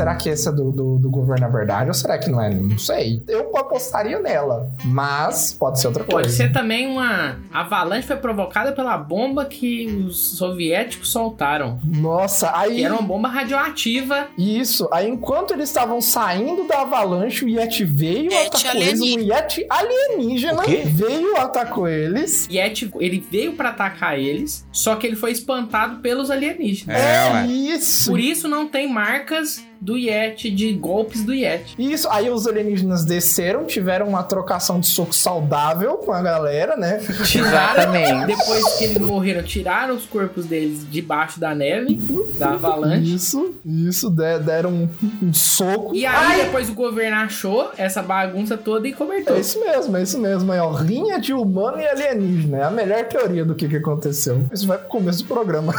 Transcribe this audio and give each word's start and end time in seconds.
será 0.00 0.16
que 0.16 0.28
esse 0.30 0.48
é 0.48 0.52
do, 0.52 0.72
do, 0.72 0.98
do, 0.98 1.10
governo 1.10 1.46
na 1.46 1.48
verdade 1.48 1.88
ou 1.88 1.94
será 1.94 2.16
que 2.18 2.30
não 2.30 2.40
é? 2.42 2.48
Não 2.48 2.78
sei. 2.78 3.22
Eu 3.28 3.54
apostaria 3.56 4.18
nela, 4.18 4.70
mas 4.84 5.52
pode 5.52 5.78
ser 5.78 5.88
outra 5.88 6.04
pode 6.04 6.14
coisa. 6.14 6.28
Pode 6.28 6.36
ser 6.36 6.52
também 6.52 6.86
uma 6.86 7.36
avalanche 7.52 8.06
foi 8.06 8.16
provocada 8.16 8.72
pela 8.72 8.96
bomba 8.96 9.44
que 9.44 9.86
os 9.86 10.38
soviéticos 10.38 11.10
soltaram. 11.10 11.78
Nossa, 11.84 12.56
aí. 12.56 12.76
Que 12.76 12.84
era 12.84 12.94
uma 12.94 13.02
bomba 13.02 13.28
radioativa. 13.28 14.28
Isso. 14.38 14.88
Aí 14.90 15.08
enquanto 15.08 15.52
eles 15.52 15.68
estavam 15.68 16.00
saindo 16.00 16.66
da 16.66 16.80
avalanche, 16.80 17.44
o 17.44 17.48
Yeti 17.48 17.84
veio, 17.84 18.32
Yeti 18.32 18.66
atacou 18.66 18.82
eles. 18.82 19.00
Um 19.00 19.20
Yeti 19.20 19.66
alienígena 19.68 20.62
veio, 20.86 21.36
atacou 21.36 21.88
eles. 21.88 22.48
Yeti, 22.50 22.90
ele 22.98 23.24
veio 23.30 23.52
para 23.52 23.68
atacar 23.68 24.18
eles, 24.18 24.66
só 24.72 24.96
que 24.96 25.06
ele 25.06 25.16
foi 25.16 25.32
espantado 25.32 25.96
pelos 25.96 26.30
alienígenas. 26.30 26.96
É, 26.96 27.42
é 27.42 27.46
isso. 27.46 28.10
Por 28.10 28.18
isso 28.18 28.48
não 28.48 28.66
tem 28.66 28.90
marcas 28.90 29.62
do 29.80 29.96
Yeti, 29.96 30.50
de 30.50 30.72
golpes 30.74 31.24
do 31.24 31.32
Yeti. 31.32 31.74
Isso, 31.78 32.08
aí 32.10 32.28
os 32.28 32.46
alienígenas 32.46 33.04
desceram, 33.04 33.64
tiveram 33.64 34.06
uma 34.08 34.22
trocação 34.22 34.78
de 34.78 34.86
soco 34.86 35.14
saudável 35.14 35.96
com 35.96 36.12
a 36.12 36.20
galera, 36.20 36.76
né? 36.76 37.00
Tiraram, 37.24 38.26
depois 38.26 38.78
que 38.78 38.84
eles 38.84 38.98
morreram, 38.98 39.42
tiraram 39.42 39.94
os 39.94 40.04
corpos 40.04 40.44
deles 40.44 40.86
debaixo 40.90 41.40
da 41.40 41.54
neve, 41.54 41.94
da 42.38 42.50
avalanche. 42.50 43.14
Isso, 43.14 43.54
isso, 43.64 44.10
deram 44.10 44.70
um, 44.70 44.88
um 45.22 45.32
soco. 45.32 45.94
E 45.94 46.04
aí 46.04 46.40
Ai. 46.40 46.44
depois 46.44 46.68
o 46.68 46.74
governo 46.74 47.16
achou 47.16 47.70
essa 47.76 48.02
bagunça 48.02 48.58
toda 48.58 48.86
e 48.86 48.92
cobertou. 48.92 49.36
É 49.36 49.40
isso 49.40 49.60
mesmo, 49.60 49.96
é 49.96 50.02
isso 50.02 50.18
mesmo. 50.18 50.52
É 50.52 50.60
ó, 50.60 50.72
rinha 50.72 51.18
de 51.18 51.32
humano 51.32 51.80
e 51.80 51.86
alienígena. 51.86 52.58
É 52.58 52.64
a 52.64 52.70
melhor 52.70 53.04
teoria 53.04 53.44
do 53.44 53.54
que, 53.54 53.68
que 53.68 53.76
aconteceu. 53.76 54.46
Isso 54.52 54.66
vai 54.66 54.76
pro 54.76 54.88
começo 54.88 55.22
do 55.22 55.28
programa. 55.28 55.74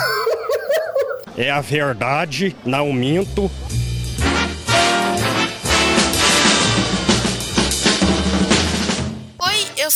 é 1.38 1.52
a 1.52 1.62
verdade, 1.62 2.56
não 2.66 2.92
minto. 2.92 3.50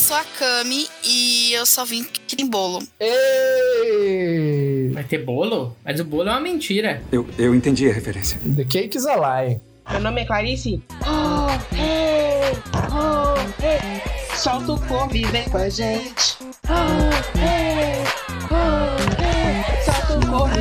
Sou 0.06 0.16
a 0.16 0.24
Cami 0.38 0.88
e 1.04 1.52
eu 1.54 1.66
só 1.66 1.84
vim 1.84 2.04
que 2.04 2.36
tem 2.36 2.48
bolo. 2.48 2.84
Ei! 3.00 4.92
Vai 4.94 5.04
ter 5.04 5.26
bolo? 5.26 5.76
Mas 5.84 6.00
o 6.00 6.06
bolo 6.06 6.30
é 6.30 6.32
uma 6.32 6.40
mentira. 6.40 7.02
Eu, 7.12 7.28
eu 7.40 7.56
entendi 7.56 7.90
a 7.90 7.94
referência. 7.94 8.40
The 8.56 8.66
cake 8.66 8.96
is 8.96 9.08
a 9.08 9.16
lie. 9.16 9.60
Meu 9.90 10.02
nome 10.02 10.22
é 10.22 10.26
Clarice. 10.26 10.80
Oh, 11.08 11.50
hey, 11.76 12.56
oh, 12.94 13.34
hey. 13.64 14.00
Solta 14.36 14.74
o 14.74 14.82
corpo 14.82 15.16
e 15.16 15.26
vem 15.26 15.46
com 15.46 15.58
a 15.58 15.70
gente. 15.70 16.38
Oh, 16.70 17.10
hey, 17.40 18.04
oh, 18.52 18.98
hey. 19.20 19.64
Solta 19.84 20.20
o 20.20 20.30
corpo 20.30 20.55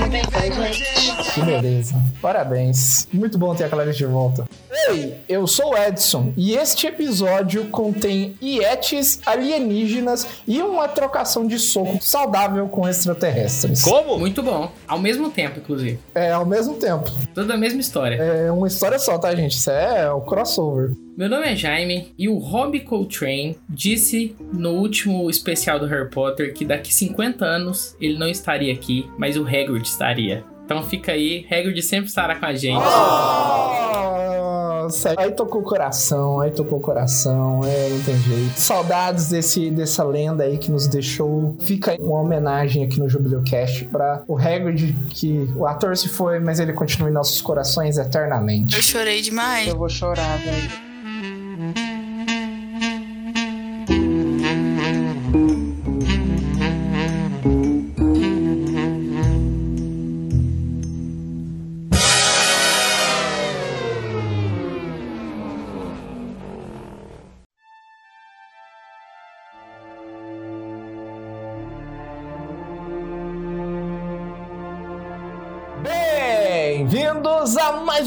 Que 1.35 1.41
beleza. 1.43 1.95
Parabéns. 2.21 3.09
Muito 3.13 3.39
bom 3.39 3.55
ter 3.55 3.65
a 3.65 3.69
Clarice 3.69 3.99
de 3.99 4.07
volta. 4.07 4.45
Ei, 4.89 5.17
eu 5.29 5.47
sou 5.47 5.73
o 5.73 5.79
Edson 5.79 6.33
e 6.37 6.55
este 6.55 6.87
episódio 6.87 7.65
contém 7.67 8.35
ietes 8.43 9.21
alienígenas 9.25 10.27
e 10.47 10.61
uma 10.61 10.89
trocação 10.89 11.47
de 11.47 11.59
soco 11.59 11.99
saudável 12.01 12.69
com 12.69 12.89
extraterrestres. 12.89 13.83
Como? 13.83 14.19
Muito 14.19 14.43
bom. 14.43 14.71
Ao 14.87 14.99
mesmo 14.99 15.31
tempo, 15.31 15.61
inclusive. 15.61 15.99
É, 16.15 16.33
ao 16.33 16.45
mesmo 16.45 16.75
tempo. 16.75 17.11
Toda 17.35 17.55
a 17.55 17.57
mesma 17.57 17.81
história. 17.81 18.17
É 18.17 18.51
uma 18.51 18.67
história 18.67 18.99
só, 18.99 19.19
tá, 19.19 19.35
gente? 19.35 19.57
Isso 19.57 19.71
é 19.71 20.11
o 20.11 20.21
crossover. 20.21 20.93
Meu 21.17 21.29
nome 21.29 21.47
é 21.47 21.55
Jaime 21.55 22.13
e 22.19 22.29
o 22.29 22.39
Rob 22.39 22.81
Coltrane 22.81 23.57
disse 23.69 24.35
no 24.53 24.71
último 24.71 25.31
especial 25.31 25.79
do 25.79 25.87
Harry 25.87 26.11
Potter 26.11 26.53
que 26.53 26.65
daqui 26.65 26.93
50 26.93 27.45
anos 27.45 27.97
ele 28.01 28.19
não 28.19 28.27
estaria 28.27 28.73
aqui, 28.73 29.09
mas 29.17 29.37
o 29.37 29.47
Hagrid 29.47 29.89
estaria. 29.95 30.45
Então 30.65 30.83
fica 30.83 31.13
aí, 31.13 31.47
Hagrid 31.51 31.83
sempre 31.83 32.07
estará 32.07 32.37
com 32.37 32.47
a 32.47 32.55
gente. 32.55 32.83
Nossa, 34.85 35.15
aí 35.17 35.31
tocou 35.33 35.61
o 35.63 35.65
coração, 35.65 36.41
aí 36.41 36.51
tocou 36.51 36.79
o 36.79 36.81
coração, 36.81 37.61
é, 37.65 37.89
não 37.89 38.01
tem 38.03 38.19
jeito. 38.19 38.59
Saudades 38.59 39.29
desse, 39.29 39.71
dessa 39.71 40.05
lenda 40.05 40.45
aí 40.45 40.59
que 40.59 40.71
nos 40.71 40.87
deixou. 40.87 41.57
Fica 41.61 41.93
aí 41.93 41.99
uma 41.99 42.21
homenagem 42.21 42.85
aqui 42.85 42.99
no 42.99 43.09
Jubileu 43.09 43.43
Cast 43.43 43.85
pra 43.87 44.23
o 44.27 44.37
Hagrid, 44.37 44.95
que 45.11 45.51
o 45.57 45.67
ator 45.67 45.97
se 45.97 46.09
foi, 46.09 46.39
mas 46.39 46.61
ele 46.61 46.73
continua 46.73 47.09
em 47.09 47.13
nossos 47.13 47.41
corações 47.41 47.97
eternamente. 47.99 48.77
Eu 48.77 48.83
chorei 48.83 49.21
demais. 49.23 49.69
Eu 49.69 49.77
vou 49.77 49.89
chorar, 49.89 50.39
velho. 50.39 51.84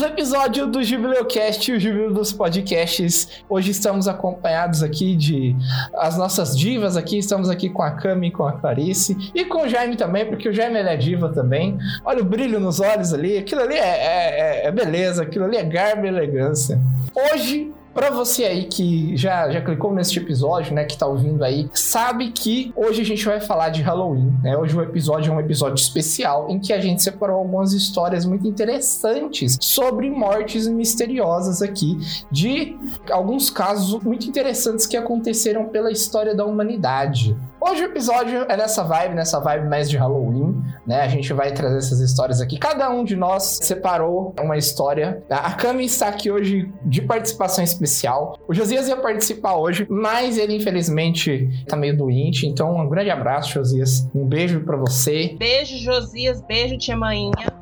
Episódio 0.07 0.67
do 0.67 0.81
Jubileucast, 0.81 1.69
o 1.69 1.79
Jubileu 1.79 2.13
dos 2.13 2.31
Podcasts. 2.31 3.43
Hoje 3.49 3.71
estamos 3.71 4.07
acompanhados 4.07 4.81
aqui 4.81 5.15
de 5.15 5.53
as 5.95 6.17
nossas 6.17 6.57
divas 6.57 6.95
aqui, 6.95 7.17
estamos 7.17 7.49
aqui 7.49 7.69
com 7.69 7.81
a 7.83 7.91
Cami, 7.91 8.31
com 8.31 8.45
a 8.45 8.53
Clarice 8.53 9.31
e 9.35 9.43
com 9.43 9.63
o 9.63 9.67
Jaime 9.67 9.97
também, 9.97 10.25
porque 10.25 10.47
o 10.47 10.53
Jaime 10.53 10.79
é 10.79 10.95
diva 10.95 11.29
também. 11.29 11.77
Olha 12.05 12.21
o 12.21 12.25
brilho 12.25 12.57
nos 12.57 12.79
olhos 12.79 13.13
ali, 13.13 13.37
aquilo 13.37 13.61
ali 13.61 13.75
é, 13.75 13.79
é, 13.79 14.39
é, 14.39 14.67
é 14.67 14.71
beleza, 14.71 15.23
aquilo 15.23 15.43
ali 15.43 15.57
é 15.57 15.63
garbo 15.63 16.05
e 16.05 16.07
elegância. 16.07 16.79
Hoje 17.13 17.73
para 17.97 18.11
você 18.11 18.43
aí 18.43 18.65
que 18.65 19.17
já, 19.17 19.49
já 19.49 19.59
clicou 19.59 19.91
neste 19.91 20.19
episódio, 20.19 20.71
né, 20.71 20.85
que 20.85 20.95
tá 20.95 21.07
ouvindo 21.07 21.43
aí, 21.43 21.67
sabe 21.73 22.29
que 22.29 22.71
hoje 22.75 23.01
a 23.01 23.03
gente 23.03 23.25
vai 23.25 23.41
falar 23.41 23.69
de 23.69 23.81
Halloween, 23.81 24.37
né? 24.43 24.55
Hoje 24.55 24.77
o 24.77 24.83
episódio 24.83 25.33
é 25.33 25.35
um 25.35 25.39
episódio 25.39 25.81
especial 25.81 26.47
em 26.47 26.59
que 26.59 26.71
a 26.71 26.79
gente 26.79 27.01
separou 27.01 27.37
algumas 27.37 27.73
histórias 27.73 28.23
muito 28.23 28.47
interessantes 28.47 29.57
sobre 29.59 30.11
mortes 30.11 30.67
misteriosas 30.67 31.63
aqui, 31.63 31.97
de 32.31 32.77
alguns 33.09 33.49
casos 33.49 33.99
muito 34.03 34.27
interessantes 34.27 34.85
que 34.85 34.95
aconteceram 34.95 35.65
pela 35.65 35.91
história 35.91 36.35
da 36.35 36.45
humanidade. 36.45 37.35
Hoje 37.59 37.81
o 37.81 37.85
episódio 37.85 38.45
é 38.47 38.55
nessa 38.55 38.83
vibe, 38.83 39.15
nessa 39.15 39.39
vibe 39.39 39.67
mais 39.67 39.89
de 39.89 39.97
Halloween, 39.97 40.61
né? 40.85 41.01
A 41.01 41.07
gente 41.07 41.33
vai 41.33 41.51
trazer 41.51 41.77
essas 41.77 41.99
histórias 41.99 42.39
aqui. 42.39 42.57
Cada 42.59 42.87
um 42.89 43.03
de 43.03 43.15
nós 43.15 43.59
separou 43.63 44.33
uma 44.39 44.55
história. 44.57 45.23
A 45.29 45.51
Cami 45.53 45.85
está 45.85 46.07
aqui 46.07 46.29
hoje 46.29 46.71
de 46.85 47.01
participação 47.01 47.63
especial. 47.63 48.37
O 48.47 48.53
Josias 48.53 48.87
ia 48.87 48.97
participar 48.97 49.55
hoje, 49.55 49.87
mas 49.89 50.37
ele 50.37 50.55
infelizmente 50.55 51.49
tá 51.67 51.75
meio 51.75 51.97
doente. 51.97 52.45
Então, 52.45 52.75
um 52.77 52.87
grande 52.87 53.09
abraço, 53.09 53.51
Josias. 53.53 54.07
Um 54.13 54.25
beijo 54.25 54.63
para 54.63 54.77
você. 54.77 55.35
Beijo, 55.37 55.77
Josias. 55.79 56.41
Beijo, 56.41 56.77
tia 56.77 56.95
Mainha. 56.95 57.56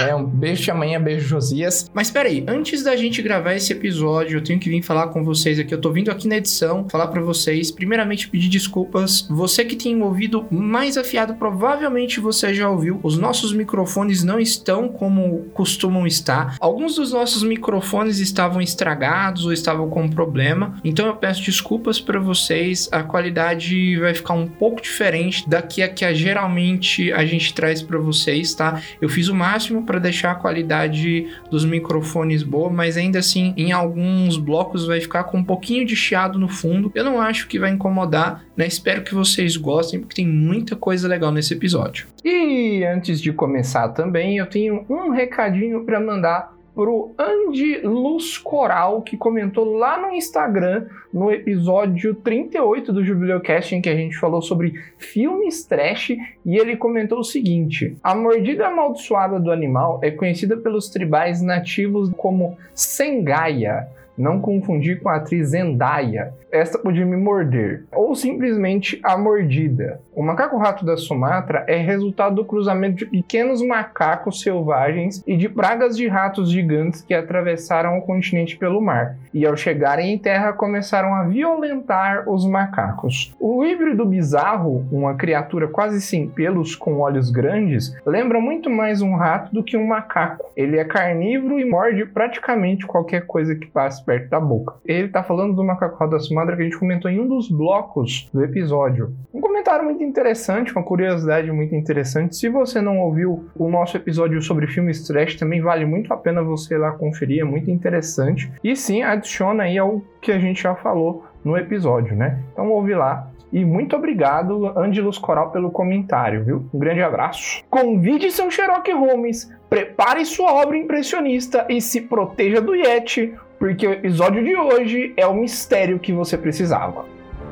É, 0.00 0.14
um 0.14 0.24
beijo, 0.24 0.62
tia 0.62 0.74
Mainha. 0.74 1.00
Beijo, 1.00 1.26
Josias. 1.26 1.90
Mas 1.92 2.10
peraí, 2.10 2.44
antes 2.46 2.82
da 2.82 2.96
gente 2.96 3.20
gravar 3.20 3.54
esse 3.54 3.72
episódio, 3.72 4.38
eu 4.38 4.42
tenho 4.42 4.60
que 4.60 4.70
vir 4.70 4.82
falar 4.82 5.08
com 5.08 5.24
vocês 5.24 5.58
aqui. 5.58 5.74
Eu 5.74 5.80
tô 5.80 5.90
vindo 5.90 6.10
aqui 6.10 6.28
na 6.28 6.36
edição 6.36 6.88
falar 6.88 7.08
para 7.08 7.20
vocês. 7.20 7.70
Primeiramente, 7.70 8.28
pedir 8.28 8.48
desculpas. 8.48 9.26
Você 9.30 9.64
que 9.64 9.76
tem 9.76 10.00
ouvido 10.02 10.46
mais 10.50 10.96
afiado, 10.96 11.34
provavelmente 11.34 12.20
você 12.20 12.54
já 12.54 12.68
ouviu. 12.68 13.00
Os 13.02 13.18
nossos 13.18 13.52
microfones 13.52 14.22
não 14.22 14.38
estão 14.38 14.88
como 14.88 15.46
costumam 15.54 16.06
estar. 16.06 16.56
Alguns 16.60 16.96
dos 16.96 17.12
nossos 17.12 17.42
microfones 17.42 18.18
estavam 18.18 18.60
estragados 18.60 19.44
ou 19.44 19.52
estavam 19.52 19.88
com 19.88 20.08
problema. 20.08 20.76
Então 20.84 21.06
eu 21.06 21.16
peço 21.16 21.42
desculpas 21.42 22.00
para 22.00 22.20
vocês. 22.20 22.88
A 22.92 23.02
qualidade 23.02 23.98
vai 23.98 24.14
ficar 24.14 24.34
um 24.34 24.46
pouco 24.46 24.80
diferente 24.80 25.48
daqui 25.48 25.82
a 25.82 25.88
que 25.88 26.04
a, 26.04 26.12
geralmente 26.12 27.12
a 27.12 27.24
gente 27.24 27.52
traz 27.52 27.82
para 27.82 27.98
vocês, 27.98 28.54
tá? 28.54 28.80
Eu 29.00 29.08
fiz 29.08 29.28
o 29.28 29.34
máximo 29.48 29.82
para 29.82 29.98
deixar 29.98 30.32
a 30.32 30.34
qualidade 30.34 31.26
dos 31.50 31.64
microfones 31.64 32.42
boa, 32.42 32.70
mas 32.70 32.96
ainda 32.96 33.18
assim 33.18 33.54
em 33.56 33.72
alguns 33.72 34.36
blocos 34.36 34.86
vai 34.86 35.00
ficar 35.00 35.24
com 35.24 35.38
um 35.38 35.44
pouquinho 35.44 35.86
de 35.86 35.96
chiado 35.96 36.38
no 36.38 36.48
fundo. 36.48 36.92
Eu 36.94 37.04
não 37.04 37.20
acho 37.20 37.48
que 37.48 37.58
vai 37.58 37.70
incomodar, 37.70 38.44
né? 38.56 38.66
Espero 38.66 39.02
que 39.02 39.14
vocês 39.14 39.56
gostem 39.56 40.00
porque 40.00 40.16
tem 40.16 40.26
muita 40.26 40.76
coisa 40.76 41.08
legal 41.08 41.32
nesse 41.32 41.54
episódio. 41.54 42.06
E 42.22 42.84
antes 42.84 43.20
de 43.20 43.32
começar 43.32 43.88
também, 43.88 44.36
eu 44.36 44.46
tenho 44.46 44.84
um 44.88 45.10
recadinho 45.10 45.84
para 45.84 45.98
mandar 45.98 46.57
pro 46.78 47.12
Andy 47.18 47.80
Luz 47.80 48.38
Coral, 48.38 49.02
que 49.02 49.16
comentou 49.16 49.76
lá 49.76 50.00
no 50.00 50.14
Instagram, 50.14 50.86
no 51.12 51.28
episódio 51.28 52.14
38 52.14 52.92
do 52.92 53.04
Jubileucast, 53.04 53.74
em 53.74 53.82
que 53.82 53.88
a 53.88 53.96
gente 53.96 54.16
falou 54.16 54.40
sobre 54.40 54.74
filmes 54.96 55.64
trash, 55.64 56.10
e 56.46 56.56
ele 56.56 56.76
comentou 56.76 57.18
o 57.18 57.24
seguinte: 57.24 57.96
A 58.00 58.14
mordida 58.14 58.68
amaldiçoada 58.68 59.40
do 59.40 59.50
animal 59.50 59.98
é 60.04 60.12
conhecida 60.12 60.56
pelos 60.56 60.88
tribais 60.88 61.42
nativos 61.42 62.12
como 62.16 62.56
Sengaia. 62.72 63.88
Não 64.16 64.40
confundir 64.40 65.00
com 65.00 65.08
a 65.08 65.16
atriz 65.16 65.48
Zendaya. 65.48 66.32
Esta 66.50 66.78
podia 66.78 67.04
me 67.04 67.16
morder. 67.16 67.84
Ou 67.92 68.14
simplesmente 68.14 68.98
a 69.02 69.18
mordida. 69.18 70.00
O 70.14 70.22
macaco-rato 70.22 70.84
da 70.84 70.96
Sumatra 70.96 71.64
é 71.68 71.76
resultado 71.76 72.36
do 72.36 72.44
cruzamento 72.44 72.96
de 72.96 73.06
pequenos 73.06 73.62
macacos 73.62 74.40
selvagens 74.40 75.22
e 75.26 75.36
de 75.36 75.48
pragas 75.48 75.96
de 75.96 76.08
ratos 76.08 76.50
gigantes 76.50 77.02
que 77.02 77.12
atravessaram 77.12 77.98
o 77.98 78.02
continente 78.02 78.56
pelo 78.56 78.80
mar. 78.80 79.16
E 79.32 79.46
ao 79.46 79.56
chegarem 79.56 80.12
em 80.12 80.18
terra 80.18 80.52
começaram 80.52 81.14
a 81.14 81.24
violentar 81.24 82.28
os 82.28 82.46
macacos. 82.46 83.34
O 83.38 83.64
híbrido 83.64 84.06
bizarro, 84.06 84.86
uma 84.90 85.14
criatura 85.14 85.68
quase 85.68 86.00
sem 86.00 86.26
pelos 86.28 86.74
com 86.74 86.98
olhos 86.98 87.30
grandes, 87.30 87.94
lembra 88.06 88.40
muito 88.40 88.70
mais 88.70 89.02
um 89.02 89.14
rato 89.14 89.54
do 89.54 89.62
que 89.62 89.76
um 89.76 89.86
macaco. 89.86 90.50
Ele 90.56 90.78
é 90.78 90.84
carnívoro 90.84 91.60
e 91.60 91.64
morde 91.64 92.06
praticamente 92.06 92.86
qualquer 92.86 93.26
coisa 93.26 93.54
que 93.54 93.66
passe 93.66 94.04
perto 94.04 94.30
da 94.30 94.40
boca. 94.40 94.74
Ele 94.84 95.08
tá 95.08 95.22
falando 95.22 95.54
do 95.54 95.64
macaco 95.64 96.06
da 96.08 96.18
Sumatra 96.18 96.37
que 96.46 96.62
a 96.62 96.64
gente 96.64 96.78
comentou 96.78 97.10
em 97.10 97.20
um 97.20 97.26
dos 97.26 97.50
blocos 97.50 98.28
do 98.32 98.42
episódio. 98.42 99.14
Um 99.32 99.40
comentário 99.40 99.84
muito 99.84 100.02
interessante, 100.02 100.72
uma 100.72 100.82
curiosidade 100.82 101.50
muito 101.52 101.74
interessante. 101.74 102.36
Se 102.36 102.48
você 102.48 102.80
não 102.80 102.98
ouviu 102.98 103.48
o 103.56 103.68
nosso 103.68 103.96
episódio 103.96 104.40
sobre 104.40 104.66
filmes 104.66 105.06
trash, 105.06 105.36
também 105.36 105.60
vale 105.60 105.84
muito 105.84 106.12
a 106.12 106.16
pena 106.16 106.42
você 106.42 106.74
ir 106.74 106.78
lá 106.78 106.92
conferir, 106.92 107.40
é 107.40 107.44
muito 107.44 107.70
interessante. 107.70 108.50
E 108.62 108.74
sim, 108.76 109.02
adiciona 109.02 109.64
aí 109.64 109.78
ao 109.78 110.02
que 110.20 110.32
a 110.32 110.38
gente 110.38 110.62
já 110.62 110.74
falou 110.74 111.24
no 111.44 111.56
episódio, 111.56 112.16
né? 112.16 112.38
Então 112.52 112.70
ouve 112.70 112.94
lá. 112.94 113.30
E 113.50 113.64
muito 113.64 113.96
obrigado, 113.96 114.78
Ângelus 114.78 115.16
Coral, 115.16 115.50
pelo 115.50 115.70
comentário, 115.70 116.44
viu? 116.44 116.66
Um 116.72 116.78
grande 116.78 117.02
abraço. 117.02 117.64
Convide 117.70 118.30
seu 118.30 118.50
Sherlock 118.50 118.92
Holmes, 118.92 119.50
prepare 119.70 120.24
sua 120.26 120.52
obra 120.52 120.76
impressionista 120.76 121.64
e 121.68 121.80
se 121.80 122.02
proteja 122.02 122.60
do 122.60 122.74
Yeti, 122.74 123.34
porque 123.58 123.86
o 123.86 123.92
episódio 123.92 124.42
de 124.44 124.56
hoje 124.56 125.12
é 125.16 125.26
o 125.26 125.34
mistério 125.34 125.98
que 125.98 126.12
você 126.12 126.38
precisava. 126.38 127.04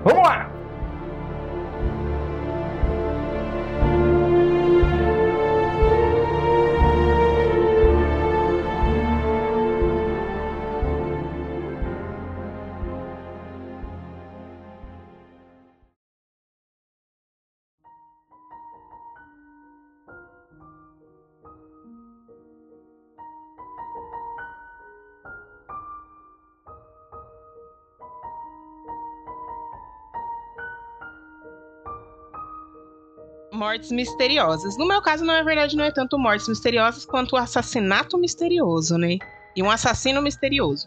Vamos 0.04 0.22
lá! 0.22 0.55
Mortes 33.76 33.90
misteriosas. 33.90 34.78
No 34.78 34.88
meu 34.88 35.02
caso, 35.02 35.24
na 35.24 35.42
verdade, 35.42 35.76
não 35.76 35.84
é 35.84 35.90
tanto 35.90 36.18
mortes 36.18 36.48
misteriosas 36.48 37.04
quanto 37.04 37.36
assassinato 37.36 38.16
misterioso, 38.16 38.96
né? 38.96 39.18
E 39.54 39.62
um 39.62 39.70
assassino 39.70 40.20
misterioso. 40.20 40.86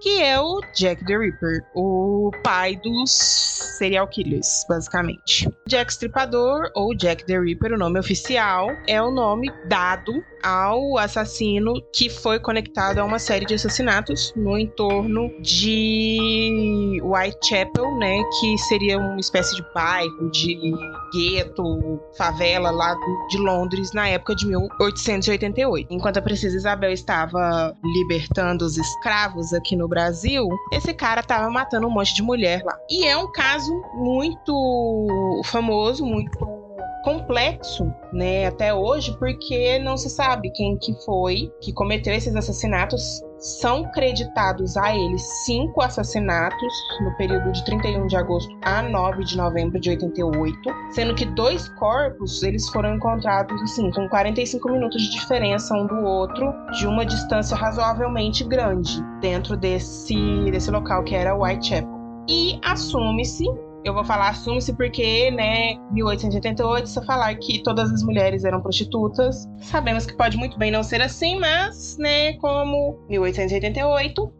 Que 0.00 0.22
é 0.22 0.40
o 0.40 0.60
Jack 0.74 1.04
the 1.04 1.16
Ripper, 1.16 1.64
o 1.74 2.30
pai 2.42 2.76
dos 2.76 3.12
serial 3.12 4.08
killers, 4.08 4.64
basicamente. 4.68 5.48
Jack 5.68 5.92
Stripador, 5.92 6.70
ou 6.74 6.94
Jack 6.96 7.24
the 7.26 7.38
Ripper, 7.38 7.72
o 7.72 7.78
nome 7.78 8.00
oficial, 8.00 8.68
é 8.88 9.00
o 9.00 9.10
nome 9.10 9.52
dado 9.68 10.12
ao 10.42 10.98
assassino 10.98 11.74
que 11.92 12.08
foi 12.08 12.38
conectado 12.38 12.98
a 12.98 13.04
uma 13.04 13.18
série 13.18 13.44
de 13.44 13.54
assassinatos 13.54 14.32
no 14.36 14.58
entorno 14.58 15.30
de 15.40 17.00
Whitechapel, 17.02 17.96
né, 17.98 18.22
que 18.40 18.58
seria 18.58 18.98
uma 18.98 19.20
espécie 19.20 19.54
de 19.56 19.64
bairro, 19.74 20.30
de 20.30 20.58
gueto, 21.12 22.00
favela 22.16 22.70
lá 22.70 22.94
de 23.28 23.38
Londres 23.38 23.92
na 23.92 24.08
época 24.08 24.34
de 24.34 24.46
1888. 24.46 25.88
Enquanto 25.90 26.18
a 26.18 26.22
princesa 26.22 26.56
Isabel 26.56 26.92
estava 26.92 27.74
libertando 27.84 28.64
os 28.64 28.76
escravos 28.76 29.52
aqui 29.52 29.76
no 29.76 29.88
Brasil, 29.88 30.48
esse 30.72 30.92
cara 30.94 31.20
estava 31.20 31.50
matando 31.50 31.86
um 31.86 31.90
monte 31.90 32.14
de 32.14 32.22
mulher 32.22 32.62
lá. 32.64 32.76
E 32.90 33.06
é 33.06 33.16
um 33.16 33.30
caso 33.30 33.72
muito 33.94 35.42
famoso, 35.44 36.04
muito 36.04 36.61
complexo, 37.02 37.92
né, 38.12 38.46
até 38.46 38.72
hoje, 38.74 39.16
porque 39.18 39.78
não 39.78 39.96
se 39.96 40.08
sabe 40.08 40.50
quem 40.50 40.76
que 40.78 40.94
foi 41.04 41.52
que 41.60 41.72
cometeu 41.72 42.14
esses 42.14 42.34
assassinatos. 42.34 43.20
São 43.38 43.90
creditados 43.90 44.76
a 44.76 44.94
ele 44.94 45.18
cinco 45.44 45.82
assassinatos 45.82 46.72
no 47.02 47.16
período 47.16 47.50
de 47.50 47.64
31 47.64 48.06
de 48.06 48.16
agosto 48.16 48.48
a 48.62 48.82
9 48.82 49.24
de 49.24 49.36
novembro 49.36 49.80
de 49.80 49.90
88, 49.90 50.56
sendo 50.92 51.12
que 51.12 51.24
dois 51.24 51.68
corpos 51.70 52.44
eles 52.44 52.68
foram 52.68 52.94
encontrados 52.94 53.60
assim 53.62 53.90
com 53.90 54.08
45 54.08 54.70
minutos 54.70 55.02
de 55.02 55.10
diferença 55.10 55.74
um 55.74 55.88
do 55.88 56.04
outro, 56.04 56.54
de 56.78 56.86
uma 56.86 57.04
distância 57.04 57.56
razoavelmente 57.56 58.44
grande 58.44 59.02
dentro 59.20 59.56
desse 59.56 60.14
desse 60.52 60.70
local 60.70 61.02
que 61.02 61.16
era 61.16 61.34
Whitechapel. 61.34 61.90
E 62.28 62.60
assume-se 62.62 63.44
eu 63.84 63.92
vou 63.92 64.04
falar 64.04 64.30
assume-se 64.30 64.72
porque, 64.74 65.30
né, 65.30 65.74
1888, 65.90 66.88
se 66.88 66.98
eu 66.98 67.04
falar 67.04 67.34
que 67.36 67.62
todas 67.62 67.90
as 67.90 68.02
mulheres 68.02 68.44
eram 68.44 68.60
prostitutas, 68.60 69.48
sabemos 69.60 70.06
que 70.06 70.16
pode 70.16 70.36
muito 70.36 70.58
bem 70.58 70.70
não 70.70 70.82
ser 70.82 71.00
assim, 71.02 71.38
mas, 71.38 71.96
né, 71.98 72.34
como 72.34 72.98
1888, 73.08 74.32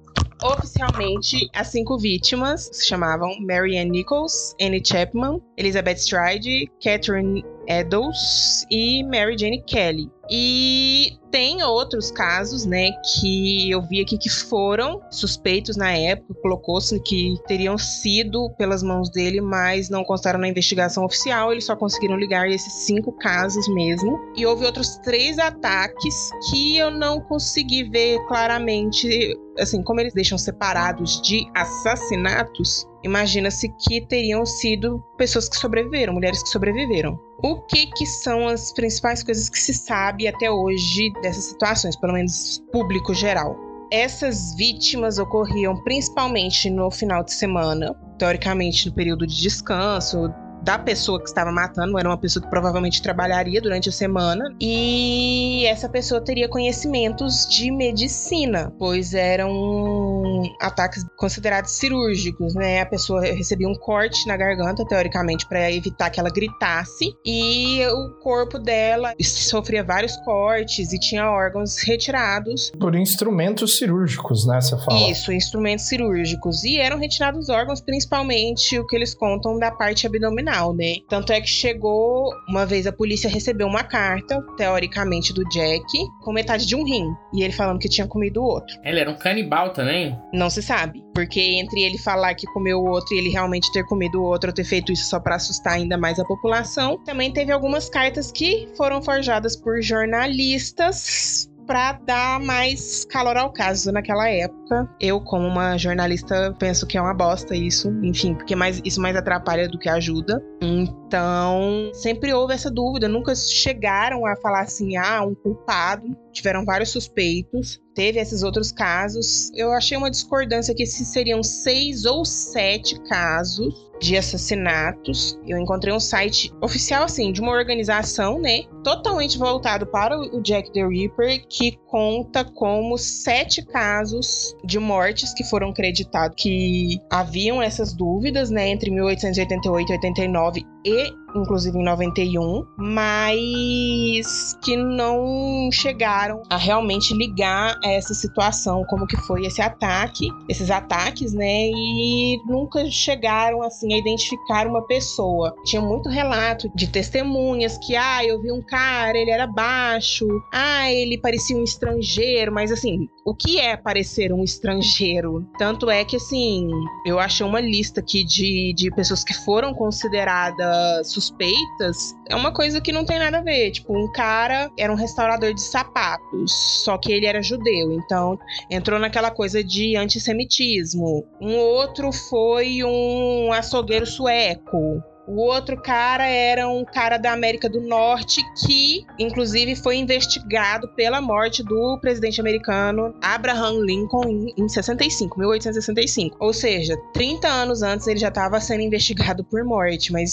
oficialmente 0.45 1.49
as 1.55 1.69
cinco 1.69 1.99
vítimas 1.99 2.69
se 2.73 2.87
chamavam 2.87 3.37
Mary 3.41 3.79
Ann 3.79 3.91
Nichols, 3.91 4.55
Annie 4.61 4.83
Chapman, 4.85 5.41
Elizabeth 5.57 5.97
Stride, 5.97 6.71
Catherine 6.83 7.45
Eddowes 7.67 8.67
e 8.71 9.03
Mary 9.05 9.37
Jane 9.39 9.63
Kelly. 9.63 10.11
E 10.31 11.19
tem 11.31 11.63
outros 11.63 12.11
casos, 12.11 12.65
né, 12.65 12.91
que 13.03 13.71
eu 13.71 13.83
vi 13.83 14.01
aqui 14.01 14.17
que 14.17 14.29
foram 14.29 15.01
suspeitos 15.11 15.77
na 15.77 15.93
época, 15.93 16.35
colocou-se 16.41 16.99
que 17.01 17.35
teriam 17.47 17.77
sido 17.77 18.51
pelas 18.57 18.83
mãos 18.83 19.11
dele, 19.11 19.41
mas 19.41 19.89
não 19.89 20.05
constaram 20.05 20.39
na 20.39 20.49
investigação 20.49 21.05
oficial, 21.05 21.51
eles 21.51 21.65
só 21.65 21.75
conseguiram 21.75 22.17
ligar 22.17 22.49
esses 22.49 22.73
cinco 22.85 23.13
casos 23.13 23.67
mesmo. 23.69 24.19
E 24.37 24.47
houve 24.47 24.65
outros 24.65 24.97
três 24.99 25.39
ataques 25.39 26.31
que 26.51 26.77
eu 26.79 26.91
não 26.91 27.21
consegui 27.21 27.85
ver 27.85 28.19
claramente, 28.27 29.35
assim, 29.59 29.83
como 29.83 30.01
eles 30.01 30.15
deixam 30.15 30.39
separados 30.39 31.21
de 31.21 31.47
assassinatos, 31.55 32.87
imagina-se 33.03 33.69
que 33.69 34.01
teriam 34.01 34.45
sido 34.45 35.03
pessoas 35.17 35.49
que 35.49 35.57
sobreviveram, 35.57 36.15
mulheres 36.15 36.43
que 36.43 36.49
sobreviveram. 36.49 37.19
O 37.43 37.61
que, 37.63 37.87
que 37.87 38.07
são 38.07 38.47
as 38.47 38.73
principais 38.73 39.23
coisas 39.23 39.49
que 39.49 39.59
se 39.59 39.75
sabe 39.75 40.29
até 40.29 40.51
hoje 40.51 41.13
dessas 41.23 41.45
situações, 41.45 41.97
pelo 41.97 42.13
menos 42.13 42.63
público 42.73 43.13
geral? 43.13 43.57
Essas 43.91 44.55
vítimas 44.55 45.19
ocorriam 45.19 45.77
principalmente 45.83 46.71
no 46.71 46.91
final 46.91 47.23
de 47.23 47.35
semana, 47.35 47.95
teoricamente 48.19 48.89
no 48.89 48.95
período 48.95 49.27
de 49.27 49.39
descanso, 49.41 50.33
da 50.63 50.79
pessoa 50.79 51.19
que 51.19 51.29
estava 51.29 51.51
matando, 51.51 51.99
era 51.99 52.09
uma 52.09 52.17
pessoa 52.17 52.43
que 52.43 52.49
provavelmente 52.49 53.03
trabalharia 53.03 53.61
durante 53.61 53.89
a 53.89 53.93
semana, 53.93 54.55
e 54.61 55.65
essa 55.67 55.89
pessoa 55.89 56.21
teria 56.21 56.49
conhecimentos 56.49 57.47
de 57.49 57.71
medicina, 57.71 58.73
pois 58.79 59.13
eram 59.13 60.43
ataques 60.61 61.05
considerados 61.17 61.73
cirúrgicos, 61.73 62.55
né? 62.55 62.81
A 62.81 62.87
pessoa 62.87 63.23
recebia 63.23 63.69
um 63.69 63.75
corte 63.75 64.27
na 64.27 64.37
garganta, 64.37 64.85
teoricamente, 64.87 65.47
para 65.49 65.71
evitar 65.71 66.11
que 66.11 66.21
ela 66.21 66.31
gritasse, 66.31 67.13
e 67.25 67.85
o 67.87 68.11
corpo 68.21 68.59
dela 68.59 69.15
sofria 69.21 69.83
vários 69.83 70.17
cortes 70.19 70.93
e 70.93 70.99
tinha 70.99 71.29
órgãos 71.29 71.79
retirados. 71.83 72.71
Por 72.79 72.95
instrumentos 72.95 73.79
cirúrgicos, 73.79 74.47
né? 74.47 74.61
Você 74.61 74.77
fala. 74.79 75.11
Isso, 75.11 75.33
instrumentos 75.33 75.87
cirúrgicos. 75.87 76.63
E 76.63 76.79
eram 76.79 76.99
retirados 76.99 77.49
órgãos, 77.49 77.81
principalmente 77.81 78.79
o 78.79 78.87
que 78.87 78.95
eles 78.95 79.15
contam 79.15 79.59
da 79.59 79.71
parte 79.71 80.07
abdominal 80.07 80.52
né? 80.75 80.97
Tanto 81.09 81.33
é 81.33 81.41
que 81.41 81.49
chegou 81.49 82.31
uma 82.49 82.67
vez 82.67 82.87
a 82.87 82.93
polícia 82.93 83.29
recebeu 83.29 83.67
uma 83.67 83.83
carta, 83.83 84.41
teoricamente 84.57 85.33
do 85.33 85.45
Jack, 85.49 85.85
com 86.23 86.33
metade 86.33 86.67
de 86.67 86.77
um 86.77 86.85
rim, 86.85 87.07
e 87.35 87.43
ele 87.43 87.53
falando 87.53 87.79
que 87.79 87.89
tinha 87.89 88.07
comido 88.07 88.43
o 88.43 88.45
outro. 88.45 88.77
Ele 88.85 89.01
era 89.01 89.11
um 89.11 89.17
canibal 89.17 89.73
também? 89.73 90.17
Não 90.33 90.51
se 90.51 90.63
sabe, 90.63 91.03
porque 91.15 91.41
entre 91.41 91.83
ele 91.83 91.99
falar 91.99 92.35
que 92.35 92.47
comeu 92.49 92.81
o 92.81 92.89
outro 92.89 93.15
e 93.15 93.19
ele 93.19 93.31
realmente 93.31 93.73
ter 93.73 93.85
comido 93.85 94.21
o 94.21 94.25
outro 94.25 94.51
ou 94.51 94.55
ter 94.55 94.65
feito 94.65 94.93
isso 94.93 95.09
só 95.09 95.19
para 95.19 95.37
assustar 95.37 95.75
ainda 95.75 95.97
mais 95.97 96.19
a 96.19 96.25
população, 96.25 96.99
também 97.05 97.33
teve 97.33 97.53
algumas 97.53 97.89
cartas 97.89 98.31
que 98.31 98.69
foram 98.77 99.03
forjadas 99.03 99.57
por 99.57 99.81
jornalistas 99.81 101.51
pra 101.67 101.93
dar 101.93 102.41
mais 102.41 103.05
calor 103.05 103.37
ao 103.37 103.53
caso 103.53 103.91
naquela 103.93 104.29
época. 104.29 104.89
Eu, 105.01 105.21
como 105.21 105.47
uma 105.47 105.77
jornalista, 105.77 106.55
penso 106.59 106.87
que 106.87 106.97
é 106.97 107.01
uma 107.01 107.15
bosta 107.15 107.55
isso, 107.55 107.91
enfim, 108.03 108.35
porque 108.35 108.55
mais, 108.55 108.81
isso 108.85 109.01
mais 109.01 109.17
atrapalha 109.17 109.69
do 109.69 109.79
que 109.79 109.89
ajuda. 109.89 110.43
Então, 110.61 111.91
sempre 111.93 112.33
houve 112.33 112.55
essa 112.55 112.71
dúvida, 112.71 113.09
nunca 113.09 113.35
chegaram 113.35 114.27
a 114.27 114.37
falar 114.37 114.63
assim, 114.63 114.97
ah, 114.97 115.23
um 115.23 115.35
culpado. 115.35 116.17
Tiveram 116.33 116.65
vários 116.65 116.91
suspeitos, 116.91 117.79
teve 117.95 118.19
esses 118.19 118.43
outros 118.43 118.73
casos. 118.73 119.51
Eu 119.55 119.73
achei 119.73 119.99
uma 119.99 120.11
discordância 120.11 120.75
que 120.75 120.87
se 120.87 121.05
seriam 121.05 121.43
seis 121.43 122.07
ou 122.07 122.25
sete 122.25 122.99
casos 123.03 123.92
de 124.03 124.17
assassinatos. 124.17 125.39
Eu 125.47 125.57
encontrei 125.59 125.95
um 125.95 126.01
site 126.01 126.53
oficial, 126.61 127.05
assim, 127.05 127.31
de 127.31 127.41
uma 127.41 127.53
organização, 127.53 128.39
né? 128.39 128.65
Totalmente 128.83 129.39
voltado 129.39 129.87
para 129.87 130.19
o 130.19 130.43
Jack 130.43 130.73
the 130.73 130.85
Ripper, 130.85 131.47
que 131.49 131.79
conta 131.87 132.45
como 132.45 132.99
sete 132.99 133.65
casos 133.65 134.57
de 134.65 134.81
mortes 134.81 135.33
que 135.33 135.45
foram 135.45 135.73
creditados, 135.73 136.35
que 136.37 137.01
haviam 137.09 137.63
essas 137.63 137.93
dúvidas, 137.93 138.51
né? 138.51 138.69
Entre 138.69 138.91
1888 138.91 139.93
e 139.93 139.95
89 139.95 140.67
e 140.85 141.13
inclusive 141.35 141.79
em 141.79 141.85
91, 141.85 142.67
mas 142.77 144.59
que 144.63 144.77
não 144.77 145.71
chegaram 145.73 146.43
a 146.51 146.57
realmente 146.57 147.15
ligar 147.15 147.79
a 147.85 147.91
essa 147.91 148.15
situação, 148.15 148.85
como 148.89 149.07
que 149.07 149.17
foi 149.19 149.47
esse 149.47 149.61
ataque, 149.61 150.29
esses 150.49 150.71
ataques, 150.71 151.33
né? 151.33 151.69
E 151.69 152.39
nunca 152.47 152.85
chegaram 152.91 153.63
assim 153.63 153.95
a 153.95 153.99
identificar 153.99 154.67
uma 154.67 154.83
pessoa. 154.87 155.55
Tinha 155.65 155.83
muito 155.83 156.09
relato 156.09 156.71
de 156.75 156.89
testemunhas 156.89 157.79
que, 157.79 157.97
ah, 157.97 158.25
eu 158.25 158.41
vi 158.41 158.53
um 158.53 158.63
cara, 158.63 159.17
ele 159.17 159.31
era 159.31 159.47
baixo, 159.47 160.27
ah, 160.53 160.91
ele 160.91 161.19
parecia 161.19 161.57
um 161.57 161.65
estrangeiro, 161.65 162.53
mas 162.53 162.71
assim, 162.71 163.09
o 163.25 163.35
que 163.35 163.59
é 163.59 163.77
parecer 163.77 164.33
um 164.33 164.43
estrangeiro? 164.43 165.47
Tanto 165.59 165.91
é 165.91 166.05
que, 166.05 166.17
assim, 166.17 166.69
eu 167.07 167.19
achei 167.19 167.47
uma 167.47 167.61
lista 167.61 168.01
aqui 168.01 168.25
de, 168.25 168.73
de 168.75 168.91
pessoas 168.91 169.23
que 169.23 169.35
foram 169.35 169.73
consideradas 169.75 171.13
suspeitas. 171.13 172.15
É 172.29 172.35
uma 172.35 172.53
coisa 172.53 172.81
que 172.81 172.93
não 172.93 173.05
tem 173.05 173.19
nada 173.19 173.39
a 173.39 173.43
ver. 173.43 173.71
Tipo, 173.71 173.97
um 173.97 174.11
cara 174.13 174.71
era 174.79 174.93
um 174.93 174.97
restaurador 174.97 175.55
de 175.55 175.63
sapatos, 175.63 176.53
só 176.85 176.99
que 176.99 177.13
ele 177.13 177.27
era 177.27 177.43
judeu, 177.43 177.93
então 177.93 178.39
entrou 178.71 178.99
naquela 178.99 179.31
coisa 179.31 179.63
de 179.63 179.97
antissemitismo. 179.97 181.25
Um 181.41 181.57
outro 181.57 182.13
foi 182.13 182.83
um 182.85 183.53
açougueiro 183.53 184.07
sueco. 184.07 185.03
O 185.27 185.41
outro 185.41 185.81
cara 185.81 186.27
era 186.27 186.69
um 186.69 186.85
cara 186.85 187.17
da 187.17 187.33
América 187.33 187.69
do 187.69 187.81
Norte 187.81 188.43
que, 188.67 189.05
inclusive, 189.19 189.77
foi 189.77 189.97
investigado 189.97 190.89
pela 190.89 191.21
morte 191.21 191.63
do 191.63 191.99
presidente 192.01 192.41
americano 192.41 193.15
Abraham 193.23 193.85
Lincoln 193.85 194.47
em 194.57 194.69
65, 194.69 195.39
1865. 195.39 196.37
Ou 196.41 196.53
seja, 196.53 196.97
30 197.15 197.47
anos 197.47 197.83
antes 197.83 198.07
ele 198.09 198.19
já 198.19 198.29
estava 198.29 198.61
sendo 198.61 198.81
investigado 198.81 199.45
por 199.45 199.63
morte, 199.65 200.13
mas 200.13 200.33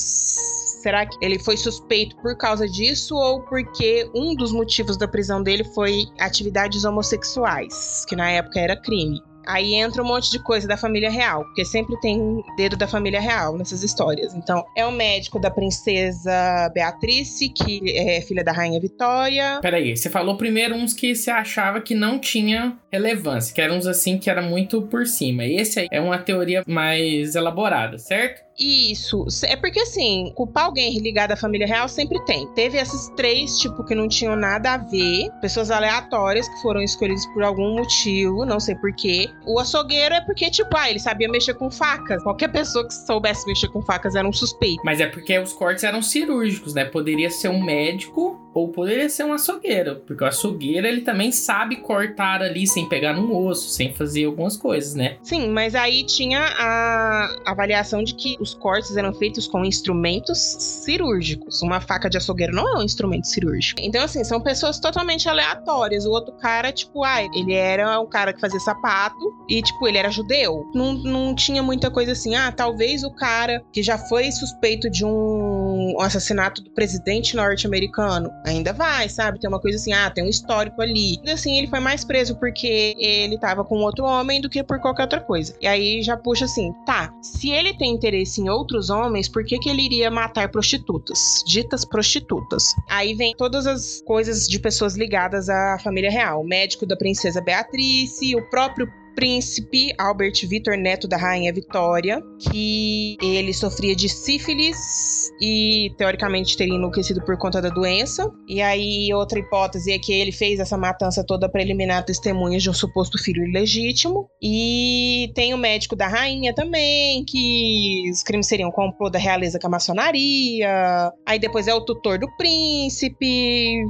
será 0.81 1.05
que 1.05 1.17
ele 1.23 1.37
foi 1.37 1.55
suspeito 1.55 2.15
por 2.17 2.35
causa 2.35 2.67
disso 2.67 3.15
ou 3.15 3.41
porque 3.43 4.09
um 4.15 4.33
dos 4.33 4.51
motivos 4.51 4.97
da 4.97 5.07
prisão 5.07 5.43
dele 5.43 5.63
foi 5.63 6.05
atividades 6.19 6.83
homossexuais, 6.83 8.05
que 8.07 8.15
na 8.15 8.31
época 8.31 8.59
era 8.59 8.75
crime? 8.75 9.21
Aí 9.49 9.73
entra 9.73 10.03
um 10.03 10.05
monte 10.05 10.29
de 10.29 10.37
coisa 10.37 10.67
da 10.67 10.77
família 10.77 11.09
real, 11.09 11.43
porque 11.45 11.65
sempre 11.65 11.99
tem 11.99 12.43
dedo 12.55 12.77
da 12.77 12.87
família 12.87 13.19
real 13.19 13.57
nessas 13.57 13.81
histórias. 13.81 14.35
Então, 14.35 14.63
é 14.77 14.85
o 14.85 14.91
médico 14.91 15.39
da 15.39 15.49
princesa 15.49 16.69
Beatrice, 16.71 17.49
que 17.49 17.81
é 17.97 18.21
filha 18.21 18.43
da 18.43 18.51
rainha 18.51 18.79
Vitória. 18.79 19.59
Peraí, 19.59 19.97
você 19.97 20.07
falou 20.07 20.37
primeiro 20.37 20.75
uns 20.75 20.93
que 20.93 21.15
você 21.15 21.31
achava 21.31 21.81
que 21.81 21.95
não 21.95 22.19
tinha 22.19 22.77
relevância, 22.91 23.53
que 23.53 23.59
eram 23.59 23.77
uns 23.77 23.87
assim 23.87 24.19
que 24.19 24.29
era 24.29 24.41
muito 24.41 24.83
por 24.83 25.07
cima. 25.07 25.43
Esse 25.43 25.79
aí 25.79 25.87
é 25.91 25.99
uma 25.99 26.19
teoria 26.19 26.63
mais 26.67 27.33
elaborada, 27.33 27.97
certo? 27.97 28.48
Isso. 28.59 29.25
É 29.43 29.55
porque, 29.55 29.79
assim, 29.79 30.33
culpar 30.35 30.65
alguém 30.65 30.99
ligado 30.99 31.31
à 31.31 31.35
família 31.37 31.65
real 31.65 31.87
sempre 31.87 32.23
tem. 32.25 32.45
Teve 32.53 32.77
esses 32.77 33.07
três, 33.15 33.57
tipo, 33.57 33.83
que 33.85 33.95
não 33.95 34.07
tinham 34.07 34.35
nada 34.35 34.73
a 34.73 34.77
ver. 34.77 35.29
Pessoas 35.41 35.71
aleatórias 35.71 36.47
que 36.49 36.61
foram 36.61 36.81
escolhidas 36.81 37.25
por 37.27 37.43
algum 37.43 37.75
motivo, 37.75 38.45
não 38.45 38.59
sei 38.59 38.75
porquê. 38.75 39.29
O 39.45 39.59
açougueiro 39.59 40.13
é 40.13 40.21
porque, 40.21 40.49
tipo, 40.49 40.75
ah, 40.75 40.89
ele 40.89 40.99
sabia 40.99 41.29
mexer 41.29 41.53
com 41.53 41.71
facas. 41.71 42.21
Qualquer 42.23 42.49
pessoa 42.49 42.85
que 42.85 42.93
soubesse 42.93 43.47
mexer 43.47 43.69
com 43.69 43.81
facas 43.81 44.15
era 44.15 44.27
um 44.27 44.33
suspeito. 44.33 44.81
Mas 44.83 44.99
é 44.99 45.07
porque 45.07 45.39
os 45.39 45.53
cortes 45.53 45.83
eram 45.83 46.01
cirúrgicos, 46.01 46.73
né? 46.73 46.83
Poderia 46.83 47.29
ser 47.29 47.47
um 47.47 47.63
médico 47.63 48.49
ou 48.53 48.69
poderia 48.69 49.07
ser 49.09 49.23
um 49.23 49.33
açougueiro, 49.33 49.97
porque 50.07 50.23
o 50.23 50.27
açougueiro 50.27 50.87
ele 50.87 51.01
também 51.01 51.31
sabe 51.31 51.77
cortar 51.77 52.41
ali 52.41 52.67
sem 52.67 52.89
pegar 52.89 53.13
num 53.13 53.35
osso, 53.35 53.69
sem 53.69 53.93
fazer 53.93 54.25
algumas 54.25 54.57
coisas, 54.57 54.95
né? 54.95 55.17
Sim, 55.21 55.49
mas 55.49 55.75
aí 55.75 56.03
tinha 56.03 56.41
a 56.57 57.39
avaliação 57.45 58.03
de 58.03 58.15
que 58.15 58.37
os 58.49 58.53
cortes 58.55 58.95
eram 58.97 59.13
feitos 59.13 59.47
com 59.47 59.63
instrumentos 59.63 60.37
cirúrgicos. 60.37 61.61
Uma 61.61 61.79
faca 61.79 62.09
de 62.09 62.17
açougueiro 62.17 62.53
não 62.53 62.67
é 62.67 62.79
um 62.79 62.83
instrumento 62.83 63.27
cirúrgico. 63.27 63.79
Então, 63.83 64.03
assim, 64.03 64.23
são 64.23 64.41
pessoas 64.41 64.79
totalmente 64.79 65.29
aleatórias. 65.29 66.05
O 66.05 66.11
outro 66.11 66.33
cara, 66.35 66.71
tipo, 66.71 67.03
ah, 67.03 67.23
ele 67.23 67.53
era 67.53 67.99
um 67.99 68.07
cara 68.07 68.33
que 68.33 68.39
fazia 68.39 68.59
sapato 68.59 69.19
e, 69.47 69.61
tipo, 69.61 69.87
ele 69.87 69.97
era 69.97 70.09
judeu. 70.09 70.69
Não, 70.73 70.93
não 70.93 71.35
tinha 71.35 71.61
muita 71.61 71.91
coisa 71.91 72.11
assim, 72.11 72.35
ah, 72.35 72.51
talvez 72.51 73.03
o 73.03 73.11
cara 73.11 73.63
que 73.71 73.83
já 73.83 73.97
foi 73.97 74.31
suspeito 74.31 74.89
de 74.89 75.05
um 75.05 75.95
assassinato 75.99 76.63
do 76.63 76.71
presidente 76.71 77.35
norte-americano 77.35 78.31
ainda 78.45 78.73
vai, 78.73 79.09
sabe? 79.09 79.39
Tem 79.39 79.49
uma 79.49 79.59
coisa 79.59 79.77
assim, 79.77 79.93
ah, 79.93 80.09
tem 80.09 80.23
um 80.23 80.29
histórico 80.29 80.81
ali. 80.81 81.17
E 81.23 81.31
assim, 81.31 81.57
ele 81.57 81.67
foi 81.67 81.79
mais 81.79 82.03
preso 82.03 82.35
porque 82.35 82.95
ele 82.97 83.37
tava 83.37 83.63
com 83.63 83.75
outro 83.77 84.05
homem 84.05 84.41
do 84.41 84.49
que 84.49 84.63
por 84.63 84.79
qualquer 84.79 85.03
outra 85.03 85.21
coisa. 85.21 85.55
E 85.61 85.67
aí 85.67 86.01
já 86.01 86.17
puxa 86.17 86.45
assim, 86.45 86.73
tá, 86.85 87.13
se 87.21 87.49
ele 87.51 87.73
tem 87.73 87.91
interesse 87.91 88.38
outros 88.47 88.91
homens, 88.91 89.27
por 89.27 89.43
que 89.43 89.57
que 89.57 89.69
ele 89.69 89.81
iria 89.81 90.11
matar 90.11 90.49
prostitutas? 90.49 91.43
Ditas 91.45 91.83
prostitutas. 91.83 92.75
Aí 92.87 93.15
vem 93.15 93.35
todas 93.35 93.65
as 93.65 94.01
coisas 94.05 94.47
de 94.47 94.59
pessoas 94.59 94.95
ligadas 94.95 95.49
à 95.49 95.79
família 95.79 96.11
real. 96.11 96.41
O 96.41 96.47
médico 96.47 96.85
da 96.85 96.95
princesa 96.95 97.41
Beatrice, 97.41 98.35
o 98.35 98.49
próprio 98.49 98.87
príncipe 99.19 99.93
Albert 99.97 100.47
Vitor, 100.47 100.77
neto 100.77 101.05
da 101.05 101.17
rainha 101.17 101.51
Vitória, 101.51 102.23
que 102.39 103.17
ele 103.21 103.53
sofria 103.53 103.93
de 103.93 104.07
sífilis 104.07 105.29
e 105.41 105.93
teoricamente 105.97 106.55
teria 106.55 106.75
enlouquecido 106.75 107.21
por 107.25 107.37
conta 107.37 107.61
da 107.61 107.67
doença. 107.67 108.31
E 108.47 108.61
aí 108.61 109.13
outra 109.13 109.37
hipótese 109.37 109.91
é 109.91 109.99
que 109.99 110.13
ele 110.13 110.31
fez 110.31 110.61
essa 110.61 110.77
matança 110.77 111.21
toda 111.21 111.49
para 111.49 111.61
eliminar 111.61 112.05
testemunhas 112.05 112.63
de 112.63 112.69
um 112.69 112.73
suposto 112.73 113.21
filho 113.21 113.45
ilegítimo. 113.45 114.29
E 114.41 115.29
tem 115.35 115.53
o 115.53 115.57
médico 115.57 115.97
da 115.97 116.07
rainha 116.07 116.55
também, 116.55 117.25
que 117.25 118.09
os 118.09 118.23
crimes 118.23 118.47
seriam 118.47 118.71
complô 118.71 119.09
da 119.09 119.19
realeza 119.19 119.59
com 119.59 119.67
a 119.67 119.71
maçonaria. 119.71 121.11
Aí 121.25 121.37
depois 121.37 121.67
é 121.67 121.73
o 121.73 121.81
tutor 121.81 122.17
do 122.17 122.27
príncipe, 122.37 123.83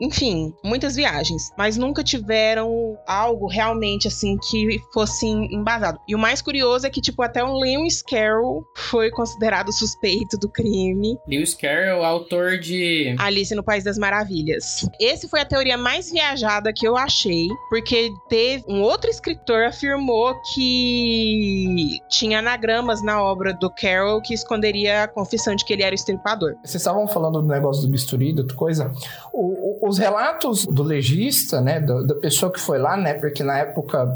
enfim, 0.00 0.52
muitas 0.64 0.94
viagens, 0.94 1.50
mas 1.58 1.76
nunca 1.76 2.04
tiveram 2.04 2.96
algo 3.04 3.48
realmente 3.48 4.06
assim 4.06 4.38
que 4.38 4.75
fosse 4.92 5.26
embasado. 5.26 5.98
E 6.08 6.14
o 6.14 6.18
mais 6.18 6.40
curioso 6.42 6.86
é 6.86 6.90
que 6.90 7.00
tipo 7.00 7.22
até 7.22 7.42
o 7.42 7.58
Lewis 7.58 8.02
Carroll 8.02 8.66
foi 8.74 9.10
considerado 9.10 9.72
suspeito 9.72 10.36
do 10.38 10.48
crime. 10.48 11.18
Lewis 11.28 11.54
Carroll, 11.54 12.04
autor 12.04 12.58
de 12.58 13.14
Alice 13.18 13.54
no 13.54 13.62
País 13.62 13.84
das 13.84 13.98
Maravilhas. 13.98 14.88
Esse 15.00 15.28
foi 15.28 15.40
a 15.40 15.44
teoria 15.44 15.76
mais 15.76 16.10
viajada 16.10 16.72
que 16.72 16.86
eu 16.86 16.96
achei, 16.96 17.48
porque 17.68 18.10
teve 18.28 18.64
um 18.68 18.82
outro 18.82 19.10
escritor 19.10 19.64
afirmou 19.64 20.34
que 20.54 22.00
tinha 22.08 22.38
anagramas 22.38 23.02
na 23.02 23.22
obra 23.22 23.52
do 23.54 23.70
Carroll 23.70 24.20
que 24.20 24.34
esconderia 24.34 25.04
a 25.04 25.08
confissão 25.08 25.54
de 25.54 25.64
que 25.64 25.72
ele 25.72 25.82
era 25.82 25.92
o 25.92 25.94
estripador. 25.94 26.54
Vocês 26.62 26.76
estavam 26.76 27.06
falando 27.06 27.40
do 27.40 27.48
negócio 27.48 27.82
do 27.82 27.88
bisturi, 27.88 28.32
da 28.32 28.42
outra 28.42 28.56
coisa. 28.56 28.92
O, 29.32 29.84
o, 29.84 29.88
os 29.88 29.98
relatos 29.98 30.66
do 30.66 30.82
legista, 30.82 31.60
né, 31.60 31.80
da, 31.80 32.02
da, 32.02 32.14
pessoa 32.14 32.52
que 32.52 32.60
foi 32.60 32.78
lá, 32.78 32.96
né, 32.96 33.14
porque 33.14 33.42
na 33.42 33.58
época 33.58 34.08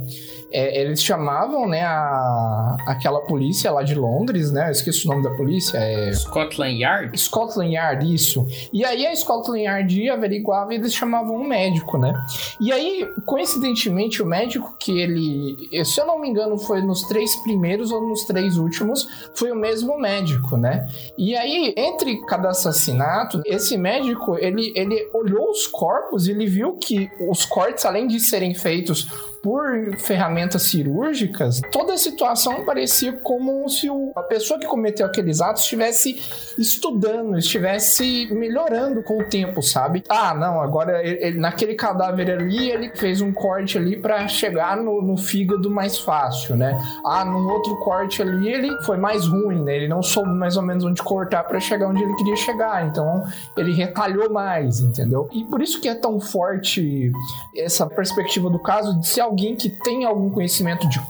é, 0.53 0.81
eles 0.83 1.03
chamavam, 1.03 1.69
né, 1.69 1.83
a, 1.83 2.77
aquela 2.87 3.21
polícia 3.21 3.71
lá 3.71 3.83
de 3.83 3.95
Londres, 3.95 4.51
né, 4.51 4.69
eu 4.69 4.73
esqueci 4.73 5.07
o 5.07 5.11
nome 5.11 5.23
da 5.23 5.31
polícia, 5.31 5.79
é... 5.79 6.13
Scotland 6.13 6.81
Yard? 6.81 7.19
Scotland 7.19 7.75
Yard, 7.75 8.15
isso. 8.15 8.47
E 8.73 8.85
aí 8.85 9.07
a 9.07 9.15
Scotland 9.15 9.63
Yard 9.63 10.11
averiguava 10.11 10.73
e 10.73 10.77
eles 10.77 10.95
chamavam 10.95 11.37
um 11.37 11.47
médico, 11.47 11.99
né? 11.99 12.13
E 12.61 12.73
aí, 12.73 13.07
coincidentemente, 13.25 14.23
o 14.23 14.27
médico 14.27 14.75
que 14.79 15.01
ele, 15.01 15.85
se 15.85 16.01
eu 16.01 16.07
não 16.07 16.19
me 16.19 16.29
engano, 16.29 16.59
foi 16.59 16.81
nos 16.83 17.03
três 17.03 17.35
primeiros 17.43 17.91
ou 17.91 18.07
nos 18.07 18.25
três 18.25 18.57
últimos, 18.57 19.09
foi 19.35 19.51
o 19.53 19.57
mesmo 19.57 19.99
médico, 19.99 20.57
né? 20.57 20.89
E 21.17 21.37
aí, 21.37 21.75
entre 21.77 22.21
cada 22.27 22.51
assassinato, 22.51 23.43
esse 23.45 23.77
médico, 23.77 24.37
ele, 24.39 24.73
ele 24.75 25.09
olhou 25.13 25.51
os 25.51 25.67
corpos 25.67 26.27
e 26.27 26.33
ele 26.33 26.47
viu 26.47 26.75
que 26.75 27.11
os 27.29 27.45
cortes, 27.45 27.85
além 27.85 28.07
de 28.07 28.19
serem 28.21 28.55
feitos 28.55 29.30
por 29.43 29.97
ferramentas 29.99 30.63
cirúrgicas, 30.65 31.61
toda 31.73 31.95
a 31.95 31.99
situação 31.99 32.65
parecia 32.65 33.13
como 33.13 33.69
se 33.69 33.89
a 34.15 34.23
pessoa 34.23 34.59
que 34.61 34.67
cometeu 34.67 35.07
aqueles 35.07 35.41
atos 35.41 35.63
estivesse 35.63 36.21
estudando, 36.59 37.39
estivesse 37.39 38.29
melhorando 38.33 39.03
com 39.03 39.19
o 39.21 39.25
tempo, 39.25 39.63
sabe? 39.63 40.05
Ah, 40.09 40.35
não, 40.35 40.61
agora 40.61 41.03
ele, 41.07 41.25
ele- 41.25 41.39
naquele 41.39 41.75
cadáver 41.75 42.31
ali, 42.31 42.71
ele 42.71 42.91
fez 42.97 43.21
um 43.21 43.33
corte 43.33 43.79
ali 43.79 43.97
para 43.97 44.29
chegar 44.29 44.77
no, 44.77 45.01
no 45.01 45.17
fígado 45.17 45.71
mais 45.71 45.99
fácil, 45.99 46.57
né? 46.57 46.79
Ah, 47.05 47.25
num 47.25 47.49
outro 47.49 47.77
corte 47.77 48.21
ali, 48.21 48.49
ele 48.53 48.77
foi 48.83 48.97
mais 48.99 49.27
ruim, 49.27 49.63
né? 49.63 49.75
Ele 49.77 49.89
não 49.89 50.03
soube 50.03 50.31
mais 50.31 50.57
ou 50.57 50.63
menos 50.63 50.85
onde 50.85 51.03
cortar 51.03 51.45
para 51.45 51.59
chegar 51.61 51.89
onde 51.89 52.03
ele 52.03 52.15
queria 52.17 52.37
chegar, 52.37 52.87
então 52.87 53.25
ele 53.57 53.73
retalhou 53.73 54.31
mais, 54.31 54.81
entendeu? 54.81 55.29
E 55.33 55.45
por 55.45 55.63
isso 55.63 55.81
que 55.81 55.89
é 55.89 55.95
tão 55.95 56.21
forte 56.21 57.11
essa 57.57 57.87
perspectiva 57.87 58.51
do 58.51 58.59
caso 58.59 58.99
de 59.01 59.07
ser 59.09 59.21
alguém 59.31 59.55
que 59.55 59.71
tem 59.71 60.05
algum 60.05 60.29
conhecimento 60.29 60.89
de 60.89 61.01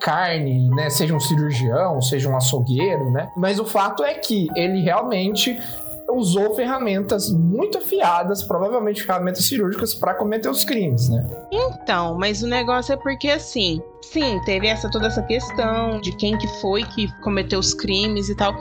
carne, 0.00 0.68
né, 0.70 0.90
seja 0.90 1.14
um 1.14 1.20
cirurgião, 1.20 2.00
seja 2.00 2.28
um 2.28 2.36
açougueiro, 2.36 3.10
né? 3.10 3.30
Mas 3.36 3.60
o 3.60 3.64
fato 3.64 4.02
é 4.02 4.14
que 4.14 4.48
ele 4.56 4.82
realmente 4.82 5.58
usou 6.10 6.54
ferramentas 6.56 7.30
muito 7.30 7.78
afiadas, 7.78 8.42
provavelmente 8.42 9.02
ferramentas 9.02 9.44
cirúrgicas 9.44 9.94
para 9.94 10.14
cometer 10.14 10.48
os 10.48 10.64
crimes, 10.64 11.08
né? 11.08 11.24
Então, 11.52 12.16
mas 12.18 12.42
o 12.42 12.48
negócio 12.48 12.92
é 12.92 12.96
porque 12.96 13.28
assim, 13.28 13.80
sim, 14.02 14.40
teve 14.44 14.66
essa 14.66 14.90
toda 14.90 15.06
essa 15.06 15.22
questão 15.22 16.00
de 16.00 16.12
quem 16.12 16.36
que 16.38 16.48
foi 16.60 16.84
que 16.84 17.12
cometeu 17.20 17.58
os 17.58 17.74
crimes 17.74 18.28
e 18.28 18.34
tal. 18.34 18.54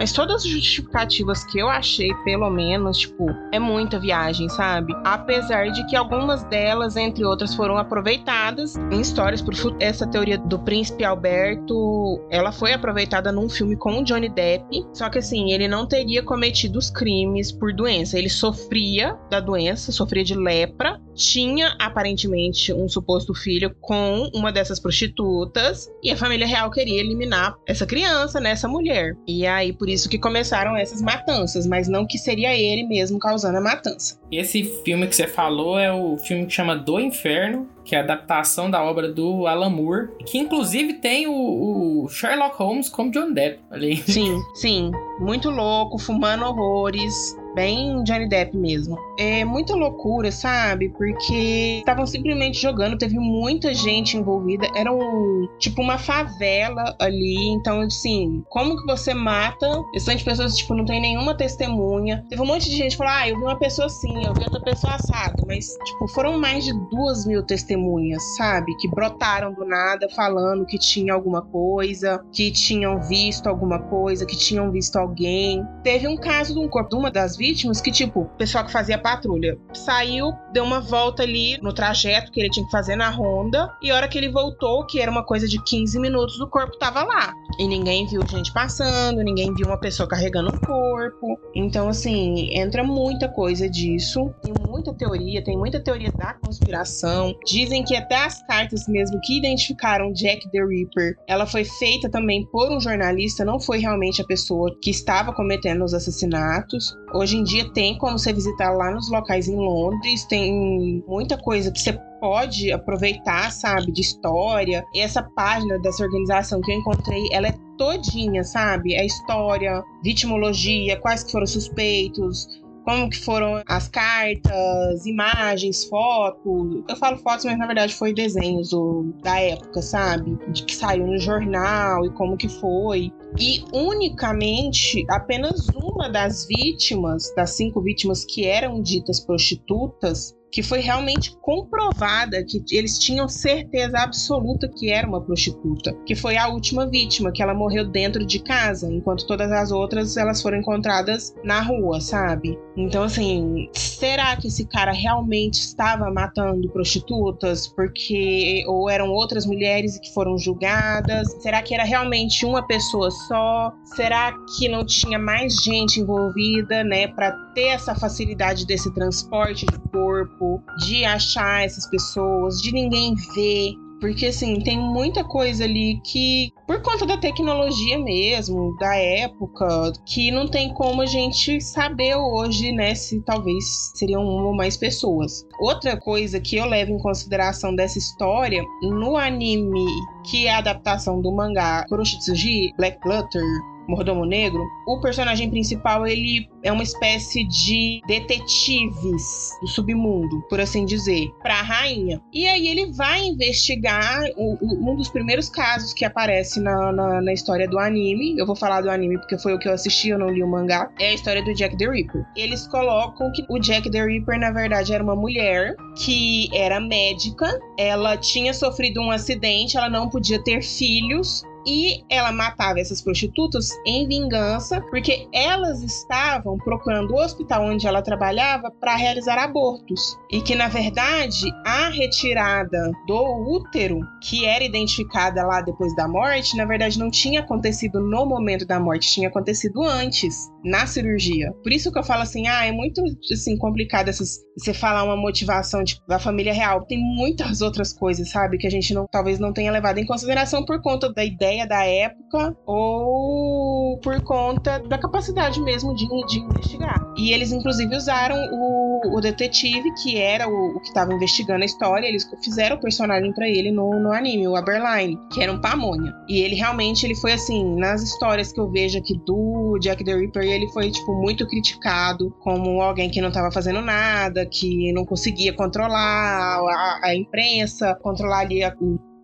Mas 0.00 0.12
todas 0.12 0.36
as 0.36 0.48
justificativas 0.48 1.44
que 1.44 1.58
eu 1.58 1.68
achei, 1.68 2.08
pelo 2.24 2.48
menos, 2.48 2.96
tipo, 2.96 3.26
é 3.52 3.58
muita 3.58 4.00
viagem, 4.00 4.48
sabe? 4.48 4.94
Apesar 5.04 5.70
de 5.70 5.86
que 5.88 5.94
algumas 5.94 6.42
delas, 6.44 6.96
entre 6.96 7.22
outras, 7.22 7.54
foram 7.54 7.76
aproveitadas 7.76 8.76
em 8.90 8.98
histórias 8.98 9.42
pro 9.42 9.54
futuro. 9.54 9.76
Essa 9.78 10.06
teoria 10.06 10.38
do 10.38 10.58
príncipe 10.58 11.04
Alberto, 11.04 12.18
ela 12.30 12.50
foi 12.50 12.72
aproveitada 12.72 13.30
num 13.30 13.46
filme 13.46 13.76
com 13.76 14.00
o 14.00 14.02
Johnny 14.02 14.30
Depp. 14.30 14.86
Só 14.94 15.10
que 15.10 15.18
assim, 15.18 15.52
ele 15.52 15.68
não 15.68 15.86
teria 15.86 16.22
cometido 16.22 16.78
os 16.78 16.88
crimes 16.88 17.52
por 17.52 17.70
doença. 17.70 18.18
Ele 18.18 18.30
sofria 18.30 19.18
da 19.28 19.38
doença, 19.38 19.92
sofria 19.92 20.24
de 20.24 20.34
lepra, 20.34 20.98
tinha 21.14 21.76
aparentemente 21.78 22.72
um 22.72 22.88
suposto 22.88 23.34
filho 23.34 23.76
com 23.82 24.30
uma 24.32 24.50
dessas 24.50 24.79
prostitutas 24.80 25.90
e 26.02 26.10
a 26.10 26.16
família 26.16 26.46
real 26.46 26.70
queria 26.70 27.00
eliminar 27.00 27.56
essa 27.66 27.86
criança, 27.86 28.40
né, 28.40 28.50
essa 28.50 28.68
mulher. 28.68 29.16
E 29.26 29.46
aí 29.46 29.72
por 29.72 29.88
isso 29.88 30.08
que 30.08 30.18
começaram 30.18 30.76
essas 30.76 31.02
matanças, 31.02 31.66
mas 31.66 31.88
não 31.88 32.06
que 32.06 32.18
seria 32.18 32.56
ele 32.56 32.84
mesmo 32.86 33.18
causando 33.18 33.58
a 33.58 33.60
matança. 33.60 34.18
Esse 34.30 34.64
filme 34.84 35.06
que 35.06 35.16
você 35.16 35.26
falou 35.26 35.78
é 35.78 35.92
o 35.92 36.16
filme 36.16 36.46
que 36.46 36.52
chama 36.52 36.76
Do 36.76 37.00
Inferno, 37.00 37.68
que 37.84 37.94
é 37.94 37.98
a 37.98 38.02
adaptação 38.02 38.70
da 38.70 38.82
obra 38.82 39.10
do 39.10 39.46
Alan 39.46 39.70
Moore, 39.70 40.10
que 40.24 40.38
inclusive 40.38 40.94
tem 40.94 41.26
o, 41.26 42.04
o 42.04 42.08
Sherlock 42.08 42.56
Holmes 42.56 42.88
como 42.88 43.10
John 43.10 43.32
Depp. 43.32 43.60
Aí. 43.70 43.96
Sim, 43.96 44.38
sim, 44.54 44.90
muito 45.18 45.50
louco, 45.50 45.98
fumando 45.98 46.44
horrores. 46.44 47.36
Bem 47.54 48.02
Johnny 48.04 48.28
Depp 48.28 48.56
mesmo. 48.56 48.96
É 49.18 49.44
muita 49.44 49.74
loucura, 49.74 50.30
sabe? 50.30 50.88
Porque 50.90 51.78
estavam 51.78 52.06
simplesmente 52.06 52.60
jogando, 52.60 52.98
teve 52.98 53.18
muita 53.18 53.74
gente 53.74 54.16
envolvida. 54.16 54.68
Era 54.74 54.92
um, 54.92 55.48
tipo 55.58 55.82
uma 55.82 55.98
favela 55.98 56.94
ali. 56.98 57.48
Então, 57.48 57.80
assim, 57.80 58.42
como 58.48 58.76
que 58.76 58.86
você 58.86 59.12
mata? 59.12 59.66
Restante 59.92 60.24
pessoas, 60.24 60.56
tipo, 60.56 60.74
não 60.74 60.84
tem 60.84 61.00
nenhuma 61.00 61.36
testemunha. 61.36 62.24
Teve 62.28 62.42
um 62.42 62.46
monte 62.46 62.70
de 62.70 62.76
gente 62.76 62.92
que 62.92 62.98
falou: 62.98 63.12
ah, 63.12 63.28
eu 63.28 63.36
vi 63.36 63.42
uma 63.42 63.58
pessoa 63.58 63.86
assim, 63.86 64.24
eu 64.24 64.34
vi 64.34 64.44
outra 64.44 64.60
pessoa 64.60 64.94
assada. 64.94 65.34
Mas, 65.46 65.76
tipo, 65.84 66.08
foram 66.08 66.38
mais 66.38 66.64
de 66.64 66.72
duas 66.90 67.26
mil 67.26 67.42
testemunhas, 67.42 68.22
sabe? 68.36 68.76
Que 68.76 68.88
brotaram 68.88 69.52
do 69.52 69.64
nada 69.64 70.08
falando 70.14 70.64
que 70.66 70.78
tinha 70.78 71.14
alguma 71.14 71.42
coisa, 71.42 72.22
que 72.32 72.50
tinham 72.50 73.00
visto 73.02 73.48
alguma 73.48 73.78
coisa, 73.78 74.24
que 74.24 74.36
tinham 74.36 74.70
visto 74.70 74.96
alguém. 74.96 75.64
Teve 75.82 76.06
um 76.06 76.16
caso 76.16 76.54
de 76.54 76.60
um 76.60 76.68
corpo 76.68 76.90
de 76.90 76.96
uma 76.96 77.10
das 77.10 77.36
vítimas 77.40 77.80
que, 77.80 77.90
tipo, 77.90 78.20
o 78.20 78.28
pessoal 78.36 78.66
que 78.66 78.70
fazia 78.70 78.98
patrulha 78.98 79.58
saiu, 79.72 80.30
deu 80.52 80.62
uma 80.62 80.78
volta 80.78 81.22
ali 81.22 81.58
no 81.62 81.72
trajeto 81.72 82.30
que 82.30 82.38
ele 82.38 82.50
tinha 82.50 82.66
que 82.66 82.70
fazer 82.70 82.96
na 82.96 83.08
ronda, 83.08 83.74
e 83.82 83.90
a 83.90 83.96
hora 83.96 84.06
que 84.06 84.18
ele 84.18 84.28
voltou, 84.28 84.84
que 84.84 85.00
era 85.00 85.10
uma 85.10 85.24
coisa 85.24 85.48
de 85.48 85.58
15 85.64 85.98
minutos, 85.98 86.38
o 86.38 86.46
corpo 86.46 86.76
tava 86.78 87.02
lá. 87.02 87.32
E 87.58 87.66
ninguém 87.66 88.06
viu 88.06 88.22
gente 88.26 88.52
passando, 88.52 89.22
ninguém 89.22 89.52
viu 89.54 89.66
uma 89.66 89.78
pessoa 89.78 90.08
carregando 90.08 90.50
o 90.50 90.60
corpo. 90.60 91.38
Então, 91.54 91.88
assim, 91.88 92.50
entra 92.56 92.82
muita 92.82 93.28
coisa 93.28 93.68
disso. 93.68 94.32
Tem 94.42 94.52
muita 94.66 94.94
teoria, 94.94 95.42
tem 95.42 95.56
muita 95.56 95.80
teoria 95.80 96.10
da 96.12 96.34
conspiração. 96.34 97.34
Dizem 97.46 97.84
que 97.84 97.96
até 97.96 98.16
as 98.16 98.42
cartas 98.46 98.86
mesmo 98.88 99.20
que 99.22 99.38
identificaram 99.38 100.12
Jack 100.12 100.50
the 100.50 100.64
Ripper, 100.64 101.16
ela 101.26 101.46
foi 101.46 101.64
feita 101.64 102.10
também 102.10 102.46
por 102.46 102.70
um 102.70 102.80
jornalista, 102.80 103.44
não 103.44 103.60
foi 103.60 103.78
realmente 103.78 104.22
a 104.22 104.26
pessoa 104.26 104.74
que 104.80 104.90
estava 104.90 105.32
cometendo 105.32 105.84
os 105.84 105.94
assassinatos. 105.94 106.94
Hoje 107.14 107.36
em 107.36 107.44
dia 107.44 107.70
tem 107.72 107.96
como 107.98 108.18
você 108.18 108.32
visitar 108.32 108.70
lá 108.70 108.90
nos 108.90 109.10
locais 109.10 109.48
em 109.48 109.56
Londres, 109.56 110.24
tem 110.26 111.02
muita 111.06 111.36
coisa 111.36 111.70
que 111.70 111.80
você 111.80 111.98
pode 112.20 112.70
aproveitar, 112.70 113.50
sabe, 113.50 113.90
de 113.92 114.02
história. 114.02 114.84
E 114.94 115.00
essa 115.00 115.22
página 115.22 115.78
dessa 115.78 116.04
organização 116.04 116.60
que 116.60 116.70
eu 116.70 116.76
encontrei, 116.76 117.22
ela 117.32 117.48
é 117.48 117.54
todinha, 117.78 118.44
sabe? 118.44 118.94
É 118.94 119.04
história, 119.04 119.82
vitimologia, 120.04 121.00
quais 121.00 121.24
que 121.24 121.32
foram 121.32 121.44
os 121.44 121.50
suspeitos, 121.52 122.46
como 122.84 123.08
que 123.10 123.18
foram 123.18 123.62
as 123.66 123.88
cartas, 123.88 125.06
imagens, 125.06 125.84
fotos. 125.84 126.82
Eu 126.88 126.96
falo 126.96 127.18
fotos, 127.18 127.44
mas 127.44 127.58
na 127.58 127.66
verdade 127.66 127.94
foi 127.94 128.12
desenhos 128.12 128.70
do- 128.70 129.14
da 129.22 129.38
época, 129.40 129.80
sabe? 129.82 130.36
De 130.52 130.64
que 130.64 130.74
saiu 130.74 131.06
no 131.06 131.18
jornal 131.18 132.04
e 132.04 132.10
como 132.12 132.36
que 132.36 132.48
foi. 132.48 133.12
E 133.38 133.62
unicamente 133.72 135.04
apenas 135.08 135.68
uma 135.68 136.08
das 136.08 136.46
vítimas, 136.46 137.32
das 137.36 137.50
cinco 137.50 137.80
vítimas 137.80 138.24
que 138.24 138.46
eram 138.46 138.82
ditas 138.82 139.20
prostitutas, 139.20 140.34
que 140.50 140.62
foi 140.62 140.80
realmente 140.80 141.36
comprovada 141.40 142.44
que 142.44 142.62
eles 142.72 142.98
tinham 142.98 143.28
certeza 143.28 143.98
absoluta 143.98 144.68
que 144.68 144.90
era 144.90 145.06
uma 145.06 145.20
prostituta, 145.20 145.94
que 146.04 146.14
foi 146.14 146.36
a 146.36 146.48
última 146.48 146.88
vítima, 146.88 147.32
que 147.32 147.42
ela 147.42 147.54
morreu 147.54 147.88
dentro 147.88 148.24
de 148.24 148.40
casa, 148.42 148.92
enquanto 148.92 149.26
todas 149.26 149.50
as 149.52 149.70
outras 149.70 150.16
elas 150.16 150.42
foram 150.42 150.58
encontradas 150.58 151.34
na 151.44 151.60
rua, 151.60 152.00
sabe? 152.00 152.58
Então 152.80 153.02
assim, 153.04 153.68
será 153.74 154.34
que 154.36 154.48
esse 154.48 154.66
cara 154.66 154.92
realmente 154.92 155.54
estava 155.54 156.10
matando 156.10 156.68
prostitutas 156.70 157.68
porque 157.68 158.64
ou 158.66 158.88
eram 158.88 159.10
outras 159.10 159.44
mulheres 159.44 159.98
que 159.98 160.12
foram 160.12 160.38
julgadas? 160.38 161.28
Será 161.42 161.62
que 161.62 161.74
era 161.74 161.84
realmente 161.84 162.46
uma 162.46 162.66
pessoa 162.66 163.10
só? 163.10 163.72
Será 163.94 164.32
que 164.56 164.68
não 164.68 164.84
tinha 164.84 165.18
mais 165.18 165.54
gente 165.62 166.00
envolvida, 166.00 166.82
né, 166.82 167.08
para 167.08 167.32
ter 167.54 167.68
essa 167.68 167.94
facilidade 167.94 168.66
desse 168.66 168.92
transporte 168.94 169.66
de 169.66 169.78
corpo, 169.90 170.62
de 170.78 171.04
achar 171.04 171.64
essas 171.64 171.86
pessoas, 171.88 172.60
de 172.60 172.72
ninguém 172.72 173.14
ver. 173.34 173.89
Porque, 174.00 174.26
assim, 174.26 174.60
tem 174.60 174.78
muita 174.78 175.22
coisa 175.22 175.64
ali 175.64 176.00
que, 176.02 176.52
por 176.66 176.80
conta 176.80 177.04
da 177.04 177.18
tecnologia 177.18 177.98
mesmo, 177.98 178.74
da 178.78 178.96
época, 178.96 179.92
que 180.06 180.30
não 180.30 180.48
tem 180.48 180.72
como 180.72 181.02
a 181.02 181.06
gente 181.06 181.60
saber 181.60 182.16
hoje, 182.16 182.72
né, 182.72 182.94
se 182.94 183.20
talvez 183.20 183.92
seriam 183.94 184.22
uma 184.24 184.48
ou 184.48 184.56
mais 184.56 184.76
pessoas. 184.76 185.46
Outra 185.60 185.98
coisa 185.98 186.40
que 186.40 186.56
eu 186.56 186.64
levo 186.64 186.92
em 186.92 186.98
consideração 186.98 187.74
dessa 187.74 187.98
história, 187.98 188.64
no 188.82 189.16
anime, 189.16 189.84
que 190.24 190.46
é 190.46 190.52
a 190.52 190.58
adaptação 190.58 191.20
do 191.20 191.30
mangá 191.30 191.84
Kuroshitsuji, 191.88 192.72
Black 192.76 192.98
Blutter, 193.00 193.42
Mordomo 193.90 194.24
Negro, 194.24 194.62
o 194.86 195.00
personagem 195.00 195.50
principal 195.50 196.06
ele 196.06 196.48
é 196.62 196.70
uma 196.72 196.82
espécie 196.82 197.44
de 197.48 198.00
detetives 198.06 199.50
do 199.60 199.66
submundo, 199.68 200.40
por 200.48 200.60
assim 200.60 200.84
dizer, 200.84 201.28
para 201.42 201.54
a 201.58 201.62
rainha. 201.62 202.20
E 202.32 202.46
aí 202.46 202.68
ele 202.68 202.92
vai 202.92 203.24
investigar 203.24 204.22
o- 204.36 204.56
o- 204.60 204.90
um 204.92 204.96
dos 204.96 205.08
primeiros 205.08 205.48
casos 205.48 205.92
que 205.92 206.04
aparece 206.04 206.60
na, 206.60 206.92
na, 206.92 207.20
na 207.20 207.32
história 207.32 207.68
do 207.68 207.78
anime. 207.78 208.36
Eu 208.38 208.46
vou 208.46 208.56
falar 208.56 208.80
do 208.80 208.90
anime 208.90 209.18
porque 209.18 209.38
foi 209.38 209.54
o 209.54 209.58
que 209.58 209.68
eu 209.68 209.72
assisti, 209.72 210.08
eu 210.10 210.18
não 210.18 210.30
li 210.30 210.42
o 210.42 210.48
mangá. 210.48 210.90
É 210.98 211.08
a 211.10 211.14
história 211.14 211.42
do 211.42 211.52
Jack 211.54 211.76
the 211.76 211.88
Ripper. 211.90 212.24
Eles 212.36 212.66
colocam 212.68 213.30
que 213.32 213.44
o 213.48 213.58
Jack 213.58 213.90
the 213.90 214.04
Ripper, 214.04 214.38
na 214.38 214.50
verdade, 214.50 214.92
era 214.92 215.02
uma 215.02 215.16
mulher 215.16 215.74
que 216.04 216.48
era 216.54 216.80
médica. 216.80 217.58
Ela 217.78 218.16
tinha 218.16 218.52
sofrido 218.54 219.00
um 219.00 219.10
acidente, 219.10 219.76
ela 219.76 219.88
não 219.90 220.08
podia 220.08 220.42
ter 220.42 220.62
filhos. 220.62 221.42
E 221.66 222.04
ela 222.08 222.32
matava 222.32 222.80
essas 222.80 223.00
prostitutas 223.02 223.70
em 223.86 224.06
vingança, 224.06 224.80
porque 224.90 225.28
elas 225.32 225.82
estavam 225.82 226.56
procurando 226.58 227.12
o 227.12 227.22
hospital 227.22 227.64
onde 227.64 227.86
ela 227.86 228.02
trabalhava 228.02 228.70
para 228.70 228.96
realizar 228.96 229.38
abortos. 229.38 230.18
E 230.30 230.40
que, 230.40 230.54
na 230.54 230.68
verdade, 230.68 231.50
a 231.64 231.88
retirada 231.88 232.90
do 233.06 233.20
útero, 233.48 234.00
que 234.22 234.46
era 234.46 234.64
identificada 234.64 235.44
lá 235.44 235.60
depois 235.60 235.94
da 235.94 236.08
morte, 236.08 236.56
na 236.56 236.64
verdade 236.64 236.98
não 236.98 237.10
tinha 237.10 237.40
acontecido 237.40 238.00
no 238.00 238.26
momento 238.26 238.66
da 238.66 238.78
morte, 238.80 239.12
tinha 239.12 239.28
acontecido 239.28 239.82
antes. 239.82 240.50
Na 240.64 240.86
cirurgia. 240.86 241.52
Por 241.62 241.72
isso 241.72 241.90
que 241.92 241.98
eu 241.98 242.04
falo 242.04 242.22
assim, 242.22 242.46
ah, 242.46 242.64
é 242.64 242.72
muito 242.72 243.02
assim 243.32 243.56
complicado 243.56 244.08
essas 244.08 244.38
você 244.60 244.74
falar 244.74 245.04
uma 245.04 245.16
motivação 245.16 245.82
tipo, 245.82 246.06
da 246.06 246.18
família 246.18 246.52
real. 246.52 246.84
Tem 246.84 246.98
muitas 246.98 247.62
outras 247.62 247.92
coisas, 247.92 248.30
sabe, 248.30 248.58
que 248.58 248.66
a 248.66 248.70
gente 248.70 248.92
não 248.92 249.06
talvez 249.10 249.38
não 249.38 249.52
tenha 249.52 249.72
levado 249.72 249.98
em 249.98 250.06
consideração 250.06 250.64
por 250.64 250.80
conta 250.82 251.12
da 251.12 251.24
ideia 251.24 251.66
da 251.66 251.84
época 251.84 252.56
ou 252.66 253.98
por 254.00 254.20
conta 254.22 254.78
da 254.80 254.98
capacidade 254.98 255.60
mesmo 255.60 255.94
de, 255.94 256.06
de 256.26 256.40
investigar. 256.40 257.00
E 257.16 257.32
eles 257.32 257.52
inclusive 257.52 257.94
usaram 257.96 258.36
o, 258.52 259.16
o 259.16 259.20
detetive 259.20 259.92
que 260.02 260.16
era 260.16 260.48
o, 260.48 260.76
o 260.76 260.80
que 260.80 260.88
estava 260.88 261.12
investigando 261.12 261.62
a 261.62 261.66
história, 261.66 262.06
eles 262.06 262.24
fizeram 262.44 262.76
o 262.76 262.80
personagem 262.80 263.32
para 263.32 263.48
ele 263.48 263.70
no, 263.70 263.98
no 263.98 264.12
anime, 264.12 264.46
o 264.46 264.56
Aberline, 264.56 265.18
que 265.32 265.42
era 265.42 265.52
um 265.52 265.60
pamonha. 265.60 266.14
E 266.28 266.40
ele 266.40 266.54
realmente 266.54 267.04
ele 267.06 267.14
foi 267.14 267.32
assim, 267.32 267.76
nas 267.76 268.02
histórias 268.02 268.52
que 268.52 268.60
eu 268.60 268.70
vejo 268.70 268.98
aqui 268.98 269.18
do 269.24 269.78
Jack 269.80 270.04
the 270.04 270.14
Ripper, 270.14 270.44
ele 270.50 270.68
foi 270.68 270.90
tipo 270.90 271.14
muito 271.14 271.46
criticado 271.46 272.30
como 272.40 272.80
alguém 272.80 273.10
que 273.10 273.20
não 273.20 273.28
estava 273.28 273.50
fazendo 273.50 273.80
nada, 273.80 274.46
que 274.46 274.92
não 274.92 275.04
conseguia 275.04 275.52
controlar 275.52 276.60
a, 276.60 277.00
a 277.04 277.14
imprensa, 277.14 277.94
controlar 278.02 278.40
ali 278.40 278.62
a, 278.62 278.74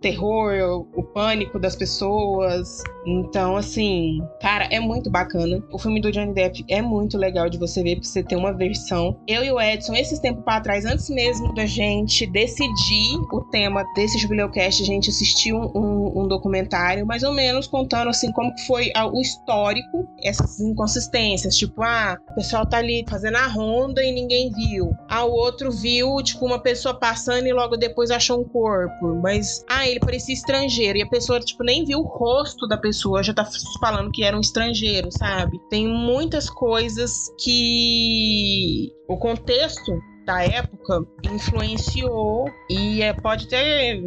terror, 0.00 0.87
o 0.94 1.02
pânico 1.02 1.59
das 1.59 1.76
pessoas. 1.76 2.82
Então, 3.06 3.56
assim, 3.56 4.20
cara, 4.40 4.66
é 4.70 4.80
muito 4.80 5.11
bacana. 5.11 5.62
O 5.72 5.78
filme 5.78 6.00
do 6.00 6.11
Johnny 6.11 6.35
Depp 6.35 6.64
é 6.68 6.82
muito 6.82 7.16
legal 7.16 7.48
de 7.48 7.59
você 7.59 7.82
ver, 7.82 7.96
pra 7.96 8.04
você 8.04 8.22
ter 8.22 8.37
uma 8.37 8.52
versão. 8.52 9.18
Eu 9.26 9.44
e 9.44 9.50
o 9.50 9.61
Edson, 9.61 9.94
esses 9.94 10.18
tempos 10.18 10.44
para 10.44 10.61
trás, 10.61 10.85
antes 10.85 11.09
mesmo 11.09 11.54
da 11.54 11.66
gente 11.66 12.26
decidir 12.26 13.18
o 13.32 13.40
tema 13.50 13.85
desse 13.94 14.18
Jubileucast, 14.18 14.82
a 14.82 14.87
gente 14.87 15.11
assistiu 15.11 15.56
um, 15.56 16.22
um, 16.22 16.28
documentário, 16.28 17.06
mais 17.06 17.22
ou 17.22 17.32
menos, 17.32 17.66
contando, 17.66 18.09
assim, 18.09 18.32
como 18.32 18.52
foi 18.66 18.90
o 19.12 19.20
histórico, 19.20 20.09
essas 20.22 20.61
inconsistências. 20.61 21.56
Tipo, 21.56 21.82
ah, 21.82 22.18
o 22.30 22.35
pessoal 22.35 22.66
tá 22.66 22.78
ali 22.78 23.04
fazendo 23.09 23.37
a 23.37 23.46
ronda 23.46 24.02
e 24.02 24.12
ninguém 24.12 24.50
viu. 24.52 24.90
Ah, 25.09 25.24
o 25.24 25.32
outro 25.32 25.70
viu, 25.70 26.16
tipo, 26.22 26.44
uma 26.44 26.59
pessoa 26.59 26.94
passando 26.94 27.46
e 27.46 27.52
logo 27.52 27.76
depois 27.76 28.11
achou 28.11 28.40
um 28.40 28.44
corpo. 28.44 29.14
Mas, 29.22 29.64
ah, 29.68 29.87
ele 29.87 29.95
parecia 30.00 30.35
estrangeiro. 30.35 30.98
E 30.98 31.02
a 31.02 31.09
pessoa, 31.09 31.40
tipo, 31.40 31.62
nem 31.64 31.85
viu 31.85 32.00
o 32.00 32.06
rosto 32.06 32.66
da 32.66 32.76
pessoa, 32.76 33.22
já 33.22 33.35
tá 33.35 33.48
falando 33.80 34.11
que 34.11 34.22
era 34.24 34.37
um 34.37 34.40
estrangeiro, 34.40 35.09
sabe? 35.11 35.61
Tem 35.70 35.87
muitas 35.87 36.48
coisas 36.50 37.32
que 37.38 38.92
o 39.09 39.16
contexto 39.16 40.00
da 40.26 40.42
época 40.42 41.06
influenciou 41.22 42.50
e 42.68 43.00
é, 43.00 43.12
pode 43.12 43.46
ter 43.46 44.02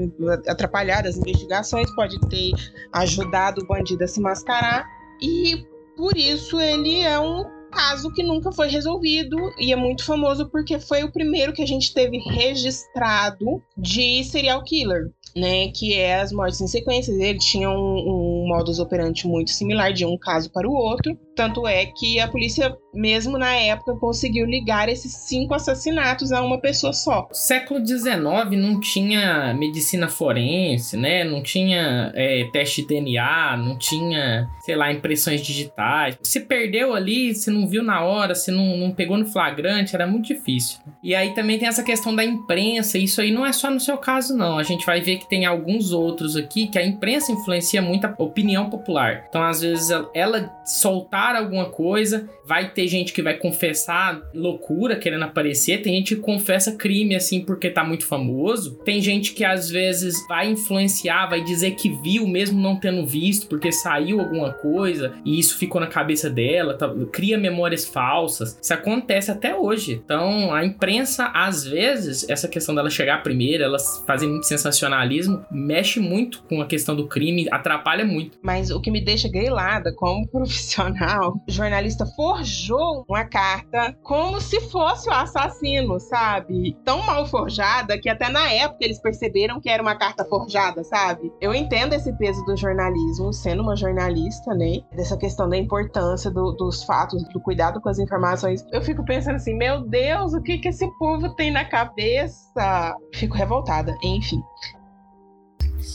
atrapalhado 0.48 1.08
as 1.08 1.18
investigações, 1.18 1.90
pode 1.96 2.20
ter 2.28 2.52
ajudado 2.92 3.62
o 3.62 3.66
bandido 3.66 4.04
a 4.04 4.08
se 4.08 4.20
mascarar 4.20 4.86
e 5.22 5.66
por 5.96 6.18
isso 6.18 6.60
ele 6.60 7.00
é 7.00 7.18
um 7.18 7.46
caso 7.72 8.12
que 8.12 8.24
nunca 8.24 8.52
foi 8.52 8.68
resolvido 8.68 9.38
e 9.58 9.72
é 9.72 9.76
muito 9.76 10.04
famoso 10.04 10.50
porque 10.50 10.80
foi 10.80 11.04
o 11.04 11.12
primeiro 11.12 11.54
que 11.54 11.62
a 11.62 11.68
gente 11.68 11.94
teve 11.94 12.18
registrado 12.18 13.64
de 13.78 14.24
serial 14.24 14.64
killer 14.64 15.12
né, 15.36 15.70
que 15.70 15.94
é 15.94 16.20
as 16.22 16.32
mortes 16.32 16.62
em 16.62 16.68
sequência. 16.68 17.12
Ele 17.12 17.38
tinha 17.40 17.70
um, 17.70 17.74
um 17.76 18.39
modus 18.50 18.80
operandi 18.80 19.28
muito 19.28 19.52
similar 19.52 19.94
de 19.94 20.06
um 20.06 20.18
caso 20.18 20.52
para 20.52 20.68
o 20.68 20.74
outro. 20.74 21.16
Tanto 21.36 21.66
é 21.66 21.86
que 21.86 22.20
a 22.20 22.28
polícia, 22.28 22.76
mesmo 22.94 23.38
na 23.38 23.54
época, 23.54 23.96
conseguiu 23.96 24.46
ligar 24.46 24.90
esses 24.90 25.14
cinco 25.14 25.54
assassinatos 25.54 26.34
a 26.34 26.42
uma 26.42 26.60
pessoa 26.60 26.92
só. 26.92 27.30
Século 27.32 27.86
XIX 27.86 28.18
não 28.58 28.80
tinha 28.80 29.54
medicina 29.54 30.10
forense, 30.10 30.98
né? 30.98 31.24
Não 31.24 31.42
tinha 31.42 32.12
é, 32.14 32.44
teste 32.52 32.82
de 32.82 32.90
DNA, 32.90 33.56
não 33.58 33.78
tinha, 33.78 34.50
sei 34.62 34.76
lá, 34.76 34.92
impressões 34.92 35.42
digitais. 35.42 36.18
Se 36.22 36.42
perdeu 36.42 36.94
ali, 36.94 37.34
se 37.34 37.50
não 37.50 37.68
viu 37.68 37.84
na 37.84 38.04
hora, 38.04 38.36
se 38.36 38.52
não, 38.52 38.76
não 38.76 38.92
pegou 38.92 39.18
no 39.18 39.26
flagrante, 39.26 39.96
era 39.96 40.06
muito 40.06 40.28
difícil. 40.28 40.80
E 41.02 41.16
aí 41.16 41.34
também 41.34 41.58
tem 41.58 41.68
essa 41.68 41.84
questão 41.84 42.14
da 42.14 42.24
imprensa. 42.24 42.98
Isso 42.98 43.22
aí 43.22 43.32
não 43.32 43.46
é 43.46 43.54
só 43.54 43.70
no 43.70 43.80
seu 43.80 43.98
caso, 43.98 44.36
não. 44.36 44.58
A 44.58 44.64
gente 44.64 44.86
vai 44.86 45.00
ver 45.00 45.20
que 45.20 45.30
tem 45.30 45.46
alguns 45.46 45.94
outros 45.94 46.36
aqui 46.36 46.68
que 46.68 46.78
a 46.78 46.86
imprensa 46.86 47.32
influencia 47.32 47.82
muito 47.82 48.06
a 48.06 48.14
opinião 48.18 48.39
popular. 48.70 49.26
Então, 49.30 49.42
às 49.44 49.62
vezes, 49.62 49.90
ela 50.14 50.50
soltar 50.66 51.36
alguma 51.36 51.70
coisa, 51.70 52.30
vai 52.46 52.70
ter 52.72 52.88
gente 52.88 53.14
que 53.14 53.22
vai 53.22 53.36
confessar 53.36 54.22
loucura 54.34 54.96
querendo 54.96 55.24
aparecer, 55.24 55.82
tem 55.82 55.96
gente 55.96 56.16
que 56.16 56.22
confessa 56.22 56.76
crime 56.76 57.16
assim 57.16 57.42
porque 57.42 57.70
tá 57.70 57.84
muito 57.84 58.06
famoso, 58.06 58.76
tem 58.84 59.02
gente 59.02 59.34
que 59.34 59.44
às 59.44 59.70
vezes 59.70 60.16
vai 60.28 60.50
influenciar, 60.50 61.28
vai 61.28 61.44
dizer 61.44 61.72
que 61.72 61.90
viu 62.02 62.28
mesmo 62.28 62.60
não 62.60 62.80
tendo 62.80 63.06
visto 63.06 63.48
porque 63.48 63.72
saiu 63.72 64.20
alguma 64.20 64.52
coisa 64.52 65.14
e 65.26 65.40
isso 65.40 65.58
ficou 65.58 65.82
na 65.82 65.88
cabeça 65.88 66.30
dela, 66.30 66.76
tá, 66.76 66.92
cria 67.12 67.38
memórias 67.38 67.86
falsas. 67.86 68.58
Isso 68.62 68.74
acontece 68.74 69.32
até 69.32 69.56
hoje. 69.56 70.02
Então, 70.04 70.54
a 70.54 70.64
imprensa, 70.66 71.32
às 71.34 71.64
vezes, 71.64 72.28
essa 72.30 72.48
questão 72.48 72.74
dela 72.74 72.90
chegar 72.90 73.24
primeiro, 73.24 73.64
elas 73.64 74.04
fazem 74.06 74.30
muito 74.30 74.46
sensacionalismo 74.46 75.46
mexe 75.52 76.00
muito 76.00 76.42
com 76.44 76.62
a 76.62 76.66
questão 76.66 76.96
do 76.96 77.08
crime, 77.08 77.48
atrapalha 77.52 78.06
muito. 78.06 78.29
Mas 78.42 78.70
o 78.72 78.82
que 78.82 78.92
me 78.92 79.04
deixa 79.04 79.30
grilada 79.30 79.94
como 79.96 80.28
profissional, 80.32 81.36
o 81.48 81.52
jornalista 81.52 82.06
forjou 82.16 83.06
uma 83.08 83.26
carta 83.26 83.96
como 84.04 84.40
se 84.40 84.60
fosse 84.62 85.10
o 85.10 85.14
assassino, 85.14 86.00
sabe? 86.00 86.78
Tão 86.84 87.02
mal 87.06 87.26
forjada 87.28 88.00
que 88.00 88.10
até 88.10 88.30
na 88.30 88.52
época 88.52 88.86
eles 88.86 89.00
perceberam 89.00 89.60
que 89.60 89.70
era 89.70 89.82
uma 89.82 89.96
carta 89.96 90.26
forjada, 90.26 90.84
sabe? 90.84 91.32
Eu 91.42 91.54
entendo 91.54 91.94
esse 91.94 92.12
peso 92.18 92.44
do 92.46 92.56
jornalismo, 92.56 93.34
sendo 93.34 93.64
uma 93.64 93.76
jornalista, 93.76 94.54
né? 94.54 94.80
Dessa 94.96 95.18
questão 95.18 95.50
da 95.50 95.58
importância 95.58 96.32
do, 96.32 96.52
dos 96.54 96.84
fatos, 96.84 97.24
do 97.30 97.40
cuidado 97.40 97.82
com 97.82 97.90
as 97.90 98.00
informações. 98.00 98.66
Eu 98.72 98.82
fico 98.82 99.04
pensando 99.06 99.36
assim, 99.36 99.56
meu 99.56 99.82
Deus, 99.82 100.34
o 100.34 100.42
que 100.42 100.58
que 100.58 100.70
esse 100.70 100.88
povo 100.98 101.36
tem 101.36 101.52
na 101.52 101.66
cabeça? 101.66 102.96
Fico 103.14 103.36
revoltada. 103.36 103.96
Enfim. 104.04 104.42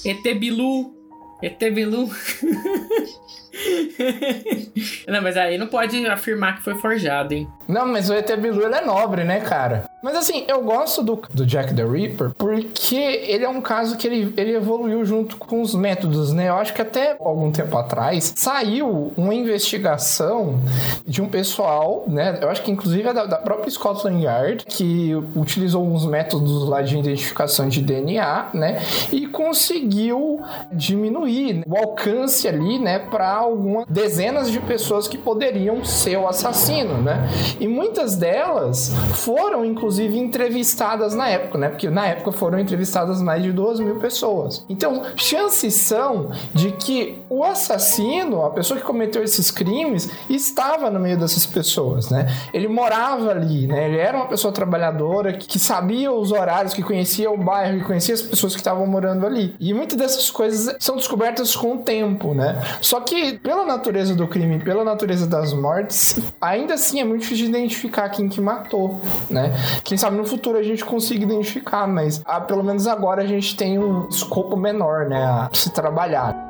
ET 0.04 0.22
Bilu. 0.38 1.03
ET 1.42 1.60
Bilu. 1.60 2.08
não, 5.08 5.22
mas 5.22 5.36
aí 5.36 5.56
não 5.58 5.66
pode 5.66 6.04
afirmar 6.06 6.56
que 6.56 6.62
foi 6.62 6.74
forjado, 6.74 7.34
hein? 7.34 7.48
Não, 7.68 7.86
mas 7.86 8.10
o 8.10 8.14
ET 8.14 8.28
ele 8.30 8.74
é 8.76 8.84
nobre, 8.84 9.24
né, 9.24 9.40
cara? 9.40 9.84
Mas 10.02 10.16
assim, 10.16 10.44
eu 10.46 10.62
gosto 10.62 11.02
do, 11.02 11.22
do 11.32 11.46
Jack 11.46 11.74
the 11.74 11.82
Ripper 11.82 12.32
porque 12.36 12.94
ele 12.94 13.42
é 13.42 13.48
um 13.48 13.62
caso 13.62 13.96
que 13.96 14.06
ele, 14.06 14.34
ele 14.36 14.54
evoluiu 14.54 15.02
junto 15.04 15.38
com 15.38 15.62
os 15.62 15.74
métodos, 15.74 16.30
né? 16.30 16.50
Eu 16.50 16.56
acho 16.56 16.74
que 16.74 16.82
até 16.82 17.16
algum 17.18 17.50
tempo 17.50 17.76
atrás 17.78 18.34
saiu 18.36 19.14
uma 19.16 19.34
investigação 19.34 20.60
de 21.06 21.22
um 21.22 21.28
pessoal, 21.28 22.04
né? 22.06 22.38
Eu 22.42 22.50
acho 22.50 22.62
que 22.62 22.70
inclusive 22.70 23.08
é 23.08 23.14
da, 23.14 23.24
da 23.24 23.38
própria 23.38 23.70
Scotland 23.70 24.22
Yard, 24.22 24.66
que 24.66 25.14
utilizou 25.34 25.80
alguns 25.80 26.04
métodos 26.04 26.68
lá 26.68 26.82
de 26.82 26.98
identificação 26.98 27.66
de 27.68 27.80
DNA, 27.80 28.50
né? 28.52 28.82
E 29.10 29.26
conseguiu 29.26 30.42
diminuir 30.70 31.62
o 31.66 31.78
alcance 31.78 32.46
ali, 32.46 32.78
né? 32.78 32.98
Para 32.98 33.43
algumas 33.44 33.86
dezenas 33.88 34.50
de 34.50 34.60
pessoas 34.60 35.06
que 35.06 35.16
poderiam 35.16 35.84
ser 35.84 36.16
o 36.16 36.26
assassino, 36.28 37.00
né? 37.00 37.28
E 37.60 37.68
muitas 37.68 38.16
delas 38.16 38.92
foram, 39.14 39.64
inclusive, 39.64 40.18
entrevistadas 40.18 41.14
na 41.14 41.28
época, 41.28 41.58
né? 41.58 41.68
Porque 41.68 41.88
na 41.88 42.06
época 42.06 42.32
foram 42.32 42.58
entrevistadas 42.58 43.20
mais 43.22 43.42
de 43.42 43.52
duas 43.52 43.78
mil 43.80 43.96
pessoas. 43.96 44.64
Então, 44.68 45.02
chances 45.16 45.74
são 45.74 46.30
de 46.52 46.72
que 46.72 47.18
o 47.28 47.44
assassino, 47.44 48.44
a 48.44 48.50
pessoa 48.50 48.78
que 48.78 48.86
cometeu 48.86 49.22
esses 49.22 49.50
crimes, 49.50 50.10
estava 50.28 50.90
no 50.90 50.98
meio 50.98 51.18
dessas 51.18 51.46
pessoas, 51.46 52.10
né? 52.10 52.26
Ele 52.52 52.68
morava 52.68 53.30
ali, 53.30 53.66
né? 53.66 53.88
Ele 53.88 53.98
era 53.98 54.16
uma 54.16 54.26
pessoa 54.26 54.52
trabalhadora 54.52 55.32
que 55.32 55.58
sabia 55.58 56.12
os 56.12 56.32
horários, 56.32 56.74
que 56.74 56.82
conhecia 56.82 57.30
o 57.30 57.36
bairro, 57.36 57.78
que 57.78 57.84
conhecia 57.84 58.14
as 58.14 58.22
pessoas 58.22 58.54
que 58.54 58.60
estavam 58.60 58.86
morando 58.86 59.26
ali. 59.26 59.54
E 59.60 59.72
muitas 59.74 59.98
dessas 59.98 60.30
coisas 60.30 60.76
são 60.78 60.96
descobertas 60.96 61.54
com 61.54 61.76
o 61.76 61.78
tempo, 61.78 62.34
né? 62.34 62.60
Só 62.80 63.00
que 63.00 63.33
pela 63.38 63.64
natureza 63.64 64.14
do 64.14 64.26
crime, 64.26 64.58
pela 64.58 64.84
natureza 64.84 65.26
das 65.26 65.52
mortes, 65.52 66.20
ainda 66.40 66.74
assim 66.74 67.00
é 67.00 67.04
muito 67.04 67.22
difícil 67.22 67.46
de 67.46 67.50
identificar 67.50 68.08
quem 68.08 68.28
que 68.28 68.40
matou, 68.40 69.00
né? 69.30 69.52
Quem 69.82 69.96
sabe 69.96 70.16
no 70.16 70.24
futuro 70.24 70.58
a 70.58 70.62
gente 70.62 70.84
consiga 70.84 71.24
identificar, 71.24 71.86
mas 71.86 72.22
ah, 72.24 72.40
pelo 72.40 72.62
menos 72.62 72.86
agora 72.86 73.22
a 73.22 73.26
gente 73.26 73.56
tem 73.56 73.78
um 73.78 74.08
escopo 74.08 74.56
menor, 74.56 75.06
né, 75.06 75.24
a 75.24 75.50
se 75.52 75.70
trabalhar. 75.70 76.43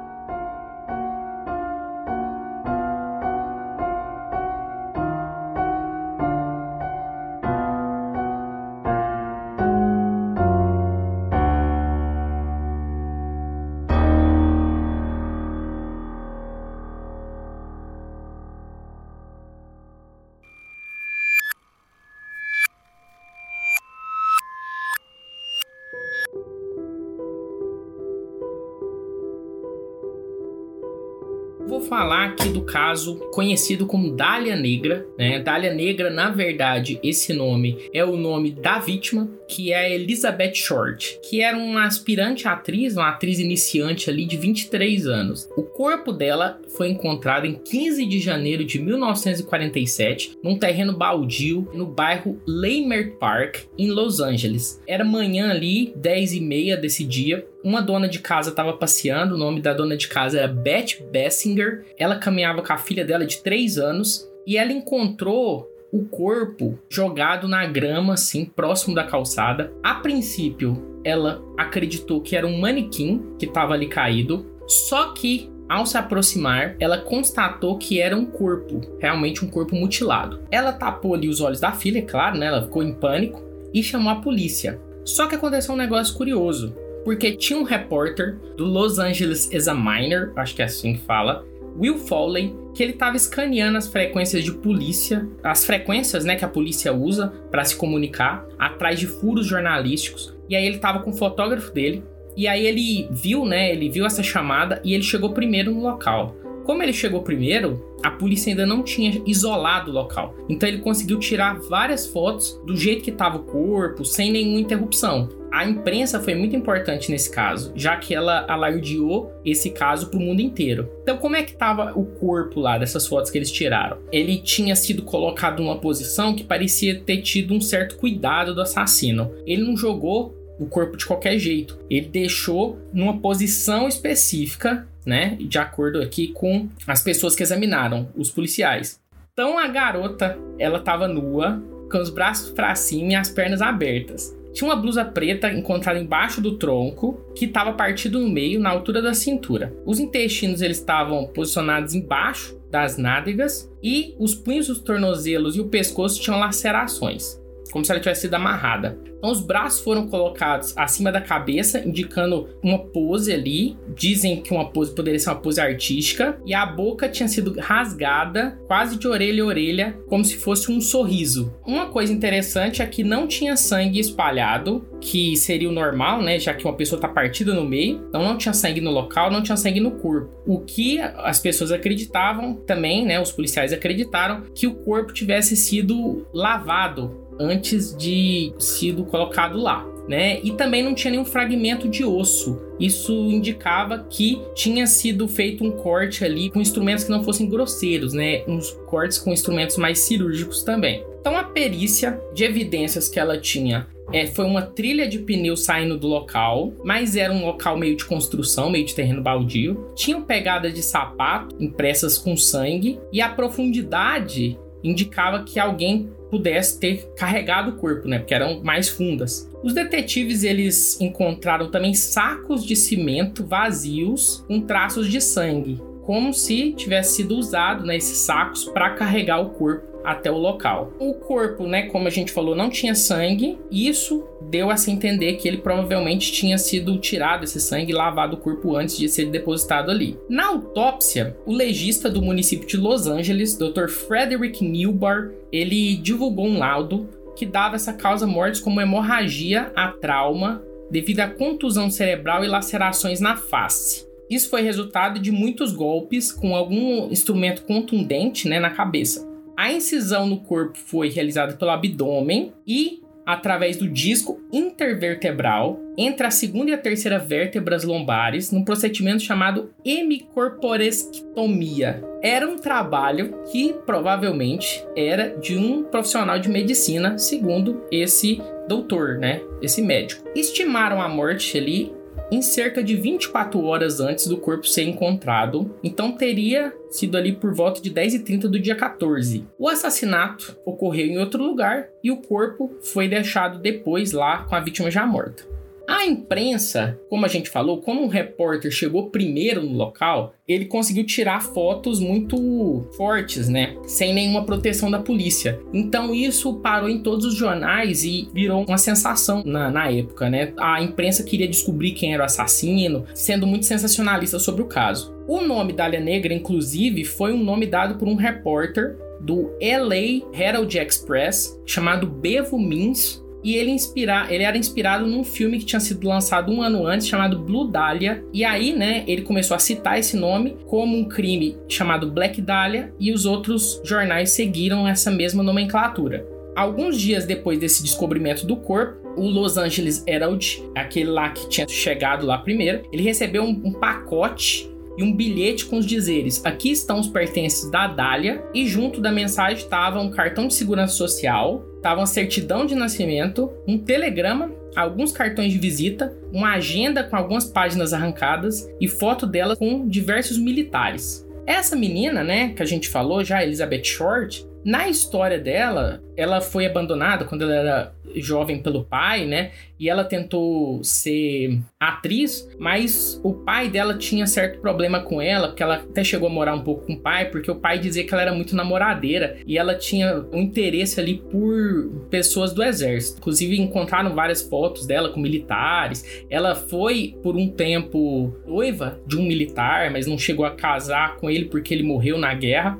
Vamos 31.84 31.88
falar 31.88 32.24
aqui 32.26 32.48
do 32.48 32.62
caso 32.62 33.16
conhecido 33.32 33.86
como 33.86 34.12
Dália 34.12 34.56
Negra, 34.56 35.06
né? 35.18 35.38
Dália 35.40 35.72
Negra, 35.72 36.10
na 36.10 36.30
verdade, 36.30 36.98
esse 37.02 37.32
nome 37.32 37.76
é 37.92 38.04
o 38.04 38.16
nome 38.16 38.50
da 38.50 38.78
vítima, 38.78 39.30
que 39.48 39.72
é 39.72 39.94
Elizabeth 39.94 40.54
Short, 40.54 41.18
que 41.22 41.42
era 41.42 41.56
uma 41.56 41.84
aspirante 41.84 42.48
atriz, 42.48 42.96
uma 42.96 43.08
atriz 43.08 43.38
iniciante 43.38 44.08
ali 44.08 44.24
de 44.24 44.36
23 44.36 45.06
anos. 45.06 45.48
O 45.56 45.62
corpo 45.62 46.12
dela 46.12 46.60
foi 46.76 46.88
encontrado 46.88 47.46
em 47.46 47.54
15 47.54 48.06
de 48.06 48.18
janeiro 48.18 48.64
de 48.64 48.80
1947, 48.80 50.38
num 50.42 50.58
terreno 50.58 50.96
baldio 50.96 51.68
no 51.74 51.86
bairro 51.86 52.40
Leimert 52.46 53.16
Park, 53.18 53.64
em 53.78 53.90
Los 53.90 54.20
Angeles. 54.20 54.80
Era 54.86 55.04
manhã 55.04 55.50
ali, 55.50 55.92
10 55.96 56.34
e 56.34 56.40
meia 56.40 56.76
desse 56.76 57.04
dia, 57.04 57.46
uma 57.64 57.80
dona 57.80 58.06
de 58.06 58.18
casa 58.18 58.50
estava 58.50 58.74
passeando, 58.74 59.34
o 59.34 59.38
nome 59.38 59.62
da 59.62 59.72
dona 59.72 59.96
de 59.96 60.06
casa 60.06 60.38
era 60.38 60.46
Beth 60.46 61.02
Bessinger. 61.10 61.86
Ela 61.98 62.16
caminhava 62.16 62.62
com 62.62 62.72
a 62.72 62.76
filha 62.76 63.04
dela 63.04 63.24
de 63.24 63.38
3 63.38 63.78
anos 63.78 64.28
e 64.46 64.58
ela 64.58 64.70
encontrou 64.70 65.66
o 65.90 66.04
corpo 66.04 66.78
jogado 66.90 67.48
na 67.48 67.64
grama, 67.64 68.14
assim, 68.14 68.44
próximo 68.44 68.94
da 68.94 69.04
calçada. 69.04 69.72
A 69.82 69.94
princípio, 69.94 71.00
ela 71.02 71.42
acreditou 71.56 72.20
que 72.20 72.36
era 72.36 72.46
um 72.46 72.58
manequim 72.58 73.22
que 73.38 73.46
estava 73.46 73.72
ali 73.72 73.86
caído, 73.86 74.44
só 74.66 75.12
que 75.12 75.50
ao 75.66 75.86
se 75.86 75.96
aproximar, 75.96 76.76
ela 76.78 76.98
constatou 76.98 77.78
que 77.78 77.98
era 77.98 78.14
um 78.14 78.26
corpo, 78.26 78.82
realmente 79.00 79.42
um 79.42 79.48
corpo 79.48 79.74
mutilado. 79.74 80.42
Ela 80.50 80.72
tapou 80.72 81.14
ali 81.14 81.28
os 81.28 81.40
olhos 81.40 81.60
da 81.60 81.72
filha, 81.72 82.00
é 82.00 82.02
claro, 82.02 82.36
né? 82.36 82.46
Ela 82.46 82.64
ficou 82.64 82.82
em 82.82 82.92
pânico 82.92 83.42
e 83.72 83.82
chamou 83.82 84.12
a 84.12 84.16
polícia. 84.16 84.78
Só 85.04 85.26
que 85.26 85.34
aconteceu 85.34 85.74
um 85.74 85.78
negócio 85.78 86.14
curioso, 86.14 86.76
porque 87.04 87.32
tinha 87.32 87.58
um 87.58 87.64
repórter 87.64 88.36
do 88.56 88.64
Los 88.64 88.98
Angeles 88.98 89.50
Examiner, 89.52 90.32
acho 90.36 90.54
que 90.54 90.62
é 90.62 90.64
assim 90.64 90.94
que 90.94 91.00
fala, 91.00 91.44
Will 91.76 91.98
Foley, 91.98 92.54
que 92.74 92.82
ele 92.82 92.92
estava 92.92 93.16
escaneando 93.16 93.76
as 93.76 93.88
frequências 93.88 94.44
de 94.44 94.52
polícia, 94.52 95.28
as 95.42 95.64
frequências 95.64 96.24
né, 96.24 96.36
que 96.36 96.44
a 96.44 96.48
polícia 96.48 96.92
usa 96.92 97.28
para 97.50 97.64
se 97.64 97.76
comunicar, 97.76 98.46
atrás 98.58 98.98
de 98.98 99.06
furos 99.06 99.46
jornalísticos. 99.46 100.34
E 100.48 100.54
aí 100.56 100.64
ele 100.64 100.76
estava 100.76 101.00
com 101.00 101.10
o 101.10 101.14
fotógrafo 101.14 101.72
dele. 101.72 102.02
E 102.36 102.48
aí 102.48 102.66
ele 102.66 103.08
viu, 103.10 103.44
né? 103.44 103.72
Ele 103.72 103.88
viu 103.88 104.04
essa 104.04 104.22
chamada 104.22 104.80
e 104.84 104.92
ele 104.92 105.04
chegou 105.04 105.32
primeiro 105.32 105.72
no 105.72 105.82
local. 105.82 106.34
Como 106.64 106.82
ele 106.82 106.92
chegou 106.92 107.22
primeiro, 107.22 107.96
a 108.02 108.10
polícia 108.10 108.50
ainda 108.50 108.66
não 108.66 108.82
tinha 108.82 109.22
isolado 109.26 109.90
o 109.90 109.94
local. 109.94 110.34
Então 110.48 110.68
ele 110.68 110.78
conseguiu 110.78 111.18
tirar 111.18 111.60
várias 111.60 112.06
fotos 112.06 112.60
do 112.66 112.76
jeito 112.76 113.04
que 113.04 113.10
estava 113.10 113.36
o 113.36 113.44
corpo, 113.44 114.04
sem 114.04 114.32
nenhuma 114.32 114.60
interrupção. 114.60 115.28
A 115.54 115.64
imprensa 115.64 116.18
foi 116.18 116.34
muito 116.34 116.56
importante 116.56 117.12
nesse 117.12 117.30
caso, 117.30 117.72
já 117.76 117.96
que 117.96 118.12
ela 118.12 118.44
alardeou 118.48 119.32
esse 119.44 119.70
caso 119.70 120.08
para 120.08 120.18
o 120.18 120.20
mundo 120.20 120.40
inteiro. 120.40 120.90
Então, 121.04 121.16
como 121.16 121.36
é 121.36 121.44
que 121.44 121.52
estava 121.52 121.96
o 121.96 122.04
corpo 122.04 122.58
lá 122.58 122.76
dessas 122.76 123.06
fotos 123.06 123.30
que 123.30 123.38
eles 123.38 123.52
tiraram? 123.52 123.98
Ele 124.10 124.38
tinha 124.38 124.74
sido 124.74 125.02
colocado 125.02 125.62
numa 125.62 125.78
posição 125.78 126.34
que 126.34 126.42
parecia 126.42 126.98
ter 126.98 127.18
tido 127.18 127.54
um 127.54 127.60
certo 127.60 127.94
cuidado 127.94 128.52
do 128.52 128.62
assassino. 128.62 129.30
Ele 129.46 129.62
não 129.62 129.76
jogou 129.76 130.34
o 130.58 130.66
corpo 130.66 130.96
de 130.96 131.06
qualquer 131.06 131.38
jeito. 131.38 131.78
Ele 131.88 132.08
deixou 132.08 132.76
numa 132.92 133.18
posição 133.18 133.86
específica 133.86 134.88
né? 135.06 135.36
De 135.38 135.58
acordo 135.58 136.00
aqui 136.00 136.28
com 136.28 136.68
as 136.86 137.02
pessoas 137.02 137.36
que 137.36 137.42
examinaram, 137.42 138.08
os 138.16 138.30
policiais. 138.30 138.98
Então 139.32 139.58
a 139.58 139.68
garota, 139.68 140.38
ela 140.58 140.78
estava 140.78 141.06
nua, 141.06 141.62
com 141.92 141.98
os 141.98 142.08
braços 142.08 142.50
para 142.50 142.74
cima 142.74 143.12
e 143.12 143.14
as 143.14 143.28
pernas 143.28 143.60
abertas. 143.60 144.34
Tinha 144.54 144.70
uma 144.70 144.76
blusa 144.76 145.04
preta 145.04 145.52
encontrada 145.52 145.98
embaixo 145.98 146.40
do 146.40 146.56
tronco, 146.56 147.20
que 147.34 147.44
estava 147.44 147.72
partido 147.72 148.20
no 148.20 148.30
meio, 148.30 148.60
na 148.60 148.70
altura 148.70 149.02
da 149.02 149.12
cintura. 149.12 149.76
Os 149.84 149.98
intestinos 149.98 150.62
eles 150.62 150.78
estavam 150.78 151.26
posicionados 151.26 151.92
embaixo 151.92 152.56
das 152.70 152.96
nádegas 152.96 153.70
e 153.82 154.14
os 154.18 154.34
punhos 154.34 154.68
dos 154.68 154.78
tornozelos 154.78 155.56
e 155.56 155.60
o 155.60 155.68
pescoço 155.68 156.22
tinham 156.22 156.38
lacerações 156.38 157.43
como 157.72 157.84
se 157.84 157.90
ela 157.90 158.00
tivesse 158.00 158.22
sido 158.22 158.34
amarrada. 158.34 158.98
Então 159.24 159.32
os 159.32 159.40
braços 159.40 159.80
foram 159.80 160.06
colocados 160.06 160.76
acima 160.76 161.10
da 161.10 161.18
cabeça, 161.18 161.80
indicando 161.80 162.46
uma 162.62 162.78
pose 162.78 163.32
ali. 163.32 163.74
Dizem 163.94 164.42
que 164.42 164.52
uma 164.52 164.68
pose 164.68 164.94
poderia 164.94 165.18
ser 165.18 165.30
uma 165.30 165.36
pose 165.36 165.58
artística. 165.58 166.38
E 166.44 166.52
a 166.52 166.66
boca 166.66 167.08
tinha 167.08 167.26
sido 167.26 167.58
rasgada, 167.58 168.58
quase 168.66 168.98
de 168.98 169.08
orelha 169.08 169.42
a 169.42 169.46
orelha, 169.46 169.98
como 170.08 170.22
se 170.22 170.36
fosse 170.36 170.70
um 170.70 170.78
sorriso. 170.78 171.54
Uma 171.66 171.86
coisa 171.86 172.12
interessante 172.12 172.82
é 172.82 172.86
que 172.86 173.02
não 173.02 173.26
tinha 173.26 173.56
sangue 173.56 173.98
espalhado, 173.98 174.86
que 175.00 175.34
seria 175.36 175.70
o 175.70 175.72
normal, 175.72 176.20
né? 176.20 176.38
Já 176.38 176.52
que 176.52 176.64
uma 176.64 176.74
pessoa 176.74 176.98
está 176.98 177.08
partida 177.08 177.54
no 177.54 177.64
meio. 177.64 178.04
Então 178.08 178.22
não 178.22 178.36
tinha 178.36 178.52
sangue 178.52 178.82
no 178.82 178.90
local, 178.90 179.30
não 179.30 179.42
tinha 179.42 179.56
sangue 179.56 179.80
no 179.80 179.92
corpo. 179.92 180.30
O 180.46 180.60
que 180.60 181.00
as 181.00 181.38
pessoas 181.38 181.72
acreditavam 181.72 182.54
também, 182.54 183.06
né? 183.06 183.18
Os 183.18 183.32
policiais 183.32 183.72
acreditaram 183.72 184.42
que 184.54 184.66
o 184.66 184.74
corpo 184.74 185.14
tivesse 185.14 185.56
sido 185.56 186.26
lavado 186.30 187.23
antes 187.38 187.96
de 187.96 188.52
sido 188.58 189.04
colocado 189.04 189.58
lá. 189.58 189.86
Né? 190.06 190.38
E 190.42 190.50
também 190.50 190.82
não 190.82 190.94
tinha 190.94 191.12
nenhum 191.12 191.24
fragmento 191.24 191.88
de 191.88 192.04
osso. 192.04 192.60
Isso 192.78 193.12
indicava 193.30 194.06
que 194.10 194.38
tinha 194.54 194.86
sido 194.86 195.26
feito 195.26 195.64
um 195.64 195.70
corte 195.70 196.22
ali 196.22 196.50
com 196.50 196.60
instrumentos 196.60 197.04
que 197.04 197.10
não 197.10 197.24
fossem 197.24 197.48
grosseiros, 197.48 198.12
né? 198.12 198.44
Uns 198.46 198.70
cortes 198.86 199.16
com 199.16 199.32
instrumentos 199.32 199.78
mais 199.78 200.00
cirúrgicos 200.00 200.62
também. 200.62 201.02
Então 201.18 201.38
a 201.38 201.44
perícia 201.44 202.20
de 202.34 202.44
evidências 202.44 203.08
que 203.08 203.18
ela 203.18 203.38
tinha 203.38 203.86
é, 204.12 204.26
foi 204.26 204.44
uma 204.44 204.62
trilha 204.62 205.08
de 205.08 205.18
pneus 205.18 205.64
saindo 205.64 205.96
do 205.96 206.06
local, 206.06 206.72
mas 206.84 207.16
era 207.16 207.32
um 207.32 207.44
local 207.44 207.76
meio 207.76 207.96
de 207.96 208.04
construção, 208.04 208.70
meio 208.70 208.84
de 208.84 208.94
terreno 208.94 209.22
baldio. 209.22 209.90
Tinham 209.94 210.22
pegadas 210.22 210.74
de 210.74 210.82
sapato 210.82 211.56
impressas 211.58 212.18
com 212.18 212.36
sangue 212.36 213.00
e 213.12 213.20
a 213.20 213.28
profundidade 213.28 214.58
indicava 214.82 215.42
que 215.42 215.58
alguém 215.58 216.10
pudesse 216.34 216.80
ter 216.80 217.12
carregado 217.16 217.70
o 217.70 217.76
corpo, 217.76 218.08
né? 218.08 218.18
Porque 218.18 218.34
eram 218.34 218.60
mais 218.64 218.88
fundas. 218.88 219.48
Os 219.62 219.72
detetives 219.72 220.42
eles 220.42 221.00
encontraram 221.00 221.70
também 221.70 221.94
sacos 221.94 222.64
de 222.66 222.74
cimento 222.74 223.46
vazios 223.46 224.44
com 224.48 224.60
traços 224.60 225.08
de 225.08 225.20
sangue, 225.20 225.80
como 226.02 226.34
se 226.34 226.72
tivesse 226.72 227.16
sido 227.16 227.36
usado 227.36 227.86
né, 227.86 227.96
esses 227.96 228.18
sacos 228.18 228.64
para 228.64 228.90
carregar 228.90 229.40
o 229.40 229.50
corpo 229.50 229.93
até 230.04 230.30
o 230.30 230.36
local. 230.36 230.92
O 230.98 231.14
corpo, 231.14 231.66
né, 231.66 231.84
como 231.84 232.06
a 232.06 232.10
gente 232.10 232.30
falou, 232.30 232.54
não 232.54 232.68
tinha 232.68 232.94
sangue. 232.94 233.58
Isso 233.70 234.24
deu 234.42 234.70
a 234.70 234.76
se 234.76 234.90
entender 234.90 235.34
que 235.34 235.48
ele 235.48 235.58
provavelmente 235.58 236.30
tinha 236.30 236.58
sido 236.58 236.98
tirado 236.98 237.44
esse 237.44 237.60
sangue 237.60 237.92
e 237.92 237.94
lavado 237.94 238.36
o 238.36 238.40
corpo 238.40 238.76
antes 238.76 238.98
de 238.98 239.08
ser 239.08 239.30
depositado 239.30 239.90
ali. 239.90 240.18
Na 240.28 240.48
autópsia, 240.48 241.36
o 241.46 241.52
legista 241.52 242.10
do 242.10 242.20
município 242.20 242.68
de 242.68 242.76
Los 242.76 243.06
Angeles, 243.06 243.56
Dr. 243.56 243.88
Frederick 243.88 244.64
Newbar, 244.64 245.30
ele 245.50 245.96
divulgou 245.96 246.46
um 246.46 246.58
laudo 246.58 247.08
que 247.34 247.46
dava 247.46 247.76
essa 247.76 247.92
causa 247.92 248.26
mortes 248.26 248.60
como 248.60 248.80
hemorragia 248.80 249.72
a 249.74 249.88
trauma 249.88 250.62
devido 250.90 251.20
à 251.20 251.28
contusão 251.28 251.90
cerebral 251.90 252.44
e 252.44 252.48
lacerações 252.48 253.20
na 253.20 253.36
face. 253.36 254.06
Isso 254.30 254.48
foi 254.48 254.62
resultado 254.62 255.18
de 255.20 255.30
muitos 255.30 255.72
golpes 255.72 256.32
com 256.32 256.54
algum 256.54 257.10
instrumento 257.10 257.62
contundente 257.62 258.48
né, 258.48 258.58
na 258.58 258.70
cabeça. 258.70 259.33
A 259.56 259.72
incisão 259.72 260.26
no 260.26 260.40
corpo 260.40 260.76
foi 260.76 261.08
realizada 261.08 261.54
pelo 261.54 261.70
abdômen 261.70 262.52
e 262.66 263.00
através 263.24 263.76
do 263.76 263.88
disco 263.88 264.40
intervertebral 264.52 265.80
entre 265.96 266.26
a 266.26 266.30
segunda 266.30 266.70
e 266.70 266.74
a 266.74 266.78
terceira 266.78 267.18
vértebras 267.18 267.84
lombares, 267.84 268.50
num 268.50 268.64
procedimento 268.64 269.22
chamado 269.22 269.72
hemicorporesctomia. 269.84 272.02
Era 272.20 272.48
um 272.48 272.58
trabalho 272.58 273.42
que 273.50 273.72
provavelmente 273.86 274.84
era 274.96 275.28
de 275.38 275.56
um 275.56 275.84
profissional 275.84 276.38
de 276.38 276.50
medicina, 276.50 277.16
segundo 277.16 277.84
esse 277.90 278.42
doutor, 278.68 279.18
né? 279.18 279.40
Esse 279.62 279.80
médico. 279.80 280.28
Estimaram 280.34 281.00
a 281.00 281.08
morte 281.08 281.56
ali 281.56 281.90
em 282.34 282.42
cerca 282.42 282.82
de 282.82 282.96
24 282.96 283.62
horas 283.62 284.00
antes 284.00 284.26
do 284.26 284.36
corpo 284.36 284.66
ser 284.66 284.82
encontrado, 284.82 285.72
então 285.84 286.10
teria 286.10 286.74
sido 286.90 287.16
ali 287.16 287.32
por 287.32 287.54
volta 287.54 287.80
de 287.80 287.92
10h30 287.92 288.40
do 288.48 288.58
dia 288.58 288.74
14. 288.74 289.46
O 289.56 289.68
assassinato 289.68 290.58
ocorreu 290.64 291.06
em 291.06 291.18
outro 291.18 291.42
lugar 291.42 291.88
e 292.02 292.10
o 292.10 292.16
corpo 292.16 292.74
foi 292.80 293.06
deixado 293.06 293.60
depois 293.60 294.10
lá 294.10 294.44
com 294.44 294.56
a 294.56 294.60
vítima 294.60 294.90
já 294.90 295.06
morta. 295.06 295.44
A 295.86 296.06
imprensa, 296.06 296.98
como 297.10 297.26
a 297.26 297.28
gente 297.28 297.50
falou, 297.50 297.80
como 297.80 298.04
o 298.04 298.08
repórter 298.08 298.70
chegou 298.70 299.10
primeiro 299.10 299.62
no 299.62 299.72
local, 299.72 300.34
ele 300.48 300.64
conseguiu 300.64 301.04
tirar 301.04 301.42
fotos 301.42 302.00
muito 302.00 302.86
fortes, 302.96 303.48
né? 303.48 303.76
Sem 303.86 304.14
nenhuma 304.14 304.44
proteção 304.44 304.90
da 304.90 304.98
polícia. 304.98 305.60
Então 305.72 306.14
isso 306.14 306.54
parou 306.60 306.88
em 306.88 307.02
todos 307.02 307.26
os 307.26 307.34
jornais 307.34 308.02
e 308.04 308.28
virou 308.32 308.64
uma 308.64 308.78
sensação 308.78 309.42
na, 309.44 309.70
na 309.70 309.90
época, 309.90 310.30
né? 310.30 310.52
A 310.56 310.82
imprensa 310.82 311.22
queria 311.22 311.48
descobrir 311.48 311.92
quem 311.92 312.14
era 312.14 312.22
o 312.22 312.26
assassino, 312.26 313.04
sendo 313.14 313.46
muito 313.46 313.66
sensacionalista 313.66 314.38
sobre 314.38 314.62
o 314.62 314.66
caso. 314.66 315.14
O 315.26 315.40
nome 315.40 315.72
da 315.72 315.84
Alha 315.84 316.00
Negra, 316.00 316.32
inclusive, 316.32 317.04
foi 317.04 317.32
um 317.32 317.42
nome 317.42 317.66
dado 317.66 317.96
por 317.96 318.08
um 318.08 318.14
repórter 318.14 318.96
do 319.20 319.50
LA 319.60 320.22
Herald 320.38 320.78
Express 320.78 321.58
chamado 321.64 322.06
Bevo 322.06 322.58
Means 322.58 323.23
e 323.44 323.54
ele, 323.54 323.70
inspira, 323.70 324.26
ele 324.30 324.42
era 324.42 324.56
inspirado 324.56 325.06
num 325.06 325.22
filme 325.22 325.58
que 325.58 325.66
tinha 325.66 325.78
sido 325.78 326.08
lançado 326.08 326.50
um 326.50 326.62
ano 326.62 326.86
antes, 326.86 327.06
chamado 327.06 327.38
Blue 327.38 327.68
Dahlia. 327.68 328.24
E 328.32 328.42
aí, 328.42 328.72
né, 328.72 329.04
ele 329.06 329.20
começou 329.20 329.54
a 329.54 329.58
citar 329.58 329.98
esse 329.98 330.16
nome 330.16 330.56
como 330.66 330.96
um 330.96 331.04
crime 331.04 331.56
chamado 331.68 332.10
Black 332.10 332.40
Dahlia, 332.40 332.92
e 332.98 333.12
os 333.12 333.26
outros 333.26 333.82
jornais 333.84 334.30
seguiram 334.30 334.88
essa 334.88 335.10
mesma 335.10 335.42
nomenclatura. 335.42 336.26
Alguns 336.56 336.98
dias 336.98 337.26
depois 337.26 337.58
desse 337.58 337.82
descobrimento 337.82 338.46
do 338.46 338.56
corpo, 338.56 339.04
o 339.16 339.28
Los 339.28 339.58
Angeles 339.58 340.02
Herald, 340.06 340.64
aquele 340.74 341.10
lá 341.10 341.28
que 341.28 341.48
tinha 341.48 341.68
chegado 341.68 342.24
lá 342.24 342.38
primeiro, 342.38 342.82
ele 342.90 343.02
recebeu 343.02 343.42
um, 343.44 343.60
um 343.64 343.72
pacote 343.72 344.70
e 344.96 345.02
um 345.02 345.14
bilhete 345.14 345.66
com 345.66 345.78
os 345.78 345.86
dizeres: 345.86 346.44
aqui 346.44 346.70
estão 346.70 347.00
os 347.00 347.08
pertences 347.08 347.70
da 347.70 347.86
Dália, 347.86 348.44
e 348.54 348.66
junto 348.66 349.00
da 349.00 349.12
mensagem 349.12 349.58
estava 349.58 350.00
um 350.00 350.10
cartão 350.10 350.46
de 350.46 350.54
segurança 350.54 350.94
social, 350.94 351.64
estava 351.84 352.00
uma 352.00 352.06
certidão 352.06 352.64
de 352.64 352.74
nascimento, 352.74 353.52
um 353.68 353.76
telegrama, 353.76 354.50
alguns 354.74 355.12
cartões 355.12 355.52
de 355.52 355.58
visita, 355.58 356.16
uma 356.32 356.54
agenda 356.54 357.04
com 357.04 357.14
algumas 357.14 357.44
páginas 357.44 357.92
arrancadas 357.92 358.66
e 358.80 358.88
foto 358.88 359.26
dela 359.26 359.54
com 359.54 359.86
diversos 359.86 360.38
militares. 360.38 361.28
Essa 361.46 361.76
menina, 361.76 362.24
né, 362.24 362.54
que 362.54 362.62
a 362.62 362.66
gente 362.66 362.88
falou 362.88 363.22
já, 363.22 363.42
Elizabeth 363.42 363.84
Short, 363.84 364.46
na 364.64 364.88
história 364.88 365.38
dela, 365.38 366.02
ela 366.16 366.40
foi 366.40 366.66
abandonada 366.66 367.24
quando 367.24 367.42
ela 367.42 367.54
era 367.54 367.94
jovem 368.16 368.62
pelo 368.62 368.84
pai, 368.84 369.26
né? 369.26 369.50
E 369.78 369.88
ela 369.90 370.04
tentou 370.04 370.82
ser 370.84 371.58
atriz, 371.78 372.48
mas 372.58 373.20
o 373.24 373.32
pai 373.32 373.68
dela 373.68 373.98
tinha 373.98 374.26
certo 374.26 374.60
problema 374.60 375.00
com 375.00 375.20
ela, 375.20 375.48
porque 375.48 375.62
ela 375.62 375.76
até 375.76 376.04
chegou 376.04 376.28
a 376.28 376.32
morar 376.32 376.54
um 376.54 376.62
pouco 376.62 376.86
com 376.86 376.94
o 376.94 377.00
pai, 377.00 377.26
porque 377.26 377.50
o 377.50 377.56
pai 377.56 377.78
dizia 377.78 378.04
que 378.04 378.14
ela 378.14 378.22
era 378.22 378.32
muito 378.32 378.54
namoradeira 378.54 379.36
e 379.46 379.58
ela 379.58 379.74
tinha 379.74 380.24
um 380.32 380.42
interesse 380.42 381.00
ali 381.00 381.18
por 381.18 382.06
pessoas 382.08 382.52
do 382.52 382.62
exército. 382.62 383.18
Inclusive 383.18 383.60
encontraram 383.60 384.14
várias 384.14 384.42
fotos 384.42 384.86
dela 384.86 385.10
com 385.10 385.20
militares. 385.20 386.24
Ela 386.30 386.54
foi 386.54 387.18
por 387.22 387.36
um 387.36 387.48
tempo 387.48 388.34
noiva 388.46 388.98
de 389.06 389.18
um 389.18 389.24
militar, 389.24 389.90
mas 389.90 390.06
não 390.06 390.16
chegou 390.16 390.46
a 390.46 390.52
casar 390.52 391.16
com 391.16 391.28
ele 391.28 391.46
porque 391.46 391.74
ele 391.74 391.82
morreu 391.82 392.16
na 392.16 392.32
guerra. 392.32 392.78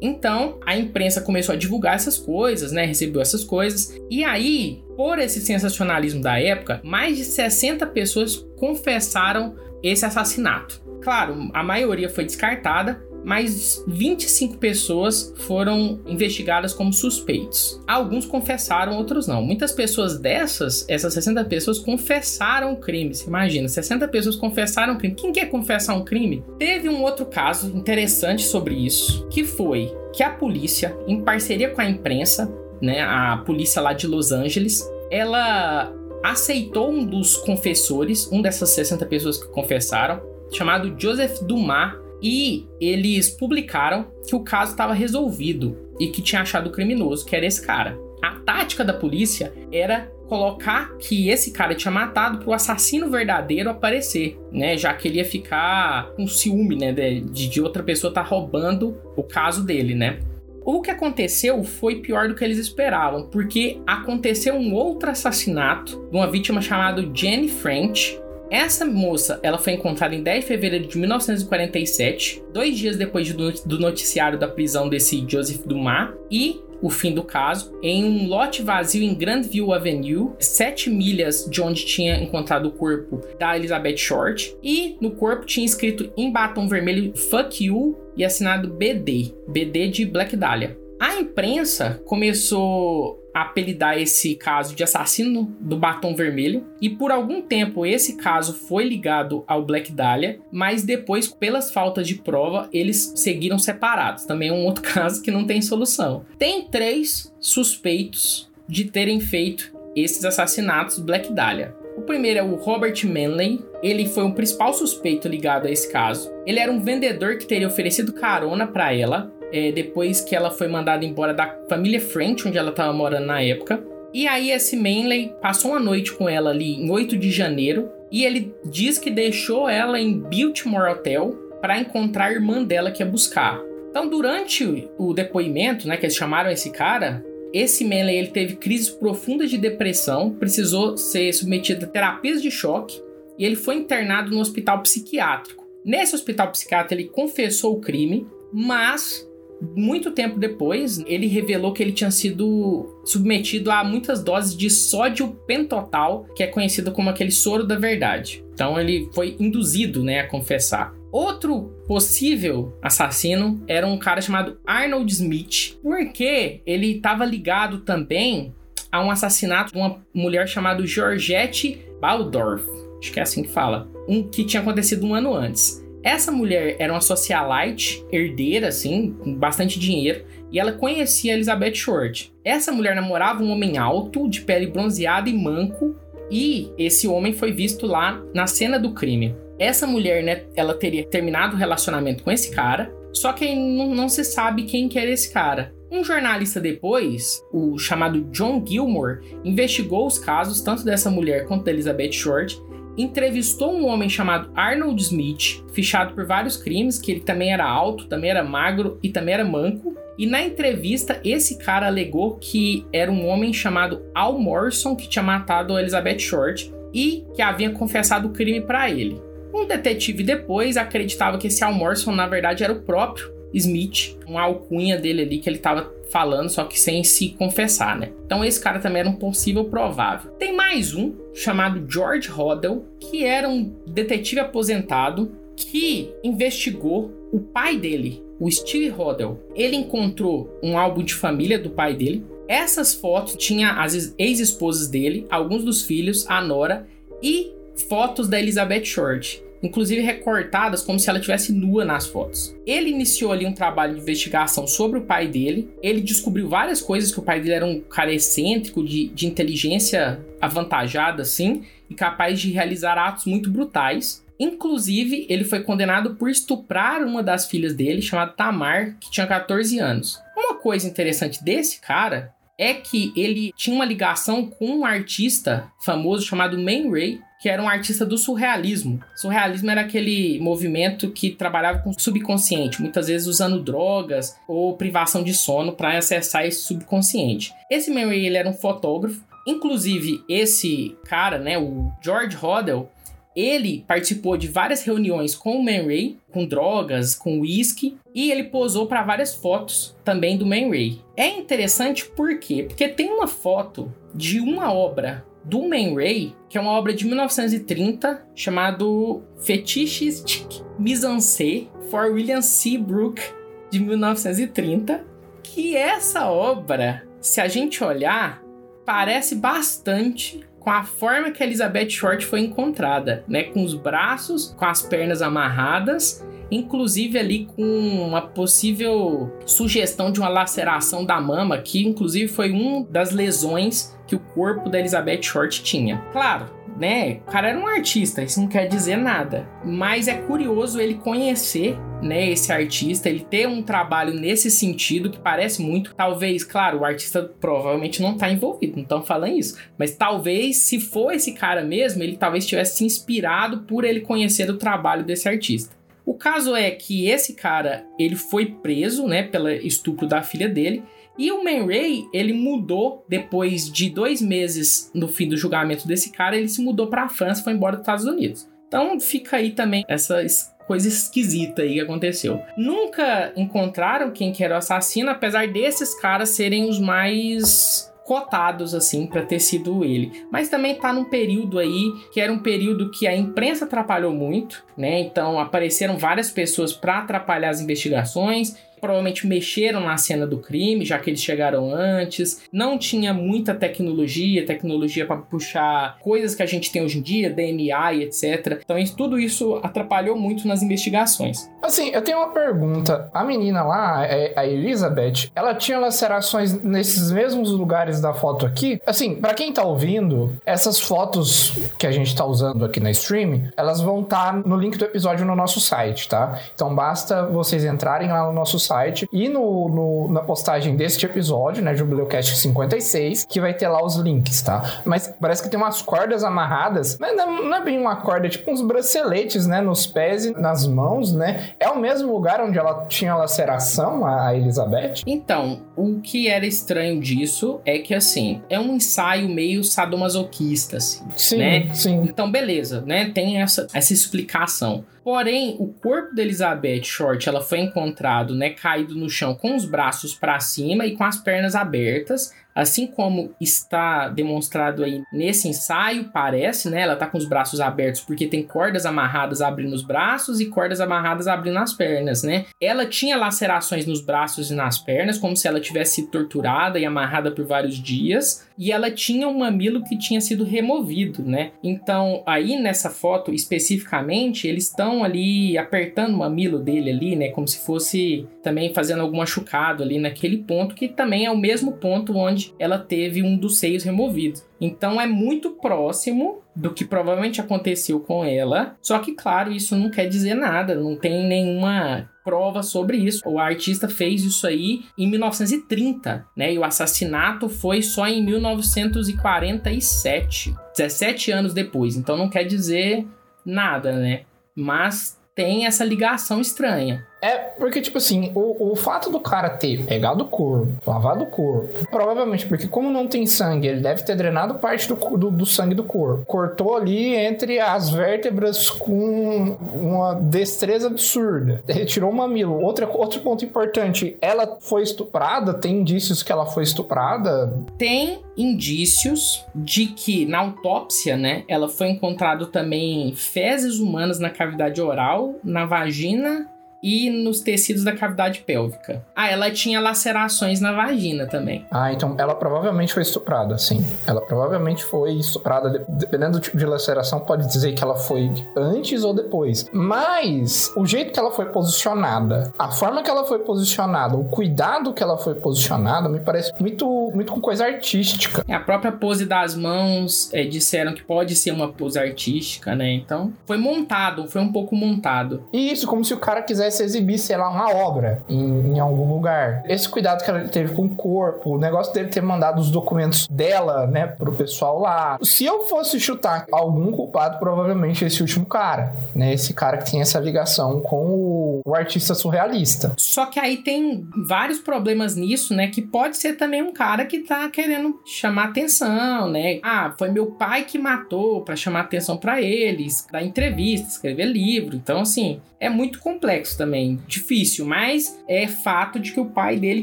Então, 0.00 0.58
a 0.64 0.76
imprensa 0.76 1.20
começou 1.20 1.54
a 1.54 1.58
divulgar 1.58 1.94
essas 1.94 2.16
coisas, 2.16 2.72
né? 2.72 2.84
Recebeu 2.84 3.20
essas 3.20 3.44
coisas. 3.44 3.94
E 4.10 4.24
aí, 4.24 4.82
por 4.96 5.18
esse 5.18 5.40
sensacionalismo 5.40 6.22
da 6.22 6.40
época, 6.40 6.80
mais 6.82 7.16
de 7.16 7.24
60 7.24 7.86
pessoas 7.88 8.36
confessaram 8.56 9.54
esse 9.82 10.04
assassinato. 10.04 10.80
Claro, 11.02 11.50
a 11.54 11.62
maioria 11.62 12.08
foi 12.08 12.24
descartada, 12.24 13.02
mas 13.24 13.82
25 13.86 14.58
pessoas 14.58 15.32
foram 15.38 16.00
investigadas 16.06 16.72
como 16.72 16.92
suspeitos. 16.92 17.80
Alguns 17.86 18.26
confessaram, 18.26 18.96
outros 18.96 19.26
não. 19.26 19.42
Muitas 19.42 19.72
pessoas 19.72 20.18
dessas, 20.18 20.84
essas 20.88 21.14
60 21.14 21.44
pessoas, 21.44 21.78
confessaram 21.78 22.72
o 22.72 22.76
crime. 22.76 23.14
Você 23.14 23.26
imagina, 23.26 23.68
60 23.68 24.08
pessoas 24.08 24.36
confessaram 24.36 24.94
o 24.94 24.98
crime. 24.98 25.14
Quem 25.14 25.32
quer 25.32 25.46
confessar 25.46 25.94
um 25.94 26.04
crime? 26.04 26.44
Teve 26.58 26.88
um 26.88 27.02
outro 27.02 27.26
caso 27.26 27.76
interessante 27.76 28.42
sobre 28.42 28.74
isso, 28.74 29.26
que 29.28 29.44
foi 29.44 29.94
que 30.12 30.22
a 30.22 30.30
polícia, 30.30 30.96
em 31.06 31.20
parceria 31.20 31.70
com 31.70 31.80
a 31.80 31.88
imprensa, 31.88 32.52
né, 32.80 33.00
a 33.02 33.36
polícia 33.38 33.80
lá 33.80 33.92
de 33.92 34.06
Los 34.06 34.32
Angeles, 34.32 34.88
ela 35.10 35.92
aceitou 36.22 36.90
um 36.90 37.04
dos 37.04 37.36
confessores, 37.36 38.30
um 38.30 38.42
dessas 38.42 38.70
60 38.70 39.06
pessoas 39.06 39.38
que 39.38 39.48
confessaram, 39.48 40.20
chamado 40.50 40.94
Joseph 40.98 41.40
Dumas, 41.42 41.94
e 42.22 42.66
eles 42.80 43.30
publicaram 43.30 44.06
que 44.26 44.34
o 44.34 44.40
caso 44.40 44.72
estava 44.72 44.92
resolvido 44.92 45.76
e 45.98 46.08
que 46.08 46.22
tinha 46.22 46.42
achado 46.42 46.68
o 46.68 46.72
criminoso, 46.72 47.24
que 47.24 47.36
era 47.36 47.46
esse 47.46 47.64
cara. 47.64 47.98
A 48.22 48.36
tática 48.36 48.84
da 48.84 48.92
polícia 48.92 49.52
era 49.72 50.10
colocar 50.28 50.96
que 50.98 51.28
esse 51.28 51.50
cara 51.50 51.74
tinha 51.74 51.90
matado 51.90 52.38
para 52.38 52.48
o 52.48 52.52
assassino 52.52 53.10
verdadeiro 53.10 53.68
aparecer, 53.68 54.38
né? 54.52 54.76
Já 54.76 54.94
que 54.94 55.08
ele 55.08 55.16
ia 55.16 55.24
ficar 55.24 56.12
com 56.12 56.26
ciúme, 56.28 56.76
né? 56.76 56.92
De, 56.92 57.20
de 57.48 57.60
outra 57.60 57.82
pessoa 57.82 58.10
estar 58.10 58.22
tá 58.22 58.28
roubando 58.28 58.96
o 59.16 59.22
caso 59.22 59.64
dele, 59.64 59.94
né? 59.94 60.20
O 60.64 60.80
que 60.80 60.90
aconteceu 60.90 61.64
foi 61.64 61.96
pior 61.96 62.28
do 62.28 62.34
que 62.34 62.44
eles 62.44 62.58
esperavam, 62.58 63.24
porque 63.24 63.80
aconteceu 63.86 64.54
um 64.54 64.72
outro 64.72 65.10
assassinato 65.10 66.08
de 66.10 66.16
uma 66.16 66.30
vítima 66.30 66.60
chamada 66.60 67.08
Jenny 67.12 67.48
French, 67.48 68.20
essa 68.50 68.84
moça, 68.84 69.38
ela 69.42 69.58
foi 69.58 69.74
encontrada 69.74 70.14
em 70.14 70.22
10 70.22 70.40
de 70.40 70.48
fevereiro 70.48 70.86
de 70.86 70.98
1947, 70.98 72.42
dois 72.52 72.76
dias 72.76 72.96
depois 72.96 73.32
do 73.32 73.78
noticiário 73.78 74.38
da 74.38 74.48
prisão 74.48 74.88
desse 74.88 75.24
Joseph 75.28 75.64
Dumas, 75.64 76.10
e 76.30 76.60
o 76.82 76.88
fim 76.88 77.12
do 77.12 77.22
caso, 77.22 77.72
em 77.82 78.04
um 78.04 78.26
lote 78.26 78.62
vazio 78.62 79.02
em 79.02 79.14
Grandview 79.14 79.72
Avenue, 79.72 80.30
7 80.38 80.88
milhas 80.90 81.46
de 81.48 81.60
onde 81.60 81.84
tinha 81.84 82.18
encontrado 82.20 82.66
o 82.66 82.72
corpo 82.72 83.20
da 83.38 83.56
Elizabeth 83.56 83.98
Short, 83.98 84.56
e 84.62 84.96
no 85.00 85.10
corpo 85.10 85.44
tinha 85.44 85.66
escrito 85.66 86.10
em 86.16 86.32
batom 86.32 86.66
vermelho 86.66 87.14
Fuck 87.14 87.64
You 87.64 87.98
e 88.16 88.24
assinado 88.24 88.68
BD, 88.68 89.34
BD 89.46 89.88
de 89.88 90.06
Black 90.06 90.36
Dahlia. 90.36 90.76
A 90.98 91.16
imprensa 91.16 92.00
começou 92.04 93.19
apelidar 93.34 93.98
esse 93.98 94.34
caso 94.34 94.74
de 94.74 94.82
assassino 94.82 95.56
do 95.60 95.76
batom 95.76 96.14
vermelho 96.14 96.66
e 96.80 96.90
por 96.90 97.10
algum 97.10 97.40
tempo 97.40 97.86
esse 97.86 98.16
caso 98.16 98.54
foi 98.54 98.84
ligado 98.84 99.44
ao 99.46 99.64
Black 99.64 99.92
Dahlia, 99.92 100.40
mas 100.50 100.82
depois 100.82 101.28
pelas 101.28 101.72
faltas 101.72 102.06
de 102.06 102.16
prova 102.16 102.68
eles 102.72 103.12
seguiram 103.16 103.58
separados. 103.58 104.24
Também 104.24 104.48
é 104.48 104.52
um 104.52 104.64
outro 104.64 104.82
caso 104.88 105.22
que 105.22 105.30
não 105.30 105.44
tem 105.44 105.62
solução. 105.62 106.24
Tem 106.38 106.62
três 106.62 107.32
suspeitos 107.40 108.50
de 108.68 108.84
terem 108.84 109.20
feito 109.20 109.72
esses 109.94 110.24
assassinatos 110.24 110.98
do 110.98 111.04
Black 111.04 111.32
Dahlia. 111.32 111.74
O 111.96 112.02
primeiro 112.02 112.38
é 112.38 112.42
o 112.42 112.54
Robert 112.54 112.94
Manley. 113.04 113.62
Ele 113.82 114.06
foi 114.06 114.24
o 114.24 114.32
principal 114.32 114.72
suspeito 114.72 115.28
ligado 115.28 115.66
a 115.66 115.70
esse 115.70 115.90
caso. 115.90 116.30
Ele 116.46 116.58
era 116.58 116.70
um 116.70 116.80
vendedor 116.80 117.36
que 117.36 117.46
teria 117.46 117.66
oferecido 117.66 118.12
carona 118.12 118.66
para 118.66 118.94
ela 118.94 119.32
é, 119.52 119.72
depois 119.72 120.20
que 120.20 120.34
ela 120.34 120.50
foi 120.50 120.68
mandada 120.68 121.04
embora 121.04 121.34
da 121.34 121.58
família 121.68 122.00
French, 122.00 122.46
onde 122.46 122.58
ela 122.58 122.70
estava 122.70 122.92
morando 122.92 123.26
na 123.26 123.42
época. 123.42 123.82
E 124.12 124.26
aí 124.26 124.50
esse 124.50 124.76
Manley 124.76 125.32
passou 125.40 125.72
uma 125.72 125.80
noite 125.80 126.12
com 126.12 126.28
ela 126.28 126.50
ali 126.50 126.74
em 126.74 126.90
8 126.90 127.16
de 127.16 127.30
janeiro 127.30 127.88
e 128.10 128.24
ele 128.24 128.52
diz 128.64 128.98
que 128.98 129.10
deixou 129.10 129.68
ela 129.68 130.00
em 130.00 130.18
Biltmore 130.18 130.90
Hotel 130.90 131.30
para 131.60 131.78
encontrar 131.78 132.26
a 132.26 132.32
irmã 132.32 132.62
dela 132.64 132.90
que 132.90 133.02
ia 133.02 133.08
buscar. 133.08 133.60
Então, 133.90 134.08
durante 134.08 134.88
o 134.98 135.12
depoimento, 135.12 135.86
né, 135.86 135.96
que 135.96 136.06
eles 136.06 136.16
chamaram 136.16 136.50
esse 136.50 136.70
cara, 136.70 137.24
esse 137.52 137.84
Manley 137.84 138.16
ele 138.16 138.28
teve 138.28 138.56
crises 138.56 138.88
profundas 138.88 139.50
de 139.50 139.58
depressão, 139.58 140.30
precisou 140.30 140.96
ser 140.96 141.32
submetido 141.32 141.84
a 141.84 141.88
terapias 141.88 142.40
de 142.40 142.50
choque 142.50 143.00
e 143.38 143.44
ele 143.44 143.56
foi 143.56 143.76
internado 143.76 144.30
no 144.30 144.40
hospital 144.40 144.80
psiquiátrico. 144.82 145.66
Nesse 145.84 146.14
hospital 146.14 146.50
psiquiátrico 146.50 146.94
ele 146.94 147.08
confessou 147.08 147.76
o 147.76 147.80
crime, 147.80 148.26
mas 148.52 149.28
muito 149.76 150.10
tempo 150.10 150.38
depois, 150.38 151.02
ele 151.06 151.26
revelou 151.26 151.72
que 151.72 151.82
ele 151.82 151.92
tinha 151.92 152.10
sido 152.10 153.00
submetido 153.04 153.70
a 153.70 153.84
muitas 153.84 154.22
doses 154.22 154.56
de 154.56 154.70
sódio 154.70 155.28
pentotal, 155.46 156.26
que 156.34 156.42
é 156.42 156.46
conhecido 156.46 156.92
como 156.92 157.10
aquele 157.10 157.30
soro 157.30 157.66
da 157.66 157.76
verdade. 157.76 158.44
Então 158.52 158.80
ele 158.80 159.08
foi 159.14 159.36
induzido, 159.38 160.02
né, 160.02 160.20
a 160.20 160.28
confessar. 160.28 160.94
Outro 161.12 161.72
possível 161.86 162.72
assassino 162.80 163.62
era 163.66 163.86
um 163.86 163.98
cara 163.98 164.20
chamado 164.20 164.58
Arnold 164.64 165.12
Smith, 165.12 165.76
porque 165.82 166.60
ele 166.64 166.96
estava 166.96 167.24
ligado 167.24 167.78
também 167.78 168.54
a 168.92 169.02
um 169.02 169.10
assassinato 169.10 169.72
de 169.72 169.78
uma 169.78 170.00
mulher 170.14 170.48
chamada 170.48 170.86
Georgette 170.86 171.80
Baldorf, 172.00 172.64
acho 172.98 173.12
que 173.12 173.20
é 173.20 173.22
assim 173.22 173.42
que 173.42 173.48
fala, 173.48 173.88
um 174.08 174.22
que 174.22 174.44
tinha 174.44 174.60
acontecido 174.60 175.06
um 175.06 175.14
ano 175.14 175.34
antes. 175.34 175.84
Essa 176.02 176.32
mulher 176.32 176.76
era 176.78 176.92
uma 176.92 177.00
socialite, 177.00 178.04
herdeira, 178.10 178.68
assim, 178.68 179.14
com 179.22 179.34
bastante 179.34 179.78
dinheiro, 179.78 180.24
e 180.50 180.58
ela 180.58 180.72
conhecia 180.72 181.34
Elizabeth 181.34 181.74
Short. 181.74 182.32
Essa 182.44 182.72
mulher 182.72 182.94
namorava 182.94 183.42
um 183.42 183.50
homem 183.50 183.76
alto, 183.76 184.28
de 184.28 184.40
pele 184.40 184.66
bronzeada 184.66 185.28
e 185.28 185.34
manco, 185.34 185.94
e 186.30 186.70
esse 186.78 187.06
homem 187.06 187.32
foi 187.32 187.52
visto 187.52 187.86
lá 187.86 188.22
na 188.32 188.46
cena 188.46 188.78
do 188.78 188.92
crime. 188.92 189.34
Essa 189.58 189.86
mulher, 189.86 190.22
né, 190.22 190.44
ela 190.56 190.72
teria 190.72 191.04
terminado 191.04 191.54
o 191.54 191.58
relacionamento 191.58 192.22
com 192.22 192.30
esse 192.30 192.50
cara, 192.50 192.90
só 193.12 193.32
que 193.32 193.54
não, 193.54 193.94
não 193.94 194.08
se 194.08 194.24
sabe 194.24 194.62
quem 194.62 194.88
que 194.88 194.98
era 194.98 195.10
esse 195.10 195.30
cara. 195.32 195.74
Um 195.90 196.04
jornalista 196.04 196.60
depois, 196.60 197.44
o 197.52 197.76
chamado 197.76 198.22
John 198.30 198.64
Gilmore, 198.64 199.18
investigou 199.44 200.06
os 200.06 200.18
casos 200.18 200.62
tanto 200.62 200.84
dessa 200.84 201.10
mulher 201.10 201.46
quanto 201.46 201.64
da 201.64 201.72
Elizabeth 201.72 202.12
Short 202.12 202.62
entrevistou 203.02 203.72
um 203.72 203.86
homem 203.86 204.08
chamado 204.08 204.50
Arnold 204.54 205.00
Smith, 205.02 205.64
fichado 205.72 206.14
por 206.14 206.26
vários 206.26 206.56
crimes, 206.56 206.98
que 206.98 207.10
ele 207.12 207.20
também 207.20 207.52
era 207.52 207.64
alto, 207.64 208.06
também 208.06 208.30
era 208.30 208.42
magro 208.42 208.98
e 209.02 209.08
também 209.08 209.34
era 209.34 209.44
manco. 209.44 209.94
E 210.18 210.26
na 210.26 210.42
entrevista, 210.42 211.20
esse 211.24 211.58
cara 211.58 211.86
alegou 211.86 212.36
que 212.36 212.84
era 212.92 213.10
um 213.10 213.26
homem 213.26 213.52
chamado 213.52 214.02
Al 214.14 214.38
Morrison 214.38 214.94
que 214.94 215.08
tinha 215.08 215.22
matado 215.22 215.74
a 215.74 215.80
Elizabeth 215.80 216.18
Short 216.18 216.72
e 216.92 217.24
que 217.34 217.40
havia 217.40 217.70
confessado 217.70 218.28
o 218.28 218.32
crime 218.32 218.60
para 218.60 218.90
ele. 218.90 219.20
Um 219.54 219.66
detetive 219.66 220.22
depois 220.22 220.76
acreditava 220.76 221.38
que 221.38 221.46
esse 221.46 221.64
Al 221.64 221.72
Morrison 221.72 222.12
na 222.12 222.26
verdade 222.26 222.62
era 222.62 222.72
o 222.72 222.82
próprio 222.82 223.39
Smith, 223.52 224.16
uma 224.26 224.42
alcunha 224.42 224.98
dele 224.98 225.22
ali 225.22 225.38
que 225.38 225.48
ele 225.48 225.58
tava 225.58 225.92
falando, 226.10 226.48
só 226.48 226.64
que 226.64 226.78
sem 226.78 227.04
se 227.04 227.30
confessar, 227.30 227.98
né? 227.98 228.12
Então 228.26 228.44
esse 228.44 228.60
cara 228.60 228.80
também 228.80 229.00
era 229.00 229.08
um 229.08 229.16
possível 229.16 229.64
provável. 229.64 230.32
Tem 230.32 230.54
mais 230.54 230.94
um 230.94 231.14
chamado 231.32 231.84
George 231.88 232.28
Hoddle, 232.28 232.84
que 232.98 233.24
era 233.24 233.48
um 233.48 233.72
detetive 233.86 234.40
aposentado 234.40 235.32
que 235.56 236.12
investigou 236.24 237.12
o 237.32 237.38
pai 237.38 237.76
dele, 237.76 238.22
o 238.38 238.50
Steve 238.50 238.88
Hoddle. 238.88 239.38
Ele 239.54 239.76
encontrou 239.76 240.58
um 240.62 240.76
álbum 240.76 241.02
de 241.02 241.14
família 241.14 241.58
do 241.58 241.70
pai 241.70 241.94
dele. 241.94 242.24
Essas 242.48 242.94
fotos 242.94 243.36
tinha 243.36 243.74
as 243.74 244.14
ex-esposas 244.18 244.88
dele, 244.88 245.26
alguns 245.30 245.62
dos 245.62 245.82
filhos, 245.82 246.26
a 246.28 246.40
Nora 246.40 246.88
e 247.22 247.52
fotos 247.88 248.28
da 248.28 248.40
Elizabeth 248.40 248.84
Short 248.84 249.42
inclusive 249.62 250.00
recortadas 250.00 250.82
como 250.82 250.98
se 250.98 251.08
ela 251.08 251.20
tivesse 251.20 251.52
nua 251.52 251.84
nas 251.84 252.06
fotos. 252.06 252.54
Ele 252.66 252.90
iniciou 252.90 253.32
ali 253.32 253.46
um 253.46 253.52
trabalho 253.52 253.94
de 253.94 254.00
investigação 254.00 254.66
sobre 254.66 254.98
o 254.98 255.02
pai 255.02 255.28
dele. 255.28 255.70
Ele 255.82 256.00
descobriu 256.00 256.48
várias 256.48 256.80
coisas 256.80 257.12
que 257.12 257.20
o 257.20 257.22
pai 257.22 257.40
dele 257.40 257.54
era 257.54 257.66
um 257.66 257.80
cara 257.80 258.12
excêntrico, 258.12 258.84
de, 258.84 259.08
de 259.08 259.26
inteligência 259.26 260.20
avantajada, 260.40 261.22
assim, 261.22 261.62
e 261.88 261.94
capaz 261.94 262.40
de 262.40 262.50
realizar 262.50 262.96
atos 262.96 263.26
muito 263.26 263.50
brutais. 263.50 264.24
Inclusive, 264.38 265.26
ele 265.28 265.44
foi 265.44 265.62
condenado 265.62 266.14
por 266.14 266.30
estuprar 266.30 267.02
uma 267.04 267.22
das 267.22 267.46
filhas 267.46 267.74
dele, 267.74 268.00
chamada 268.00 268.32
Tamar, 268.32 268.96
que 268.98 269.10
tinha 269.10 269.26
14 269.26 269.78
anos. 269.78 270.18
Uma 270.34 270.54
coisa 270.54 270.88
interessante 270.88 271.44
desse 271.44 271.78
cara 271.78 272.32
é 272.56 272.74
que 272.74 273.12
ele 273.16 273.52
tinha 273.56 273.74
uma 273.74 273.84
ligação 273.84 274.46
com 274.46 274.66
um 274.66 274.84
artista 274.84 275.70
famoso 275.82 276.26
chamado 276.26 276.58
Man 276.58 276.90
Ray, 276.90 277.20
que 277.40 277.48
era 277.48 277.62
um 277.62 277.68
artista 277.68 278.04
do 278.04 278.18
surrealismo. 278.18 279.00
Surrealismo 279.16 279.70
era 279.70 279.80
aquele 279.80 280.38
movimento 280.40 281.10
que 281.10 281.30
trabalhava 281.30 281.78
com 281.78 281.90
o 281.90 281.98
subconsciente, 281.98 282.82
muitas 282.82 283.08
vezes 283.08 283.26
usando 283.26 283.62
drogas 283.62 284.36
ou 284.46 284.76
privação 284.76 285.24
de 285.24 285.32
sono 285.32 285.72
para 285.72 285.96
acessar 285.96 286.44
esse 286.44 286.60
subconsciente. 286.60 287.52
Esse 287.70 287.90
Man 287.90 288.08
Ray 288.08 288.26
ele 288.26 288.36
era 288.36 288.48
um 288.48 288.52
fotógrafo, 288.52 289.24
inclusive 289.46 290.22
esse 290.28 290.94
cara, 291.06 291.38
né, 291.38 291.58
o 291.58 291.90
George 292.02 292.36
Hodel, 292.36 292.90
ele 293.34 293.84
participou 293.86 294.36
de 294.36 294.48
várias 294.48 294.82
reuniões 294.82 295.34
com 295.34 295.56
o 295.56 295.64
Man 295.64 295.86
Ray, 295.86 296.18
com 296.30 296.44
drogas, 296.44 297.14
com 297.14 297.40
whisky, 297.40 297.96
e 298.14 298.30
ele 298.30 298.44
posou 298.44 298.86
para 298.86 299.02
várias 299.02 299.34
fotos 299.34 299.96
também 300.04 300.36
do 300.36 300.44
Man 300.44 300.68
Ray. 300.68 301.00
É 301.16 301.28
interessante 301.28 302.04
por 302.04 302.38
quê? 302.38 302.64
Porque 302.64 302.88
tem 302.88 303.08
uma 303.08 303.28
foto 303.28 303.94
de 304.14 304.40
uma 304.40 304.72
obra 304.72 305.24
do 305.50 305.68
Man 305.68 305.96
Ray, 305.96 306.36
que 306.48 306.56
é 306.56 306.60
uma 306.60 306.70
obra 306.70 306.94
de 306.94 307.04
1930 307.04 308.24
chamado 308.36 309.22
Fetishist 309.40 310.62
Mise-en-Scène 310.78 311.68
for 311.90 312.12
William 312.12 312.40
C. 312.40 312.78
Brooke 312.78 313.20
de 313.68 313.80
1930, 313.80 315.04
que 315.42 315.76
essa 315.76 316.30
obra, 316.30 317.02
se 317.20 317.40
a 317.40 317.48
gente 317.48 317.82
olhar, 317.82 318.40
parece 318.86 319.34
bastante 319.34 320.40
com 320.60 320.70
a 320.70 320.84
forma 320.84 321.30
que 321.30 321.42
a 321.42 321.46
Elizabeth 321.46 321.88
Short 321.88 322.24
foi 322.24 322.40
encontrada, 322.40 323.24
né? 323.26 323.44
Com 323.44 323.64
os 323.64 323.74
braços, 323.74 324.54
com 324.56 324.66
as 324.66 324.82
pernas 324.82 325.22
amarradas, 325.22 326.24
inclusive 326.50 327.18
ali 327.18 327.46
com 327.46 327.62
uma 327.62 328.20
possível 328.20 329.32
sugestão 329.46 330.12
de 330.12 330.20
uma 330.20 330.28
laceração 330.28 331.04
da 331.04 331.20
mama, 331.20 331.58
que 331.58 331.84
inclusive 331.86 332.28
foi 332.28 332.50
uma 332.50 332.84
das 332.84 333.10
lesões 333.10 333.96
que 334.06 334.14
o 334.14 334.18
corpo 334.18 334.68
da 334.68 334.78
Elizabeth 334.78 335.22
Short 335.22 335.62
tinha. 335.62 335.98
Claro, 336.12 336.46
né? 336.80 337.20
O 337.26 337.30
cara 337.30 337.50
era 337.50 337.58
um 337.58 337.66
artista, 337.66 338.22
isso 338.22 338.40
não 338.40 338.48
quer 338.48 338.66
dizer 338.66 338.96
nada. 338.96 339.46
Mas 339.62 340.08
é 340.08 340.14
curioso 340.14 340.80
ele 340.80 340.94
conhecer, 340.94 341.76
né, 342.02 342.30
esse 342.30 342.50
artista, 342.50 343.10
ele 343.10 343.20
ter 343.20 343.46
um 343.46 343.62
trabalho 343.62 344.14
nesse 344.14 344.50
sentido 344.50 345.10
que 345.10 345.18
parece 345.18 345.60
muito. 345.60 345.94
Talvez, 345.94 346.42
claro, 346.42 346.78
o 346.78 346.84
artista 346.84 347.30
provavelmente 347.38 348.00
não 348.00 348.16
tá 348.16 348.30
envolvido, 348.30 348.76
não 348.76 348.82
estão 348.82 349.02
falando 349.02 349.36
isso. 349.36 349.58
Mas 349.78 349.94
talvez, 349.94 350.56
se 350.56 350.80
for 350.80 351.12
esse 351.12 351.32
cara 351.32 351.62
mesmo, 351.62 352.02
ele 352.02 352.16
talvez 352.16 352.46
tivesse 352.46 352.78
se 352.78 352.84
inspirado 352.84 353.58
por 353.64 353.84
ele 353.84 354.00
conhecer 354.00 354.48
o 354.48 354.56
trabalho 354.56 355.04
desse 355.04 355.28
artista. 355.28 355.78
O 356.06 356.14
caso 356.14 356.56
é 356.56 356.70
que 356.70 357.08
esse 357.08 357.34
cara, 357.34 357.84
ele 357.98 358.16
foi 358.16 358.46
preso, 358.46 359.06
né, 359.06 359.22
pelo 359.22 359.50
estupro 359.50 360.06
da 360.06 360.22
filha 360.22 360.48
dele 360.48 360.82
e 361.20 361.30
o 361.30 361.44
Man 361.44 361.66
Ray, 361.66 362.08
ele 362.14 362.32
mudou 362.32 363.04
depois 363.06 363.70
de 363.70 363.90
dois 363.90 364.22
meses 364.22 364.90
no 364.94 365.06
fim 365.06 365.28
do 365.28 365.36
julgamento 365.36 365.86
desse 365.86 366.10
cara, 366.10 366.34
ele 366.34 366.48
se 366.48 366.62
mudou 366.62 366.86
para 366.86 367.02
a 367.02 367.08
França, 367.10 367.44
foi 367.44 367.52
embora 367.52 367.76
dos 367.76 367.82
Estados 367.82 368.06
Unidos. 368.06 368.48
Então 368.66 368.98
fica 368.98 369.36
aí 369.36 369.50
também 369.50 369.84
essa 369.86 370.24
coisa 370.66 370.88
esquisita 370.88 371.60
aí 371.60 371.74
que 371.74 371.80
aconteceu. 371.80 372.40
Nunca 372.56 373.34
encontraram 373.36 374.12
quem 374.12 374.32
que 374.32 374.42
era 374.42 374.54
o 374.54 374.56
assassino, 374.56 375.10
apesar 375.10 375.46
desses 375.46 375.94
caras 376.00 376.30
serem 376.30 376.66
os 376.66 376.78
mais 376.78 377.92
cotados 378.10 378.74
assim 378.74 379.06
para 379.06 379.22
ter 379.22 379.40
sido 379.40 379.84
ele. 379.84 380.24
Mas 380.32 380.48
também 380.48 380.74
tá 380.74 380.92
num 380.92 381.04
período 381.04 381.58
aí 381.58 381.92
que 382.12 382.20
era 382.20 382.32
um 382.32 382.38
período 382.38 382.90
que 382.90 383.06
a 383.06 383.14
imprensa 383.14 383.66
atrapalhou 383.66 384.12
muito, 384.12 384.64
né? 384.76 385.00
Então 385.00 385.38
apareceram 385.38 385.98
várias 385.98 386.30
pessoas 386.30 386.72
para 386.72 386.98
atrapalhar 386.98 387.50
as 387.50 387.60
investigações 387.60 388.56
provavelmente 388.80 389.26
mexeram 389.26 389.80
na 389.80 389.96
cena 389.96 390.26
do 390.26 390.38
crime, 390.38 390.84
já 390.84 390.98
que 390.98 391.10
eles 391.10 391.22
chegaram 391.22 391.74
antes. 391.74 392.42
Não 392.52 392.78
tinha 392.78 393.12
muita 393.12 393.54
tecnologia, 393.54 394.46
tecnologia 394.46 395.06
para 395.06 395.16
puxar 395.16 395.98
coisas 396.00 396.34
que 396.34 396.42
a 396.42 396.46
gente 396.46 396.72
tem 396.72 396.82
hoje 396.82 396.98
em 396.98 397.02
dia, 397.02 397.30
DNA 397.30 397.94
e 397.94 398.02
etc. 398.04 398.60
Então, 398.64 398.76
tudo 398.96 399.18
isso 399.18 399.60
atrapalhou 399.62 400.16
muito 400.16 400.48
nas 400.48 400.62
investigações. 400.62 401.50
Assim, 401.62 401.90
eu 401.90 402.02
tenho 402.02 402.18
uma 402.18 402.32
pergunta. 402.32 403.10
A 403.12 403.22
menina 403.22 403.62
lá, 403.62 404.04
é, 404.06 404.32
a 404.36 404.46
Elizabeth, 404.46 405.30
ela 405.34 405.54
tinha 405.54 405.78
lacerações 405.78 406.62
nesses 406.62 407.10
mesmos 407.10 407.50
lugares 407.50 408.00
da 408.00 408.14
foto 408.14 408.46
aqui? 408.46 408.80
Assim, 408.86 409.16
para 409.16 409.34
quem 409.34 409.52
tá 409.52 409.62
ouvindo, 409.62 410.36
essas 410.44 410.80
fotos 410.80 411.52
que 411.78 411.86
a 411.86 411.92
gente 411.92 412.14
tá 412.16 412.24
usando 412.24 412.64
aqui 412.64 412.80
na 412.80 412.90
stream, 412.90 413.50
elas 413.56 413.80
vão 413.80 414.00
estar 414.00 414.32
tá 414.32 414.42
no 414.44 414.56
link 414.56 414.78
do 414.78 414.84
episódio 414.84 415.26
no 415.26 415.36
nosso 415.36 415.60
site, 415.60 416.08
tá? 416.08 416.40
Então 416.54 416.74
basta 416.74 417.26
vocês 417.26 417.64
entrarem 417.64 418.08
lá 418.08 418.26
no 418.26 418.32
nosso 418.32 418.58
site 418.58 418.69
e 419.12 419.28
no, 419.28 419.68
no, 419.68 420.08
na 420.12 420.20
postagem 420.20 420.76
deste 420.76 421.04
episódio, 421.06 421.62
né, 421.62 421.74
Jubileucast 421.74 422.36
56, 422.36 423.26
que 423.28 423.40
vai 423.40 423.54
ter 423.54 423.68
lá 423.68 423.84
os 423.84 423.96
links, 423.96 424.42
tá? 424.42 424.80
Mas 424.84 425.12
parece 425.20 425.42
que 425.42 425.48
tem 425.48 425.58
umas 425.58 425.82
cordas 425.82 426.24
amarradas, 426.24 426.96
mas 427.00 427.16
não, 427.16 427.44
não 427.44 427.56
é 427.56 427.64
bem 427.64 427.78
uma 427.78 427.96
corda, 427.96 428.26
é 428.26 428.30
tipo 428.30 428.50
uns 428.50 428.62
braceletes, 428.62 429.46
né, 429.46 429.60
nos 429.60 429.86
pés 429.86 430.26
e 430.26 430.32
nas 430.32 430.66
mãos, 430.66 431.12
né? 431.12 431.50
É 431.58 431.68
o 431.68 431.78
mesmo 431.78 432.12
lugar 432.12 432.40
onde 432.40 432.58
ela 432.58 432.86
tinha 432.86 433.14
laceração, 433.14 434.06
a 434.06 434.34
Elizabeth? 434.34 435.02
Então, 435.06 435.60
o 435.76 436.00
que 436.00 436.28
era 436.28 436.46
estranho 436.46 437.00
disso 437.00 437.60
é 437.64 437.78
que, 437.78 437.94
assim, 437.94 438.42
é 438.48 438.58
um 438.58 438.76
ensaio 438.76 439.28
meio 439.28 439.64
sadomasoquista, 439.64 440.76
assim, 440.76 441.04
sim, 441.16 441.38
né? 441.38 441.74
Sim, 441.74 442.02
Então, 442.02 442.30
beleza, 442.30 442.82
né? 442.86 443.10
Tem 443.10 443.40
essa, 443.40 443.66
essa 443.72 443.92
explicação. 443.92 444.84
Porém, 445.02 445.56
o 445.58 445.68
corpo 445.68 446.14
de 446.14 446.20
Elizabeth 446.20 446.84
Short, 446.84 447.28
ela 447.28 447.40
foi 447.40 447.60
encontrado, 447.60 448.34
né, 448.34 448.50
caído 448.50 448.94
no 448.94 449.08
chão 449.08 449.34
com 449.34 449.56
os 449.56 449.64
braços 449.64 450.14
para 450.14 450.38
cima 450.40 450.84
e 450.84 450.94
com 450.94 451.04
as 451.04 451.16
pernas 451.16 451.54
abertas, 451.54 452.34
Assim 452.54 452.86
como 452.86 453.32
está 453.40 454.08
demonstrado 454.08 454.84
aí 454.84 455.02
nesse 455.12 455.48
ensaio, 455.48 456.10
parece, 456.12 456.68
né? 456.68 456.82
Ela 456.82 456.96
tá 456.96 457.06
com 457.06 457.18
os 457.18 457.24
braços 457.24 457.60
abertos 457.60 458.00
porque 458.00 458.26
tem 458.26 458.42
cordas 458.42 458.84
amarradas 458.84 459.40
abrindo 459.40 459.74
os 459.74 459.82
braços 459.82 460.40
e 460.40 460.46
cordas 460.46 460.80
amarradas 460.80 461.28
abrindo 461.28 461.58
as 461.58 461.72
pernas, 461.72 462.22
né? 462.22 462.46
Ela 462.60 462.86
tinha 462.86 463.16
lacerações 463.16 463.86
nos 463.86 464.00
braços 464.00 464.50
e 464.50 464.54
nas 464.54 464.78
pernas, 464.78 465.18
como 465.18 465.36
se 465.36 465.46
ela 465.46 465.60
tivesse 465.60 465.96
sido 465.96 466.08
torturada 466.08 466.78
e 466.78 466.84
amarrada 466.84 467.30
por 467.30 467.44
vários 467.44 467.76
dias, 467.76 468.46
e 468.58 468.72
ela 468.72 468.90
tinha 468.90 469.28
um 469.28 469.38
mamilo 469.38 469.82
que 469.84 469.96
tinha 469.96 470.20
sido 470.20 470.44
removido, 470.44 471.22
né? 471.22 471.52
Então, 471.62 472.22
aí 472.26 472.60
nessa 472.60 472.90
foto 472.90 473.32
especificamente, 473.32 474.46
eles 474.46 474.64
estão 474.64 475.02
ali 475.02 475.56
apertando 475.56 476.14
o 476.14 476.18
mamilo 476.18 476.58
dele 476.58 476.90
ali, 476.90 477.16
né? 477.16 477.28
Como 477.28 477.48
se 477.48 477.64
fosse 477.64 478.26
também 478.42 478.74
fazendo 478.74 479.00
algum 479.00 479.18
machucado 479.18 479.82
ali 479.82 479.98
naquele 479.98 480.38
ponto, 480.38 480.74
que 480.74 480.88
também 480.88 481.24
é 481.24 481.30
o 481.30 481.36
mesmo 481.36 481.72
ponto 481.72 482.16
onde 482.16 482.39
ela 482.58 482.78
teve 482.78 483.22
um 483.22 483.36
dos 483.36 483.58
seios 483.58 483.84
removido. 483.84 484.40
Então 484.60 485.00
é 485.00 485.06
muito 485.06 485.50
próximo 485.50 486.42
do 486.54 486.72
que 486.72 486.84
provavelmente 486.84 487.40
aconteceu 487.40 488.00
com 488.00 488.24
ela. 488.24 488.76
Só 488.82 488.98
que, 488.98 489.14
claro, 489.14 489.52
isso 489.52 489.76
não 489.76 489.90
quer 489.90 490.06
dizer 490.06 490.34
nada, 490.34 490.74
não 490.74 490.96
tem 490.96 491.26
nenhuma 491.26 492.10
prova 492.24 492.62
sobre 492.62 492.98
isso. 492.98 493.22
O 493.26 493.38
artista 493.38 493.88
fez 493.88 494.22
isso 494.24 494.46
aí 494.46 494.82
em 494.98 495.08
1930, 495.08 496.26
né? 496.36 496.52
E 496.52 496.58
o 496.58 496.64
assassinato 496.64 497.48
foi 497.48 497.80
só 497.82 498.06
em 498.06 498.22
1947, 498.24 500.54
17 500.76 501.32
anos 501.32 501.54
depois. 501.54 501.96
Então 501.96 502.16
não 502.16 502.28
quer 502.28 502.44
dizer 502.44 503.06
nada, 503.44 503.92
né? 503.92 504.22
Mas 504.54 505.18
tem 505.34 505.66
essa 505.66 505.84
ligação 505.84 506.40
estranha. 506.40 507.04
É, 507.22 507.36
porque, 507.36 507.80
tipo 507.80 507.98
assim, 507.98 508.32
o, 508.34 508.72
o 508.72 508.76
fato 508.76 509.10
do 509.10 509.20
cara 509.20 509.50
ter 509.50 509.84
pegado 509.84 510.24
o 510.24 510.26
corpo, 510.26 510.68
lavado 510.86 511.24
o 511.24 511.26
corpo, 511.26 511.86
provavelmente 511.90 512.46
porque 512.46 512.66
como 512.66 512.90
não 512.90 513.06
tem 513.06 513.26
sangue, 513.26 513.68
ele 513.68 513.80
deve 513.80 514.02
ter 514.02 514.16
drenado 514.16 514.54
parte 514.54 514.88
do, 514.88 514.94
do, 514.94 515.30
do 515.30 515.46
sangue 515.46 515.74
do 515.74 515.84
corpo. 515.84 516.24
Cortou 516.24 516.76
ali 516.76 517.14
entre 517.14 517.58
as 517.58 517.90
vértebras 517.90 518.70
com 518.70 519.56
uma 519.74 520.14
destreza 520.14 520.86
absurda. 520.86 521.62
Retirou 521.68 522.10
o 522.10 522.14
mamilo. 522.14 522.60
Outra, 522.60 522.88
outro 522.88 523.20
ponto 523.20 523.44
importante, 523.44 524.16
ela 524.20 524.56
foi 524.60 524.82
estuprada? 524.82 525.54
Tem 525.54 525.80
indícios 525.80 526.22
que 526.22 526.32
ela 526.32 526.46
foi 526.46 526.62
estuprada? 526.62 527.52
Tem 527.76 528.20
indícios 528.36 529.44
de 529.54 529.86
que 529.86 530.24
na 530.24 530.38
autópsia, 530.38 531.16
né, 531.16 531.44
ela 531.46 531.68
foi 531.68 531.88
encontrado 531.88 532.46
também 532.46 533.14
fezes 533.14 533.78
humanas 533.78 534.18
na 534.18 534.30
cavidade 534.30 534.80
oral, 534.80 535.34
na 535.44 535.66
vagina 535.66 536.46
e 536.82 537.10
nos 537.10 537.40
tecidos 537.40 537.84
da 537.84 537.92
cavidade 537.92 538.40
pélvica. 538.40 539.04
Ah, 539.14 539.30
ela 539.30 539.50
tinha 539.50 539.80
lacerações 539.80 540.60
na 540.60 540.72
vagina 540.72 541.26
também. 541.26 541.66
Ah, 541.70 541.92
então 541.92 542.14
ela 542.18 542.34
provavelmente 542.34 542.92
foi 542.92 543.02
estuprada, 543.02 543.58
sim. 543.58 543.84
Ela 544.06 544.20
provavelmente 544.20 544.84
foi 544.84 545.12
estuprada. 545.14 545.84
Dependendo 545.88 546.38
do 546.38 546.40
tipo 546.40 546.56
de 546.56 546.66
laceração, 546.66 547.20
pode 547.20 547.46
dizer 547.46 547.72
que 547.72 547.82
ela 547.82 547.96
foi 547.96 548.30
antes 548.56 549.04
ou 549.04 549.14
depois. 549.14 549.68
Mas 549.72 550.72
o 550.76 550.86
jeito 550.86 551.12
que 551.12 551.18
ela 551.18 551.30
foi 551.30 551.46
posicionada, 551.46 552.52
a 552.58 552.70
forma 552.70 553.02
que 553.02 553.10
ela 553.10 553.24
foi 553.24 553.40
posicionada, 553.40 554.16
o 554.16 554.24
cuidado 554.24 554.92
que 554.92 555.02
ela 555.02 555.18
foi 555.18 555.34
posicionada, 555.34 556.08
me 556.08 556.20
parece 556.20 556.52
muito, 556.58 557.10
muito 557.14 557.32
com 557.32 557.40
coisa 557.40 557.64
artística. 557.64 558.44
A 558.48 558.60
própria 558.60 558.92
pose 558.92 559.26
das 559.26 559.54
mãos 559.54 560.32
é, 560.32 560.44
disseram 560.44 560.94
que 560.94 561.02
pode 561.02 561.34
ser 561.36 561.50
uma 561.50 561.68
pose 561.68 561.98
artística, 561.98 562.74
né? 562.74 562.92
Então 562.92 563.32
foi 563.46 563.56
montado, 563.56 564.28
foi 564.28 564.40
um 564.40 564.52
pouco 564.52 564.74
montado. 564.74 565.44
Isso, 565.52 565.86
como 565.86 566.04
se 566.04 566.14
o 566.14 566.18
cara 566.18 566.42
quisesse 566.42 566.69
pudesse 566.70 566.82
exibir, 566.84 567.18
sei 567.18 567.36
lá, 567.36 567.50
uma 567.50 567.74
obra 567.74 568.22
em, 568.28 568.74
em 568.74 568.78
algum 568.78 569.12
lugar. 569.12 569.62
Esse 569.66 569.88
cuidado 569.88 570.24
que 570.24 570.30
ela 570.30 570.48
teve 570.48 570.74
com 570.74 570.84
o 570.84 570.94
corpo, 570.94 571.56
o 571.56 571.58
negócio 571.58 571.92
dele 571.92 572.08
ter 572.08 572.22
mandado 572.22 572.60
os 572.60 572.70
documentos 572.70 573.26
dela, 573.28 573.86
né, 573.86 574.06
pro 574.06 574.32
pessoal 574.32 574.78
lá. 574.78 575.18
Se 575.22 575.44
eu 575.44 575.64
fosse 575.64 575.98
chutar 575.98 576.46
algum 576.52 576.92
culpado, 576.92 577.38
provavelmente 577.38 578.04
esse 578.04 578.22
último 578.22 578.46
cara, 578.46 578.94
né, 579.14 579.34
esse 579.34 579.52
cara 579.52 579.78
que 579.78 579.90
tem 579.90 580.00
essa 580.00 580.20
ligação 580.20 580.80
com 580.80 581.06
o, 581.06 581.60
o 581.66 581.74
artista 581.74 582.14
surrealista. 582.14 582.94
Só 582.96 583.26
que 583.26 583.40
aí 583.40 583.58
tem 583.58 584.06
vários 584.26 584.60
problemas 584.60 585.16
nisso, 585.16 585.54
né, 585.54 585.68
que 585.68 585.82
pode 585.82 586.16
ser 586.16 586.34
também 586.34 586.62
um 586.62 586.72
cara 586.72 587.04
que 587.04 587.20
tá 587.20 587.48
querendo 587.50 588.00
chamar 588.06 588.44
atenção, 588.44 589.28
né? 589.28 589.58
Ah, 589.62 589.92
foi 589.98 590.10
meu 590.10 590.26
pai 590.26 590.64
que 590.64 590.78
matou 590.78 591.42
para 591.42 591.56
chamar 591.56 591.80
atenção 591.80 592.16
para 592.16 592.40
eles, 592.40 593.06
dar 593.10 593.22
entrevista, 593.22 593.88
escrever 593.88 594.26
livro. 594.26 594.76
Então, 594.76 595.00
assim, 595.00 595.40
é 595.60 595.68
muito 595.68 596.00
complexo 596.00 596.56
também, 596.56 596.98
difícil, 597.06 597.66
mas 597.66 598.18
é 598.26 598.48
fato 598.48 598.98
de 598.98 599.12
que 599.12 599.20
o 599.20 599.26
pai 599.26 599.58
dele 599.58 599.82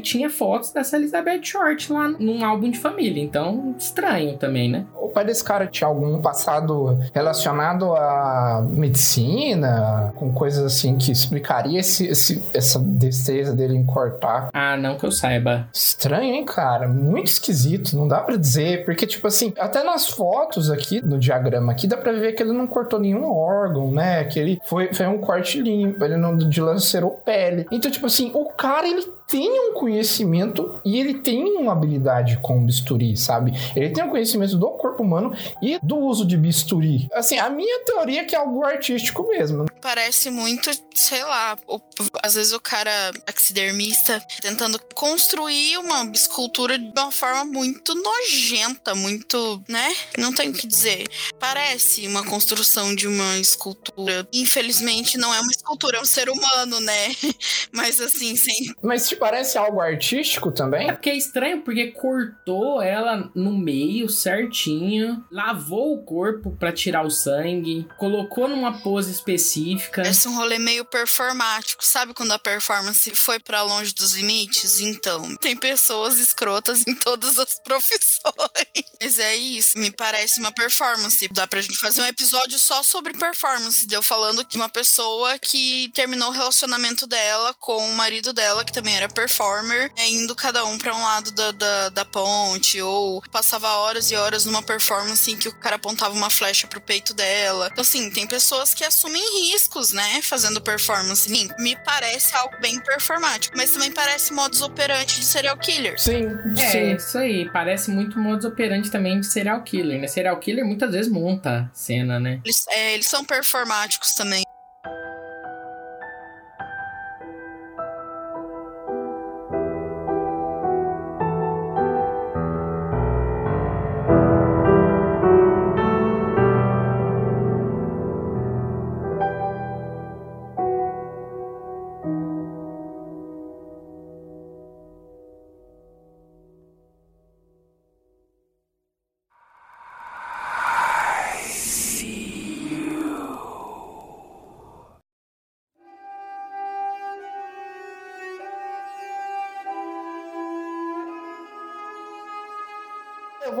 tinha 0.00 0.28
fotos 0.28 0.72
dessa 0.72 0.96
Elizabeth 0.96 1.44
Short 1.44 1.92
lá 1.92 2.08
num 2.08 2.44
álbum 2.44 2.68
de 2.68 2.78
família, 2.78 3.22
então 3.22 3.74
estranho 3.78 4.36
também, 4.36 4.68
né? 4.68 4.84
O 4.96 5.08
pai 5.08 5.24
desse 5.24 5.44
cara 5.44 5.66
tinha 5.66 5.86
algum 5.86 6.20
passado 6.20 6.98
relacionado 7.14 7.94
à 7.94 8.66
medicina, 8.68 10.12
com 10.16 10.32
coisas 10.32 10.64
assim 10.64 10.98
que 10.98 11.12
explicaria 11.12 11.78
esse, 11.78 12.06
esse, 12.08 12.42
essa 12.52 12.80
destreza 12.80 13.54
dele 13.54 13.76
em 13.76 13.86
cortar? 13.86 14.48
Ah, 14.52 14.76
não 14.76 14.96
que 14.98 15.04
eu 15.04 15.12
saiba. 15.12 15.68
Estranho, 15.72 16.34
hein, 16.34 16.44
cara? 16.44 16.88
Muito 16.88 17.28
esquisito, 17.28 17.96
não 17.96 18.08
dá 18.08 18.18
para 18.18 18.36
dizer, 18.36 18.84
porque 18.84 19.06
tipo 19.06 19.26
assim, 19.28 19.52
até 19.58 19.84
nas 19.84 20.08
fotos 20.08 20.70
aqui 20.70 21.00
no 21.04 21.18
diagrama 21.18 21.70
aqui 21.70 21.86
dá 21.86 21.96
para 21.96 22.12
ver 22.12 22.32
que 22.32 22.42
ele 22.42 22.52
não 22.52 22.66
cortou 22.66 22.98
nenhum 22.98 23.30
órgão, 23.30 23.92
né? 23.92 24.24
Que 24.24 24.40
ele 24.40 24.60
foi, 24.64 24.92
foi 24.92 25.06
um 25.06 25.18
corte 25.18 25.67
limpo, 25.68 26.04
ele 26.04 26.16
não 26.16 26.36
dilacerou 26.36 27.10
pele. 27.24 27.66
Então, 27.70 27.90
tipo 27.90 28.06
assim, 28.06 28.30
o 28.34 28.46
cara 28.46 28.88
ele 28.88 29.17
tem 29.28 29.68
um 29.68 29.74
conhecimento 29.74 30.80
e 30.84 30.98
ele 30.98 31.14
tem 31.14 31.44
uma 31.58 31.72
habilidade 31.72 32.38
com 32.40 32.64
bisturi, 32.64 33.14
sabe? 33.14 33.52
Ele 33.76 33.90
tem 33.90 34.02
um 34.02 34.08
conhecimento 34.08 34.56
do 34.56 34.70
corpo 34.70 35.02
humano 35.02 35.36
e 35.62 35.78
do 35.82 35.98
uso 35.98 36.26
de 36.26 36.36
bisturi. 36.36 37.06
Assim, 37.12 37.38
a 37.38 37.50
minha 37.50 37.84
teoria 37.84 38.22
é 38.22 38.24
que 38.24 38.34
é 38.34 38.38
algo 38.38 38.64
artístico 38.64 39.28
mesmo. 39.28 39.66
Parece 39.82 40.30
muito, 40.30 40.70
sei 40.94 41.22
lá, 41.22 41.56
o, 41.66 41.78
às 42.22 42.34
vezes 42.34 42.52
o 42.52 42.60
cara 42.60 43.12
taxidermista 43.26 44.20
tentando 44.40 44.80
construir 44.94 45.76
uma 45.76 46.10
escultura 46.12 46.78
de 46.78 46.98
uma 46.98 47.12
forma 47.12 47.44
muito 47.44 47.94
nojenta, 47.94 48.94
muito, 48.94 49.62
né? 49.68 49.94
Não 50.16 50.32
tem 50.32 50.48
o 50.50 50.54
que 50.54 50.66
dizer. 50.66 51.06
Parece 51.38 52.06
uma 52.06 52.24
construção 52.24 52.94
de 52.94 53.06
uma 53.06 53.38
escultura. 53.38 54.26
Infelizmente 54.32 55.18
não 55.18 55.34
é 55.34 55.40
uma 55.40 55.50
escultura, 55.50 55.98
é 55.98 56.00
um 56.00 56.06
ser 56.06 56.30
humano, 56.30 56.80
né? 56.80 57.08
Mas 57.72 58.00
assim, 58.00 58.34
sem. 58.34 58.74
Mas 58.82 59.06
te 59.06 59.17
parece 59.18 59.58
algo 59.58 59.80
artístico 59.80 60.50
também? 60.50 60.88
É 60.88 60.92
porque 60.92 61.10
é 61.10 61.16
estranho, 61.16 61.62
porque 61.62 61.88
cortou 61.92 62.80
ela 62.80 63.30
no 63.34 63.56
meio 63.56 64.08
certinho, 64.08 65.24
lavou 65.30 65.94
o 65.94 66.02
corpo 66.02 66.50
para 66.58 66.72
tirar 66.72 67.04
o 67.04 67.10
sangue, 67.10 67.86
colocou 67.96 68.48
numa 68.48 68.80
pose 68.80 69.10
específica. 69.10 70.02
Esse 70.02 70.26
é 70.26 70.30
um 70.30 70.36
rolê 70.36 70.58
meio 70.58 70.84
performático, 70.84 71.84
sabe 71.84 72.14
quando 72.14 72.32
a 72.32 72.38
performance 72.38 73.14
foi 73.14 73.38
para 73.38 73.62
longe 73.62 73.94
dos 73.94 74.14
limites? 74.14 74.80
Então, 74.80 75.36
tem 75.36 75.56
pessoas 75.56 76.18
escrotas 76.18 76.86
em 76.86 76.94
todas 76.94 77.38
as 77.38 77.58
profissões. 77.62 78.88
Mas 79.00 79.18
é 79.18 79.36
isso, 79.36 79.78
me 79.78 79.90
parece 79.90 80.40
uma 80.40 80.52
performance. 80.52 81.28
Dá 81.28 81.46
pra 81.46 81.60
gente 81.60 81.78
fazer 81.78 82.02
um 82.02 82.06
episódio 82.06 82.58
só 82.58 82.82
sobre 82.82 83.12
performance, 83.12 83.86
deu 83.86 84.02
falando 84.02 84.44
que 84.44 84.56
uma 84.56 84.68
pessoa 84.68 85.38
que 85.38 85.90
terminou 85.94 86.28
o 86.28 86.32
relacionamento 86.32 87.06
dela 87.06 87.54
com 87.54 87.76
o 87.76 87.94
marido 87.94 88.32
dela, 88.32 88.64
que 88.64 88.72
também 88.72 88.96
era 88.96 89.07
performer, 89.08 89.90
é, 89.96 90.08
indo 90.08 90.34
cada 90.34 90.64
um 90.64 90.78
para 90.78 90.94
um 90.94 91.02
lado 91.02 91.32
da, 91.32 91.52
da, 91.52 91.88
da, 91.90 92.04
ponte, 92.04 92.80
ou 92.80 93.22
passava 93.30 93.68
horas 93.68 94.10
e 94.10 94.16
horas 94.16 94.44
numa 94.44 94.62
performance 94.62 95.30
em 95.30 95.36
que 95.36 95.48
o 95.48 95.54
cara 95.58 95.76
apontava 95.76 96.14
uma 96.14 96.30
flecha 96.30 96.66
pro 96.66 96.80
peito 96.80 97.14
dela. 97.14 97.68
Então, 97.70 97.82
assim, 97.82 98.10
tem 98.10 98.26
pessoas 98.26 98.74
que 98.74 98.84
assumem 98.84 99.22
riscos, 99.50 99.92
né, 99.92 100.20
fazendo 100.22 100.60
performance. 100.60 101.28
Sim, 101.28 101.48
me 101.58 101.76
parece 101.84 102.34
algo 102.36 102.56
bem 102.60 102.80
performático, 102.80 103.56
mas 103.56 103.70
também 103.70 103.90
parece 103.90 104.32
modus 104.32 104.62
operandi 104.62 105.20
de 105.20 105.24
serial 105.24 105.56
killer. 105.56 105.98
Sim, 105.98 106.28
é, 106.56 106.70
sim. 106.70 106.92
isso 106.94 107.18
aí. 107.18 107.50
Parece 107.50 107.90
muito 107.90 108.18
modus 108.18 108.44
operandi 108.44 108.90
também 108.90 109.20
de 109.20 109.26
serial 109.26 109.62
killer, 109.62 110.00
né? 110.00 110.06
Serial 110.06 110.38
killer 110.38 110.64
muitas 110.64 110.92
vezes 110.92 111.10
monta 111.10 111.70
cena, 111.72 112.18
né? 112.20 112.40
Eles, 112.44 112.64
é, 112.68 112.94
eles 112.94 113.06
são 113.06 113.24
performáticos 113.24 114.14
também. 114.14 114.42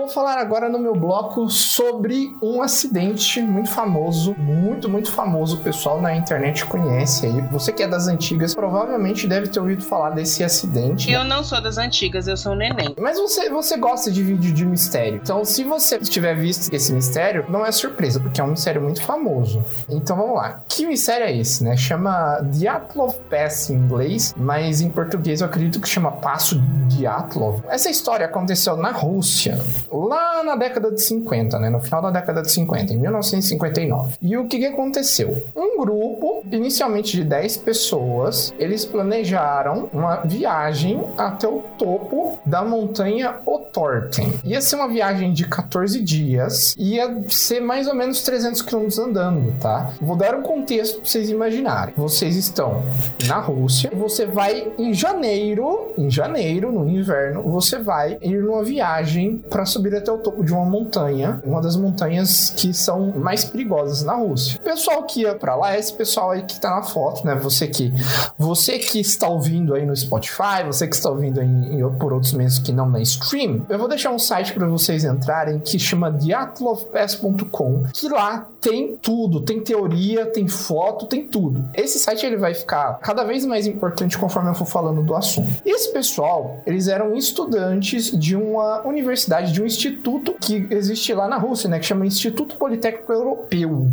Vou 0.08 0.14
falar 0.14 0.38
agora 0.38 0.70
no 0.70 0.78
meu 0.78 0.94
bloco 0.94 1.50
sobre 1.50 2.34
um 2.42 2.62
acidente 2.62 3.42
muito 3.42 3.68
famoso, 3.68 4.34
muito, 4.38 4.88
muito 4.88 5.12
famoso. 5.12 5.56
O 5.56 5.60
pessoal 5.60 6.00
na 6.00 6.16
internet 6.16 6.64
conhece 6.64 7.26
aí. 7.26 7.42
Você 7.52 7.72
que 7.72 7.82
é 7.82 7.88
das 7.88 8.08
antigas, 8.08 8.54
provavelmente 8.54 9.26
deve 9.26 9.48
ter 9.48 9.60
ouvido 9.60 9.84
falar 9.84 10.10
desse 10.10 10.42
acidente. 10.42 11.12
Eu 11.12 11.24
não 11.24 11.44
sou 11.44 11.60
das 11.60 11.76
antigas, 11.76 12.26
eu 12.26 12.38
sou 12.38 12.52
um 12.52 12.56
neném. 12.56 12.94
Mas 12.98 13.18
você, 13.18 13.50
você 13.50 13.76
gosta 13.76 14.10
de 14.10 14.22
vídeo 14.22 14.52
de 14.52 14.64
mistério. 14.64 15.20
Então, 15.22 15.44
se 15.44 15.62
você 15.62 15.98
tiver 15.98 16.34
visto 16.34 16.72
esse 16.72 16.90
mistério, 16.90 17.44
não 17.46 17.66
é 17.66 17.70
surpresa, 17.70 18.18
porque 18.18 18.40
é 18.40 18.44
um 18.44 18.48
mistério 18.48 18.80
muito 18.80 19.02
famoso. 19.02 19.62
Então, 19.90 20.16
vamos 20.16 20.36
lá. 20.36 20.62
Que 20.66 20.86
mistério 20.86 21.26
é 21.26 21.36
esse, 21.36 21.62
né? 21.62 21.76
Chama 21.76 22.40
Dyatlov 22.44 23.14
Pass 23.28 23.68
em 23.68 23.74
inglês, 23.74 24.34
mas 24.38 24.80
em 24.80 24.88
português 24.88 25.42
eu 25.42 25.46
acredito 25.46 25.78
que 25.80 25.88
chama 25.88 26.12
Passo 26.12 26.58
Dyatlov. 26.88 27.60
Essa 27.68 27.90
história 27.90 28.24
aconteceu 28.24 28.74
na 28.74 28.90
Rússia 28.90 29.58
lá 30.06 30.42
na 30.42 30.56
década 30.56 30.90
de 30.90 31.02
50, 31.02 31.58
né? 31.58 31.70
No 31.70 31.80
final 31.80 32.02
da 32.02 32.10
década 32.10 32.42
de 32.42 32.50
50, 32.50 32.92
em 32.92 32.96
1959. 32.96 34.16
E 34.20 34.36
o 34.36 34.46
que, 34.46 34.58
que 34.58 34.66
aconteceu? 34.66 35.42
Um 35.56 35.78
grupo, 35.78 36.42
inicialmente 36.50 37.16
de 37.16 37.24
10 37.24 37.58
pessoas, 37.58 38.52
eles 38.58 38.84
planejaram 38.84 39.88
uma 39.92 40.16
viagem 40.16 41.02
até 41.16 41.46
o 41.46 41.62
topo 41.78 42.38
da 42.44 42.64
montanha 42.64 43.36
Otorten. 43.46 44.32
Ia 44.44 44.60
ser 44.60 44.76
uma 44.76 44.88
viagem 44.88 45.32
de 45.32 45.46
14 45.46 46.00
dias, 46.00 46.74
ia 46.78 47.22
ser 47.28 47.60
mais 47.60 47.86
ou 47.86 47.94
menos 47.94 48.22
300 48.22 48.62
quilômetros 48.62 48.98
andando, 48.98 49.54
tá? 49.60 49.92
Vou 50.00 50.16
dar 50.16 50.34
um 50.34 50.42
contexto 50.42 51.00
pra 51.00 51.08
vocês 51.08 51.30
imaginarem. 51.30 51.94
Vocês 51.96 52.36
estão 52.36 52.82
na 53.26 53.38
Rússia, 53.38 53.90
você 53.94 54.26
vai 54.26 54.72
em 54.78 54.92
janeiro, 54.92 55.92
em 55.96 56.10
janeiro, 56.10 56.72
no 56.72 56.88
inverno, 56.88 57.42
você 57.42 57.78
vai 57.78 58.18
ir 58.20 58.42
numa 58.42 58.62
viagem 58.62 59.38
para 59.50 59.64
subir 59.64 59.87
até 59.96 60.10
o 60.12 60.18
topo 60.18 60.44
de 60.44 60.52
uma 60.52 60.64
montanha, 60.64 61.40
uma 61.44 61.60
das 61.60 61.76
montanhas 61.76 62.50
que 62.50 62.72
são 62.74 63.12
mais 63.16 63.44
perigosas 63.44 64.02
na 64.02 64.14
Rússia. 64.14 64.58
O 64.58 64.62
pessoal 64.64 65.02
que 65.04 65.22
ia 65.22 65.34
para 65.34 65.54
lá 65.54 65.74
é 65.74 65.78
esse 65.78 65.92
pessoal 65.92 66.30
aí 66.30 66.42
que 66.42 66.60
tá 66.60 66.70
na 66.70 66.82
foto, 66.82 67.24
né? 67.26 67.34
Você 67.36 67.66
que 67.68 67.92
você 68.38 68.78
que 68.78 69.00
está 69.00 69.28
ouvindo 69.28 69.74
aí 69.74 69.84
no 69.86 69.94
Spotify, 69.96 70.64
você 70.66 70.86
que 70.86 70.94
está 70.94 71.10
ouvindo 71.10 71.40
em- 71.42 71.78
por 71.98 72.12
outros 72.12 72.32
meios 72.32 72.58
que 72.58 72.72
não 72.72 72.88
na 72.88 73.00
stream, 73.00 73.64
eu 73.68 73.78
vou 73.78 73.88
deixar 73.88 74.10
um 74.10 74.18
site 74.18 74.52
para 74.52 74.66
vocês 74.66 75.04
entrarem 75.04 75.58
que 75.58 75.78
chama 75.78 76.10
diatlovpass.com, 76.10 77.84
que 77.92 78.08
lá 78.08 78.46
tem 78.60 78.96
tudo, 78.96 79.40
tem 79.40 79.60
teoria, 79.60 80.26
tem 80.26 80.48
foto, 80.48 81.06
tem 81.06 81.24
tudo. 81.26 81.64
Esse 81.74 81.98
site 81.98 82.26
ele 82.26 82.36
vai 82.36 82.54
ficar 82.54 82.98
cada 83.00 83.24
vez 83.24 83.44
mais 83.46 83.66
importante 83.66 84.18
conforme 84.18 84.50
eu 84.50 84.54
for 84.54 84.66
falando 84.66 85.02
do 85.02 85.14
assunto. 85.14 85.48
Esse 85.64 85.92
pessoal, 85.92 86.58
eles 86.66 86.88
eram 86.88 87.14
estudantes 87.14 88.10
de 88.18 88.34
uma 88.36 88.82
universidade, 88.86 89.52
de 89.52 89.62
um 89.62 89.66
instituto 89.78 90.34
que 90.40 90.66
existe 90.70 91.14
lá 91.14 91.28
na 91.28 91.36
Rússia, 91.36 91.68
né, 91.68 91.78
que 91.78 91.86
chama 91.86 92.04
Instituto 92.04 92.56
Politécnico 92.56 93.12
Europeu. 93.12 93.86